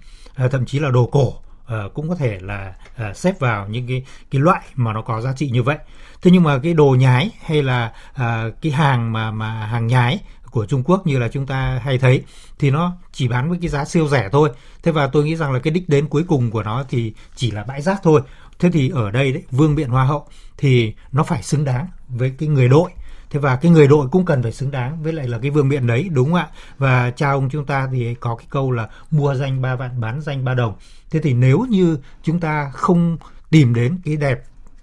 Uh, 0.45 0.53
thậm 0.53 0.67
chí 0.67 0.79
là 0.79 0.91
đồ 0.91 1.07
cổ 1.07 1.29
uh, 1.29 1.95
cũng 1.95 2.09
có 2.09 2.15
thể 2.15 2.39
là 2.41 2.75
uh, 3.11 3.17
xếp 3.17 3.41
vào 3.41 3.69
những 3.69 3.89
cái 3.89 4.05
cái 4.31 4.41
loại 4.41 4.63
mà 4.75 4.93
nó 4.93 5.03
có 5.03 5.21
giá 5.21 5.33
trị 5.37 5.51
như 5.51 5.63
vậy. 5.63 5.79
Thế 6.23 6.31
nhưng 6.31 6.43
mà 6.43 6.59
cái 6.63 6.75
đồ 6.75 6.97
nhái 6.99 7.31
hay 7.45 7.63
là 7.63 7.93
uh, 8.11 8.55
cái 8.63 8.73
hàng 8.73 9.13
mà 9.13 9.31
mà 9.31 9.67
hàng 9.67 9.87
nhái 9.87 10.21
của 10.55 10.67
Trung 10.67 10.83
Quốc 10.85 11.07
như 11.07 11.19
là 11.19 11.29
chúng 11.29 11.47
ta 11.47 11.81
hay 11.83 11.99
thấy 11.99 12.23
thì 12.59 12.71
nó 12.71 12.97
chỉ 13.13 13.29
bán 13.29 13.49
với 13.51 13.59
cái 13.61 13.69
giá 13.69 13.85
siêu 13.85 14.09
rẻ 14.09 14.29
thôi. 14.33 14.51
Thế 14.83 14.93
và 14.93 15.07
tôi 15.07 15.25
nghĩ 15.25 15.37
rằng 15.37 15.53
là 15.53 15.59
cái 15.59 15.73
đích 15.73 15.89
đến 15.89 16.09
cuối 16.09 16.25
cùng 16.29 16.51
của 16.51 16.63
nó 16.63 16.85
thì 16.89 17.13
chỉ 17.37 17.51
là 17.51 17.65
bãi 17.65 17.83
rác 17.83 18.01
thôi. 18.03 18.21
Thế 18.59 18.71
thì 18.73 18.91
ở 18.95 19.11
đây 19.11 19.33
đấy, 19.33 19.43
vương 19.51 19.75
biện 19.75 19.89
hoa 19.89 20.05
hậu 20.05 20.27
thì 20.57 20.95
nó 21.13 21.23
phải 21.23 21.43
xứng 21.43 21.65
đáng 21.65 21.87
với 22.09 22.33
cái 22.39 22.49
người 22.49 22.69
đội. 22.69 22.91
Thế 23.31 23.41
và 23.41 23.57
cái 23.57 23.71
người 23.73 23.87
đội 23.87 24.09
cũng 24.09 24.25
cần 24.25 24.43
phải 24.43 24.53
xứng 24.53 24.71
đáng 24.71 25.03
với 25.03 25.13
lại 25.13 25.29
là 25.29 25.39
cái 25.39 25.51
vương 25.51 25.69
miện 25.69 25.87
đấy 25.87 26.09
đúng 26.13 26.27
không 26.27 26.35
ạ? 26.35 26.49
Và 26.79 27.11
cha 27.11 27.31
ông 27.31 27.49
chúng 27.51 27.67
ta 27.67 27.89
thì 27.93 28.15
có 28.15 28.37
cái 28.37 28.47
câu 28.51 28.71
là 28.71 28.89
mua 29.11 29.35
danh 29.35 29.63
ba 29.63 29.77
vạn 29.77 30.01
bán 30.01 30.21
danh 30.21 30.45
ba 30.45 30.55
đồng. 30.55 30.75
Thế 31.11 31.21
thì 31.21 31.35
nếu 31.35 31.67
như 31.71 31.99
chúng 32.23 32.41
ta 32.41 32.71
không 32.75 33.17
tìm 33.51 33.75
đến 33.75 33.99
cái 34.05 34.17
đẹp 34.17 34.43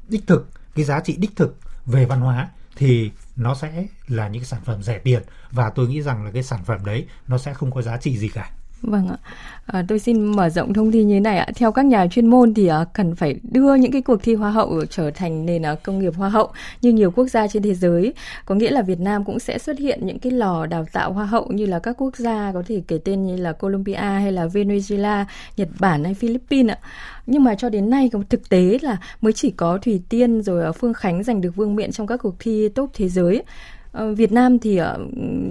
đích 0.10 0.27
thực, 0.27 0.49
cái 0.75 0.86
giá 0.86 0.99
trị 0.99 1.15
đích 1.17 1.36
thực 1.36 1.57
về 1.86 2.05
văn 2.05 2.21
hóa 2.21 2.49
thì 2.75 3.12
nó 3.41 3.56
sẽ 3.56 3.86
là 4.08 4.27
những 4.27 4.41
cái 4.41 4.47
sản 4.47 4.62
phẩm 4.65 4.84
rẻ 4.84 4.99
tiền 4.99 5.23
và 5.51 5.69
tôi 5.69 5.88
nghĩ 5.88 6.01
rằng 6.01 6.25
là 6.25 6.32
cái 6.32 6.43
sản 6.43 6.63
phẩm 6.63 6.86
đấy 6.86 7.08
nó 7.27 7.38
sẽ 7.38 7.54
không 7.54 7.71
có 7.71 7.82
giá 7.82 7.97
trị 7.97 8.17
gì 8.17 8.30
cả. 8.30 8.51
Vâng 8.82 9.08
ạ. 9.08 9.17
À, 9.65 9.86
tôi 9.88 10.00
xin 10.00 10.24
mở 10.24 10.50
rộng 10.50 10.74
thông 10.74 10.91
tin 10.91 11.08
như 11.08 11.15
thế 11.15 11.20
này 11.20 11.38
ạ. 11.38 11.48
Theo 11.56 11.72
các 11.72 11.86
nhà 11.86 12.08
chuyên 12.08 12.28
môn 12.28 12.54
thì 12.54 12.67
à, 12.67 12.86
cần 12.94 13.15
phải 13.15 13.36
đưa 13.52 13.76
những 13.76 13.91
cái 13.91 14.02
cuộc 14.02 14.24
thi 14.24 14.36
hoa 14.36 14.52
hậu 14.52 14.86
trở 14.86 15.12
thành 15.12 15.46
nền 15.46 15.65
à, 15.65 15.76
công 15.84 16.00
nghiệp 16.00 16.13
hoa 16.15 16.30
hậu 16.30 16.50
như 16.82 16.91
nhiều 16.91 17.12
quốc 17.12 17.28
gia 17.28 17.48
trên 17.48 17.63
thế 17.63 17.74
giới. 17.74 18.13
Có 18.46 18.56
nghĩa 18.56 18.72
là 18.72 18.82
Việt 18.82 19.00
Nam 19.00 19.26
cũng 19.26 19.39
sẽ 19.39 19.58
xuất 19.58 19.80
hiện 19.80 20.00
những 20.06 20.20
cái 20.20 20.32
lò 20.32 20.65
đào 20.65 20.86
tạo 20.94 21.13
hoa 21.13 21.26
hậu 21.26 21.48
như 21.52 21.65
là 21.65 21.80
các 21.80 21.96
quốc 21.98 22.17
gia 22.17 22.52
có 22.54 22.63
thể 22.67 22.82
kể 22.88 23.00
tên 23.06 23.26
như 23.26 23.36
là 23.36 23.52
Colombia 23.52 23.96
hay 23.96 24.32
là 24.32 24.46
Venezuela, 24.46 25.26
Nhật 25.58 25.70
Bản 25.80 26.04
hay 26.04 26.13
Philippines 26.13 26.72
ạ. 26.72 26.80
Nhưng 27.28 27.44
mà 27.44 27.56
cho 27.56 27.70
đến 27.70 27.89
nay 27.89 28.10
thực 28.30 28.50
tế 28.50 28.78
là 28.82 28.98
mới 29.22 29.34
chỉ 29.34 29.52
có 29.52 29.78
Thủy 29.78 30.02
Tiên 30.10 30.41
rồi 30.41 30.74
Phương 30.74 30.94
Khánh 30.94 31.24
giành 31.24 31.41
được 31.41 31.56
vương 31.56 31.76
miện 31.76 31.91
trong 31.91 32.08
các 32.08 32.17
cuộc 32.17 32.36
thi 32.39 32.70
top 32.70 32.89
thế 32.94 33.10
giới. 33.10 33.44
Ờ, 33.91 34.13
Việt 34.13 34.32
Nam 34.32 34.60
thì 34.60 34.77
ờ, 34.77 34.97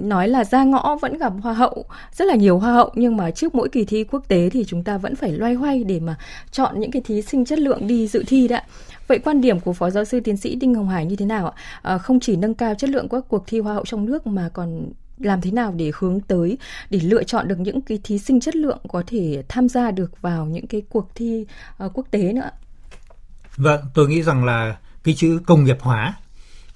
nói 0.03 0.27
là 0.27 0.43
ra 0.43 0.63
ngõ 0.63 0.97
vẫn 1.01 1.17
gặp 1.17 1.33
hoa 1.41 1.53
hậu 1.53 1.85
rất 2.13 2.25
là 2.25 2.35
nhiều 2.35 2.59
hoa 2.59 2.73
hậu 2.73 2.91
nhưng 2.95 3.17
mà 3.17 3.31
trước 3.31 3.55
mỗi 3.55 3.69
kỳ 3.69 3.85
thi 3.85 4.03
quốc 4.03 4.23
tế 4.27 4.49
thì 4.49 4.65
chúng 4.67 4.83
ta 4.83 4.97
vẫn 4.97 5.15
phải 5.15 5.31
loay 5.31 5.53
hoay 5.53 5.83
để 5.83 5.99
mà 5.99 6.15
chọn 6.51 6.79
những 6.79 6.91
cái 6.91 7.01
thí 7.01 7.21
sinh 7.21 7.45
chất 7.45 7.59
lượng 7.59 7.87
đi 7.87 8.07
dự 8.07 8.23
thi 8.27 8.47
đã. 8.47 8.63
Vậy 9.07 9.19
quan 9.19 9.41
điểm 9.41 9.59
của 9.59 9.73
phó 9.73 9.89
giáo 9.89 10.05
sư 10.05 10.19
tiến 10.19 10.37
sĩ 10.37 10.55
Đinh 10.55 10.75
Hồng 10.75 10.89
Hải 10.89 11.05
như 11.05 11.15
thế 11.15 11.25
nào 11.25 11.45
ạ? 11.49 11.53
À, 11.81 11.97
không 11.97 12.19
chỉ 12.19 12.35
nâng 12.35 12.53
cao 12.53 12.75
chất 12.75 12.89
lượng 12.89 13.09
các 13.09 13.25
cuộc 13.27 13.43
thi 13.47 13.59
hoa 13.59 13.73
hậu 13.73 13.85
trong 13.85 14.05
nước 14.05 14.27
mà 14.27 14.49
còn 14.53 14.89
làm 15.17 15.41
thế 15.41 15.51
nào 15.51 15.73
để 15.77 15.91
hướng 15.95 16.19
tới 16.21 16.57
để 16.89 16.99
lựa 16.99 17.23
chọn 17.23 17.47
được 17.47 17.59
những 17.59 17.81
cái 17.81 17.99
thí 18.03 18.17
sinh 18.17 18.39
chất 18.39 18.55
lượng 18.55 18.79
có 18.87 19.03
thể 19.07 19.43
tham 19.49 19.69
gia 19.69 19.91
được 19.91 20.21
vào 20.21 20.45
những 20.45 20.67
cái 20.67 20.81
cuộc 20.89 21.15
thi 21.15 21.45
uh, 21.85 21.91
quốc 21.93 22.07
tế 22.11 22.33
nữa 22.33 22.49
vâng 23.57 23.81
tôi 23.93 24.07
nghĩ 24.07 24.23
rằng 24.23 24.45
là 24.45 24.77
cái 25.03 25.15
chữ 25.17 25.39
công 25.45 25.63
nghiệp 25.63 25.77
hóa 25.79 26.13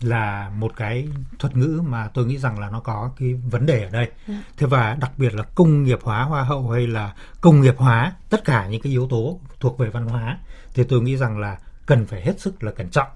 là 0.01 0.51
một 0.58 0.71
cái 0.75 1.08
thuật 1.39 1.58
ngữ 1.58 1.81
mà 1.88 2.08
tôi 2.13 2.25
nghĩ 2.25 2.38
rằng 2.38 2.60
là 2.60 2.69
nó 2.69 2.79
có 2.79 3.12
cái 3.19 3.34
vấn 3.34 3.65
đề 3.65 3.84
ở 3.84 3.89
đây. 3.89 4.12
Dạ. 4.27 4.34
Thế 4.58 4.67
và 4.67 4.97
đặc 4.99 5.12
biệt 5.17 5.34
là 5.34 5.43
công 5.43 5.84
nghiệp 5.84 5.99
hóa 6.03 6.23
hoa 6.23 6.43
hậu 6.43 6.69
hay 6.69 6.88
là 6.88 7.13
công 7.41 7.62
nghiệp 7.62 7.75
hóa 7.77 8.13
tất 8.29 8.45
cả 8.45 8.67
những 8.67 8.81
cái 8.81 8.91
yếu 8.91 9.08
tố 9.08 9.39
thuộc 9.60 9.77
về 9.77 9.89
văn 9.89 10.08
hóa 10.08 10.38
thì 10.73 10.84
tôi 10.84 11.01
nghĩ 11.01 11.17
rằng 11.17 11.39
là 11.39 11.58
cần 11.86 12.05
phải 12.05 12.21
hết 12.21 12.39
sức 12.39 12.63
là 12.63 12.71
cẩn 12.71 12.89
trọng. 12.89 13.08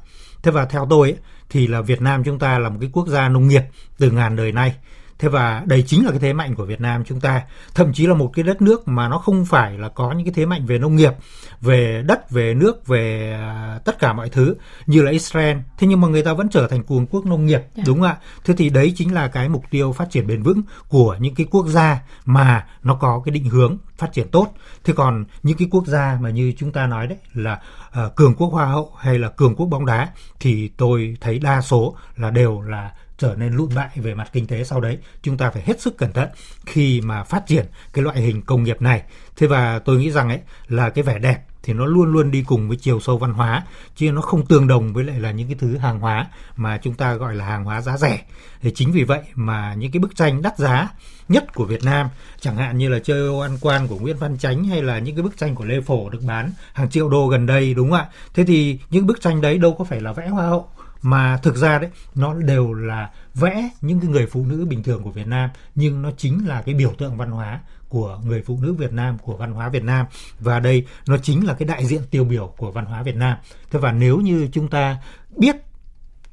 Thế 0.44 0.52
và 0.52 0.66
theo 0.66 0.88
tôi 0.90 1.12
ấy, 1.12 1.20
thì 1.50 1.68
là 1.68 1.82
Việt 1.82 2.02
Nam 2.02 2.24
chúng 2.24 2.40
ta 2.40 2.60
là 2.60 2.70
một 2.70 2.78
cái 2.82 2.90
quốc 2.94 3.08
gia 3.08 3.30
nông 3.30 3.48
nghiệp 3.48 3.64
từ 3.98 4.12
ngàn 4.12 4.36
đời 4.36 4.52
nay 4.52 4.76
Thế 5.20 5.30
và 5.30 5.64
đây 5.66 5.84
chính 5.88 6.06
là 6.06 6.12
cái 6.12 6.20
thế 6.20 6.34
mạnh 6.34 6.56
của 6.56 6.66
Việt 6.66 6.82
Nam 6.82 7.04
chúng 7.06 7.20
ta, 7.20 7.42
thậm 7.76 7.94
chí 7.94 8.08
là 8.08 8.14
một 8.14 8.32
cái 8.34 8.44
đất 8.44 8.62
nước 8.62 8.88
mà 8.88 9.08
nó 9.08 9.18
không 9.18 9.46
phải 9.46 9.78
là 9.78 9.90
có 9.90 10.12
những 10.12 10.26
cái 10.26 10.34
thế 10.36 10.46
mạnh 10.46 10.66
về 10.66 10.78
nông 10.78 10.96
nghiệp, 10.96 11.14
về 11.62 12.04
đất, 12.06 12.32
về 12.32 12.54
nước, 12.54 12.88
về 12.88 13.34
à, 13.34 13.80
tất 13.86 14.00
cả 14.00 14.14
mọi 14.14 14.30
thứ 14.30 14.56
như 14.86 15.02
là 15.02 15.12
Israel. 15.12 15.58
Thế 15.78 15.88
nhưng 15.88 16.02
mà 16.02 16.08
người 16.08 16.24
ta 16.24 16.34
vẫn 16.34 16.50
trở 16.50 16.68
thành 16.68 16.84
cường 16.84 17.08
quốc 17.08 17.26
nông 17.26 17.46
nghiệp, 17.46 17.58
yeah. 17.58 17.76
Dạ. 17.76 17.84
đúng 17.88 17.98
không 17.98 18.08
ạ? 18.08 18.18
Thế 18.46 18.54
thì 18.58 18.70
đấy 18.70 18.94
chính 18.96 19.14
là 19.14 19.28
cái 19.28 19.50
mục 19.50 19.64
tiêu 19.70 19.92
phát 19.92 20.12
triển 20.12 20.28
bền 20.28 20.44
vững 20.44 20.62
của 20.88 21.18
những 21.20 21.36
cái 21.36 21.48
quốc 21.52 21.68
gia 21.68 22.02
mà 22.26 22.68
nó 22.84 22.96
có 22.96 23.22
cái 23.26 23.32
định 23.32 23.46
hướng 23.46 23.78
phát 23.98 24.14
triển 24.14 24.28
tốt. 24.32 24.54
Thế 24.84 24.94
còn 24.94 25.26
những 25.44 25.58
cái 25.58 25.68
quốc 25.72 25.88
gia 25.88 26.18
mà 26.22 26.30
như 26.30 26.54
chúng 26.58 26.72
ta 26.72 26.88
nói 26.88 27.08
đấy 27.08 27.18
là 27.34 27.62
uh, 28.06 28.16
cường 28.16 28.36
quốc 28.36 28.48
hoa 28.48 28.66
hậu 28.66 28.94
hay 29.00 29.20
là 29.20 29.30
cường 29.30 29.56
quốc 29.56 29.66
bóng 29.66 29.86
đá 29.86 30.10
thì 30.40 30.68
tôi 30.78 31.18
thấy 31.22 31.40
đa 31.40 31.62
số 31.62 31.96
là 32.16 32.32
đều 32.32 32.62
là 32.62 32.92
trở 33.20 33.36
nên 33.36 33.54
lụn 33.54 33.70
bại 33.76 33.90
về 33.96 34.14
mặt 34.14 34.30
kinh 34.34 34.48
tế 34.48 34.64
sau 34.64 34.82
đấy. 34.82 34.98
Chúng 35.22 35.38
ta 35.38 35.50
phải 35.50 35.64
hết 35.66 35.82
sức 35.82 35.98
cẩn 35.98 36.14
thận 36.14 36.30
khi 36.66 37.02
mà 37.02 37.24
phát 37.24 37.48
triển 37.48 37.66
cái 37.94 38.04
loại 38.04 38.22
hình 38.22 38.42
công 38.42 38.64
nghiệp 38.64 38.82
này. 38.82 39.02
Thế 39.38 39.48
và 39.48 39.80
tôi 39.80 39.98
nghĩ 39.98 40.12
rằng 40.12 40.30
ấy, 40.30 40.40
là 40.68 40.90
cái 40.90 41.04
vẻ 41.04 41.20
đẹp 41.20 41.46
thì 41.64 41.74
nó 41.74 41.86
luôn 41.86 42.12
luôn 42.12 42.32
đi 42.32 42.44
cùng 42.48 42.68
với 42.68 42.78
chiều 42.78 43.00
sâu 43.00 43.18
văn 43.18 43.34
hóa, 43.34 43.64
chứ 43.96 44.12
nó 44.12 44.22
không 44.22 44.46
tương 44.46 44.68
đồng 44.68 44.94
với 44.94 45.04
lại 45.04 45.20
là 45.20 45.32
những 45.32 45.48
cái 45.48 45.56
thứ 45.60 45.78
hàng 45.78 46.00
hóa 46.00 46.28
mà 46.56 46.78
chúng 46.78 46.94
ta 46.94 47.14
gọi 47.14 47.36
là 47.36 47.46
hàng 47.46 47.64
hóa 47.64 47.82
giá 47.82 47.98
rẻ. 47.98 48.22
Thì 48.62 48.72
chính 48.76 48.92
vì 48.92 49.04
vậy 49.04 49.22
mà 49.36 49.74
những 49.74 49.92
cái 49.92 50.00
bức 50.00 50.16
tranh 50.16 50.42
đắt 50.42 50.58
giá 50.58 50.90
nhất 51.28 51.54
của 51.54 51.66
Việt 51.66 51.84
Nam, 51.84 52.10
chẳng 52.40 52.58
hạn 52.58 52.78
như 52.78 52.90
là 52.90 53.00
chơi 53.00 53.28
ô 53.28 53.40
ăn 53.40 53.58
quan 53.62 53.88
của 53.88 53.98
Nguyễn 53.98 54.18
Văn 54.18 54.38
Chánh 54.38 54.64
hay 54.64 54.82
là 54.82 55.00
những 55.00 55.16
cái 55.16 55.24
bức 55.24 55.38
tranh 55.38 55.56
của 55.56 55.66
Lê 55.66 55.82
Phổ 55.82 56.10
được 56.10 56.22
bán 56.28 56.52
hàng 56.74 56.90
triệu 56.90 57.10
đô 57.10 57.28
gần 57.28 57.46
đây, 57.46 57.74
đúng 57.74 57.90
không 57.90 58.00
ạ? 58.00 58.10
Thế 58.34 58.44
thì 58.44 58.80
những 58.90 59.08
bức 59.08 59.22
tranh 59.22 59.42
đấy 59.42 59.58
đâu 59.58 59.76
có 59.78 59.84
phải 59.84 60.02
là 60.02 60.14
vẽ 60.14 60.28
hoa 60.28 60.46
hậu 60.46 60.70
mà 61.02 61.38
thực 61.38 61.56
ra 61.56 61.80
đấy 61.80 61.90
nó 62.16 62.34
đều 62.34 62.74
là 62.74 63.10
vẽ 63.34 63.70
những 63.82 64.00
cái 64.00 64.10
người 64.10 64.26
phụ 64.26 64.46
nữ 64.46 64.66
bình 64.66 64.84
thường 64.84 65.04
của 65.04 65.12
Việt 65.12 65.28
Nam 65.28 65.50
nhưng 65.76 66.02
nó 66.02 66.12
chính 66.18 66.48
là 66.48 66.62
cái 66.62 66.76
biểu 66.76 66.94
tượng 66.98 67.18
văn 67.18 67.32
hóa 67.32 67.60
của 67.90 68.20
người 68.26 68.44
phụ 68.46 68.60
nữ 68.62 68.74
Việt 68.74 68.94
Nam 68.94 69.18
của 69.18 69.38
văn 69.38 69.52
hóa 69.52 69.70
Việt 69.70 69.84
Nam 69.84 70.06
và 70.40 70.60
đây 70.60 70.86
nó 71.08 71.18
chính 71.18 71.48
là 71.48 71.54
cái 71.54 71.68
đại 71.68 71.86
diện 71.86 72.02
tiêu 72.12 72.24
biểu 72.24 72.54
của 72.58 72.72
văn 72.72 72.86
hóa 72.86 73.04
Việt 73.04 73.16
Nam. 73.16 73.38
Thế 73.72 73.80
và 73.80 73.92
nếu 73.92 74.18
như 74.18 74.50
chúng 74.52 74.68
ta 74.68 74.98
biết 75.38 75.56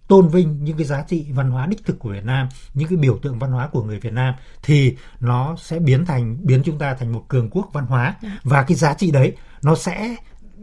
tôn 0.08 0.28
vinh 0.28 0.64
những 0.64 0.76
cái 0.76 0.86
giá 0.86 1.02
trị 1.08 1.26
văn 1.32 1.50
hóa 1.50 1.66
đích 1.66 1.84
thực 1.84 1.98
của 1.98 2.08
Việt 2.08 2.24
Nam, 2.24 2.48
những 2.74 2.88
cái 2.88 2.96
biểu 2.96 3.18
tượng 3.22 3.38
văn 3.38 3.52
hóa 3.52 3.68
của 3.68 3.82
người 3.82 4.00
Việt 4.00 4.12
Nam 4.12 4.34
thì 4.62 4.96
nó 5.20 5.56
sẽ 5.58 5.78
biến 5.78 6.04
thành 6.04 6.36
biến 6.42 6.62
chúng 6.64 6.78
ta 6.78 6.94
thành 6.94 7.12
một 7.12 7.24
cường 7.28 7.50
quốc 7.50 7.70
văn 7.72 7.86
hóa 7.86 8.14
dạ. 8.22 8.38
và 8.42 8.62
cái 8.62 8.76
giá 8.76 8.94
trị 8.94 9.10
đấy 9.10 9.36
nó 9.62 9.74
sẽ 9.74 10.16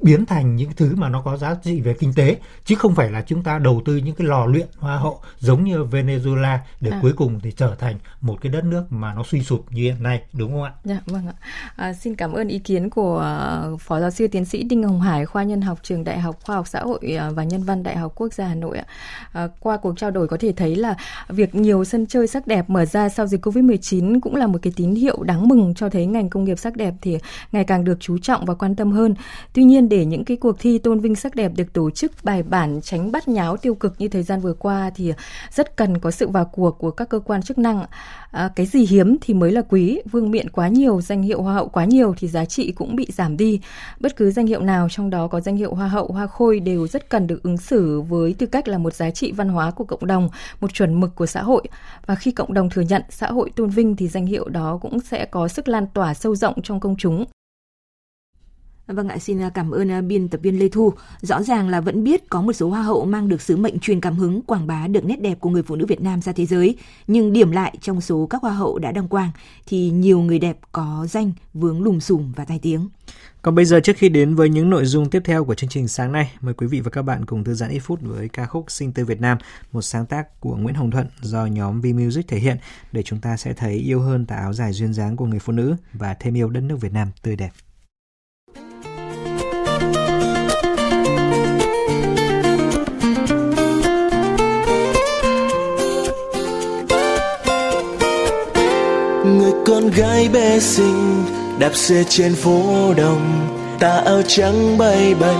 biến 0.03 0.25
thành 0.25 0.55
những 0.55 0.71
thứ 0.75 0.95
mà 0.95 1.09
nó 1.09 1.21
có 1.21 1.37
giá 1.37 1.55
trị 1.63 1.81
về 1.81 1.93
kinh 1.99 2.13
tế 2.13 2.37
chứ 2.65 2.75
không 2.75 2.95
phải 2.95 3.11
là 3.11 3.21
chúng 3.21 3.43
ta 3.43 3.59
đầu 3.59 3.81
tư 3.85 3.97
những 3.97 4.15
cái 4.15 4.27
lò 4.27 4.45
luyện 4.45 4.67
hoa 4.77 4.97
hậu 4.97 5.19
giống 5.39 5.63
như 5.63 5.83
Venezuela 5.83 6.57
để 6.81 6.91
à. 6.91 6.99
cuối 7.01 7.13
cùng 7.15 7.39
thì 7.39 7.51
trở 7.51 7.75
thành 7.79 7.95
một 8.21 8.37
cái 8.41 8.51
đất 8.51 8.63
nước 8.63 8.83
mà 8.89 9.13
nó 9.13 9.23
suy 9.23 9.43
sụp 9.43 9.71
như 9.71 9.83
hiện 9.83 10.03
nay 10.03 10.21
đúng 10.33 10.51
không 10.51 10.63
ạ? 10.63 10.71
Dạ 10.83 11.01
vâng 11.05 11.27
ạ. 11.27 11.33
À, 11.75 11.93
xin 11.93 12.15
cảm 12.15 12.33
ơn 12.33 12.47
ý 12.47 12.59
kiến 12.59 12.89
của 12.89 13.17
ờ, 13.17 13.77
phó 13.79 13.99
giáo 13.99 14.11
sư 14.11 14.27
tiến 14.27 14.45
sĩ 14.45 14.63
Đinh 14.63 14.83
Hồng 14.83 15.01
Hải 15.01 15.25
khoa 15.25 15.43
nhân 15.43 15.61
học 15.61 15.79
trường 15.83 16.03
Đại 16.03 16.19
học 16.19 16.39
Khoa 16.43 16.55
học 16.55 16.67
Xã 16.67 16.79
hội 16.79 16.99
ờ, 17.19 17.33
và 17.33 17.43
Nhân 17.43 17.63
văn 17.63 17.83
Đại 17.83 17.97
học 17.97 18.13
Quốc 18.15 18.33
gia 18.33 18.47
Hà 18.47 18.55
Nội 18.55 18.77
ạ. 18.77 18.85
À, 19.33 19.47
qua 19.59 19.77
cuộc 19.77 19.97
trao 19.97 20.11
đổi 20.11 20.27
có 20.27 20.37
thể 20.39 20.53
thấy 20.57 20.75
là 20.75 20.95
việc 21.27 21.55
nhiều 21.55 21.83
sân 21.83 22.05
chơi 22.05 22.27
sắc 22.27 22.47
đẹp 22.47 22.69
mở 22.69 22.85
ra 22.85 23.09
sau 23.09 23.27
dịch 23.27 23.45
Covid-19 23.45 24.19
cũng 24.21 24.35
là 24.35 24.47
một 24.47 24.59
cái 24.61 24.73
tín 24.75 24.95
hiệu 24.95 25.23
đáng 25.23 25.47
mừng 25.47 25.73
cho 25.73 25.89
thấy 25.89 26.05
ngành 26.05 26.29
công 26.29 26.43
nghiệp 26.43 26.59
sắc 26.59 26.75
đẹp 26.75 26.93
thì 27.01 27.17
ngày 27.51 27.63
càng 27.63 27.83
được 27.83 27.97
chú 27.99 28.17
trọng 28.17 28.45
và 28.45 28.53
quan 28.53 28.75
tâm 28.75 28.91
hơn. 28.91 29.15
Tuy 29.53 29.63
nhiên 29.63 29.89
để 29.93 30.05
những 30.05 30.25
cái 30.25 30.37
cuộc 30.37 30.59
thi 30.59 30.77
tôn 30.77 30.99
vinh 30.99 31.15
sắc 31.15 31.35
đẹp 31.35 31.51
được 31.55 31.73
tổ 31.73 31.89
chức 31.89 32.11
bài 32.23 32.43
bản 32.43 32.79
tránh 32.83 33.11
bắt 33.11 33.27
nháo 33.27 33.57
tiêu 33.57 33.75
cực 33.75 33.93
như 33.97 34.07
thời 34.07 34.23
gian 34.23 34.39
vừa 34.39 34.53
qua 34.53 34.91
thì 34.95 35.13
rất 35.51 35.75
cần 35.75 35.99
có 35.99 36.11
sự 36.11 36.27
vào 36.27 36.45
cuộc 36.45 36.71
của 36.71 36.91
các 36.91 37.09
cơ 37.09 37.19
quan 37.19 37.41
chức 37.41 37.57
năng. 37.57 37.85
À, 38.31 38.49
cái 38.55 38.65
gì 38.65 38.85
hiếm 38.85 39.17
thì 39.21 39.33
mới 39.33 39.51
là 39.51 39.61
quý, 39.61 40.01
vương 40.11 40.31
miện 40.31 40.49
quá 40.49 40.67
nhiều, 40.67 41.01
danh 41.01 41.21
hiệu 41.21 41.41
hoa 41.41 41.53
hậu 41.53 41.67
quá 41.67 41.85
nhiều 41.85 42.15
thì 42.17 42.27
giá 42.27 42.45
trị 42.45 42.71
cũng 42.71 42.95
bị 42.95 43.07
giảm 43.09 43.37
đi. 43.37 43.61
Bất 43.99 44.15
cứ 44.15 44.31
danh 44.31 44.47
hiệu 44.47 44.61
nào 44.61 44.87
trong 44.89 45.09
đó 45.09 45.27
có 45.27 45.41
danh 45.41 45.55
hiệu 45.55 45.73
hoa 45.73 45.87
hậu, 45.87 46.07
hoa 46.07 46.27
khôi 46.27 46.59
đều 46.59 46.87
rất 46.87 47.09
cần 47.09 47.27
được 47.27 47.43
ứng 47.43 47.57
xử 47.57 48.01
với 48.01 48.33
tư 48.33 48.45
cách 48.45 48.67
là 48.67 48.77
một 48.77 48.93
giá 48.93 49.09
trị 49.09 49.31
văn 49.31 49.49
hóa 49.49 49.71
của 49.71 49.83
cộng 49.83 50.07
đồng, 50.07 50.29
một 50.61 50.73
chuẩn 50.73 50.99
mực 50.99 51.15
của 51.15 51.25
xã 51.25 51.41
hội. 51.41 51.63
Và 52.05 52.15
khi 52.15 52.31
cộng 52.31 52.53
đồng 52.53 52.69
thừa 52.69 52.81
nhận, 52.81 53.01
xã 53.09 53.27
hội 53.27 53.49
tôn 53.55 53.69
vinh 53.69 53.95
thì 53.95 54.07
danh 54.07 54.25
hiệu 54.25 54.49
đó 54.49 54.79
cũng 54.81 54.99
sẽ 54.99 55.25
có 55.25 55.47
sức 55.47 55.67
lan 55.67 55.87
tỏa 55.93 56.13
sâu 56.13 56.35
rộng 56.35 56.61
trong 56.61 56.79
công 56.79 56.95
chúng. 56.97 57.25
Vâng 58.87 59.07
ạ, 59.07 59.17
xin 59.17 59.41
à, 59.41 59.49
cảm 59.49 59.71
ơn 59.71 59.91
à, 59.91 60.01
biên 60.01 60.27
tập 60.27 60.39
viên 60.43 60.59
Lê 60.59 60.69
Thu. 60.69 60.93
Rõ 61.21 61.43
ràng 61.43 61.69
là 61.69 61.81
vẫn 61.81 62.03
biết 62.03 62.29
có 62.29 62.41
một 62.41 62.53
số 62.53 62.69
hoa 62.69 62.81
hậu 62.81 63.05
mang 63.05 63.29
được 63.29 63.41
sứ 63.41 63.57
mệnh 63.57 63.79
truyền 63.79 64.01
cảm 64.01 64.15
hứng 64.15 64.41
quảng 64.41 64.67
bá 64.67 64.87
được 64.87 65.05
nét 65.05 65.21
đẹp 65.21 65.39
của 65.39 65.49
người 65.49 65.63
phụ 65.63 65.75
nữ 65.75 65.85
Việt 65.85 66.01
Nam 66.01 66.21
ra 66.21 66.31
thế 66.31 66.45
giới. 66.45 66.77
Nhưng 67.07 67.33
điểm 67.33 67.51
lại 67.51 67.77
trong 67.81 68.01
số 68.01 68.27
các 68.29 68.41
hoa 68.41 68.51
hậu 68.51 68.79
đã 68.79 68.91
đăng 68.91 69.07
quang 69.07 69.31
thì 69.65 69.89
nhiều 69.89 70.21
người 70.21 70.39
đẹp 70.39 70.57
có 70.71 71.07
danh 71.09 71.31
vướng 71.53 71.83
lùm 71.83 71.99
xùm 71.99 72.31
và 72.31 72.45
tai 72.45 72.59
tiếng. 72.59 72.89
Còn 73.41 73.55
bây 73.55 73.65
giờ 73.65 73.79
trước 73.79 73.97
khi 73.97 74.09
đến 74.09 74.35
với 74.35 74.49
những 74.49 74.69
nội 74.69 74.85
dung 74.85 75.09
tiếp 75.09 75.21
theo 75.25 75.45
của 75.45 75.55
chương 75.55 75.69
trình 75.69 75.87
sáng 75.87 76.11
nay, 76.11 76.31
mời 76.41 76.53
quý 76.53 76.67
vị 76.67 76.79
và 76.79 76.89
các 76.89 77.01
bạn 77.01 77.25
cùng 77.25 77.43
thư 77.43 77.53
giãn 77.53 77.69
ít 77.69 77.79
phút 77.79 77.99
với 78.01 78.29
ca 78.29 78.45
khúc 78.45 78.71
Sinh 78.71 78.91
tư 78.91 79.05
Việt 79.05 79.21
Nam, 79.21 79.37
một 79.71 79.81
sáng 79.81 80.05
tác 80.05 80.39
của 80.39 80.55
Nguyễn 80.55 80.75
Hồng 80.75 80.91
Thuận 80.91 81.07
do 81.21 81.45
nhóm 81.45 81.81
V-Music 81.81 82.23
thể 82.27 82.39
hiện 82.39 82.57
để 82.91 83.03
chúng 83.03 83.19
ta 83.19 83.37
sẽ 83.37 83.53
thấy 83.53 83.73
yêu 83.73 84.01
hơn 84.01 84.25
tà 84.25 84.35
áo 84.35 84.53
dài 84.53 84.73
duyên 84.73 84.93
dáng 84.93 85.15
của 85.15 85.25
người 85.25 85.39
phụ 85.39 85.53
nữ 85.53 85.75
và 85.93 86.13
thêm 86.13 86.37
yêu 86.37 86.49
đất 86.49 86.61
nước 86.61 86.81
Việt 86.81 86.93
Nam 86.93 87.07
tươi 87.21 87.35
đẹp. 87.35 87.49
Con 99.65 99.89
gái 99.89 100.29
bé 100.29 100.59
xinh 100.59 101.25
đạp 101.59 101.75
xe 101.75 102.03
trên 102.09 102.35
phố 102.35 102.93
đông 102.97 103.47
tà 103.79 104.01
áo 104.05 104.21
trắng 104.27 104.77
bay 104.77 105.15
bay 105.19 105.35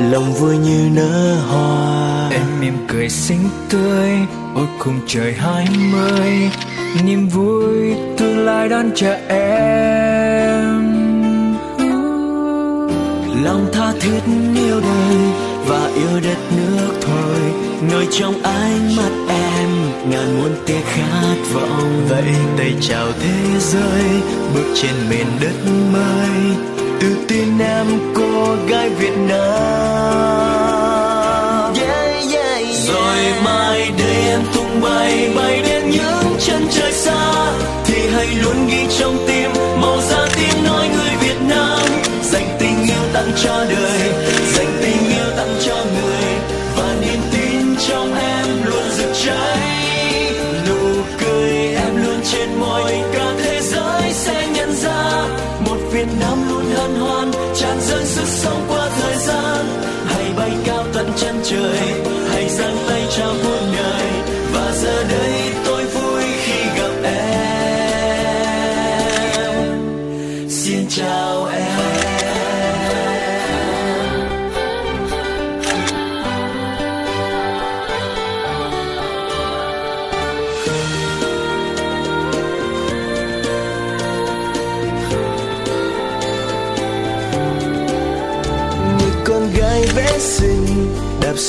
lòng 0.00 0.32
vui 0.32 0.56
như 0.56 0.88
nở 0.92 1.36
hoa. 1.48 2.28
Em 2.30 2.60
mỉm 2.60 2.74
cười 2.88 3.08
xinh 3.08 3.48
tươi, 3.70 4.10
ôi 4.54 4.66
cùng 4.78 5.00
trời 5.06 5.34
hai 5.34 5.66
mươi. 5.92 6.50
Niềm 7.04 7.28
vui 7.28 7.94
tương 8.18 8.38
lai 8.44 8.68
đón 8.68 8.90
chờ 8.94 9.16
em. 9.28 10.90
Lòng 13.44 13.66
tha 13.72 13.92
thiết 14.00 14.20
yêu 14.56 14.80
đời 14.80 15.16
và 15.66 15.90
yêu 15.94 16.20
đất 16.24 16.38
nước 16.56 16.92
thôi, 17.00 17.40
nơi 17.92 18.06
trong 18.10 18.42
ánh 18.42 18.96
mắt 18.96 19.10
em 19.28 19.59
ngàn 20.08 20.38
muôn 20.38 20.52
tia 20.66 20.80
khát 20.84 21.36
vọng. 21.54 22.06
Vậy 22.08 22.34
tay 22.58 22.74
chào 22.80 23.12
thế 23.20 23.58
giới 23.58 24.04
bước 24.54 24.74
trên 24.74 24.94
miền 25.10 25.26
đất 25.40 25.54
mới. 25.92 26.56
Tự 27.00 27.16
tin 27.28 27.58
em 27.58 27.86
cô 28.14 28.56
gái 28.68 28.90
việt 28.90 29.16
nam. 29.28 29.40
Yeah, 31.74 32.32
yeah, 32.32 32.62
yeah. 32.62 32.88
rồi 32.88 33.32
mai 33.44 33.92
đây 33.98 34.16
em 34.28 34.40
tung 34.54 34.80
bay 34.80 35.30
bay 35.36 35.62
đến 35.62 35.90
những 35.90 36.36
chân 36.38 36.66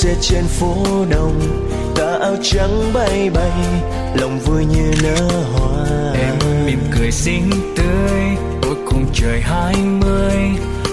xe 0.02 0.14
trên 0.20 0.44
phố 0.44 0.74
đông 1.10 1.40
tà 1.94 2.18
áo 2.20 2.36
trắng 2.42 2.92
bay 2.94 3.30
bay 3.30 3.50
lòng 4.14 4.38
vui 4.38 4.64
như 4.64 4.92
nở 5.02 5.28
hoa. 5.52 5.86
Em 6.14 6.34
mỉm 6.66 6.78
cười 6.98 7.10
xinh 7.12 7.50
tươi 7.76 8.20
ôi 8.62 8.76
cùng 8.86 9.06
trời 9.14 9.40
hai 9.40 9.74
mươi 9.76 10.34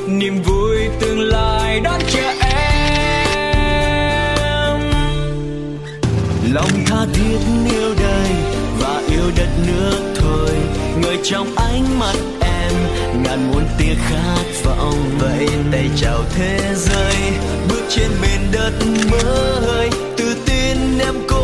niềm 0.07 0.43
vui 0.43 0.77
tương 0.99 1.19
lai 1.19 1.79
đón 1.79 1.99
chờ 2.11 2.33
em. 2.41 3.09
Lòng 6.53 6.71
tha 6.85 7.05
thiết 7.13 7.37
yêu 7.71 7.95
đời 8.01 8.29
và 8.79 9.01
yêu 9.09 9.31
đất 9.37 9.49
nước 9.67 10.13
thôi 10.15 10.49
người 11.01 11.17
trong 11.23 11.55
ánh 11.55 11.99
mắt 11.99 12.38
ngàn 13.23 13.51
muôn 13.51 13.63
tia 13.77 13.95
khát 13.95 14.45
vọng 14.63 15.17
vậy 15.19 15.47
tay 15.71 15.89
chào 15.95 16.23
thế 16.35 16.59
giới, 16.75 17.15
bước 17.69 17.81
trên 17.89 18.11
miền 18.21 18.51
đất 18.51 18.73
mới 19.11 19.89
tự 20.17 20.35
tin 20.45 20.99
em 20.99 21.15
có 21.27 21.38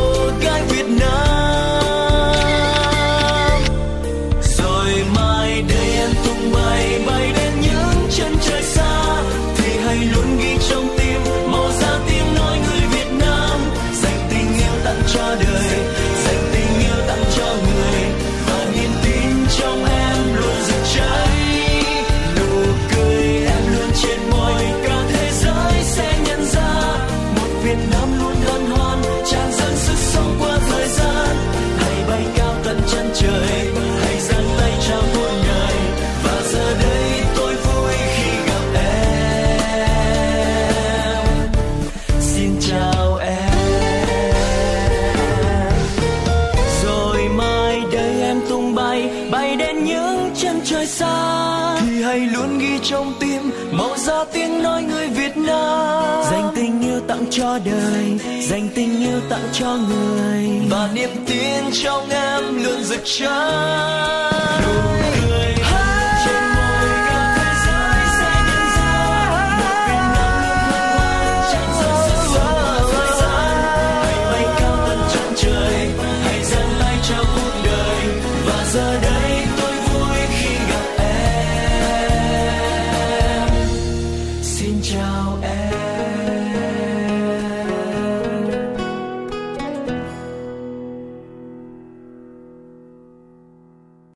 tặng 59.36 59.50
cho 59.54 59.78
người. 59.90 60.50
Và 60.70 60.90
niềm 60.94 61.10
tin 61.28 61.64
trong 61.72 62.10
em 62.10 62.64
luôn 62.64 62.84
rực 62.84 63.02
cháy 63.04 65.05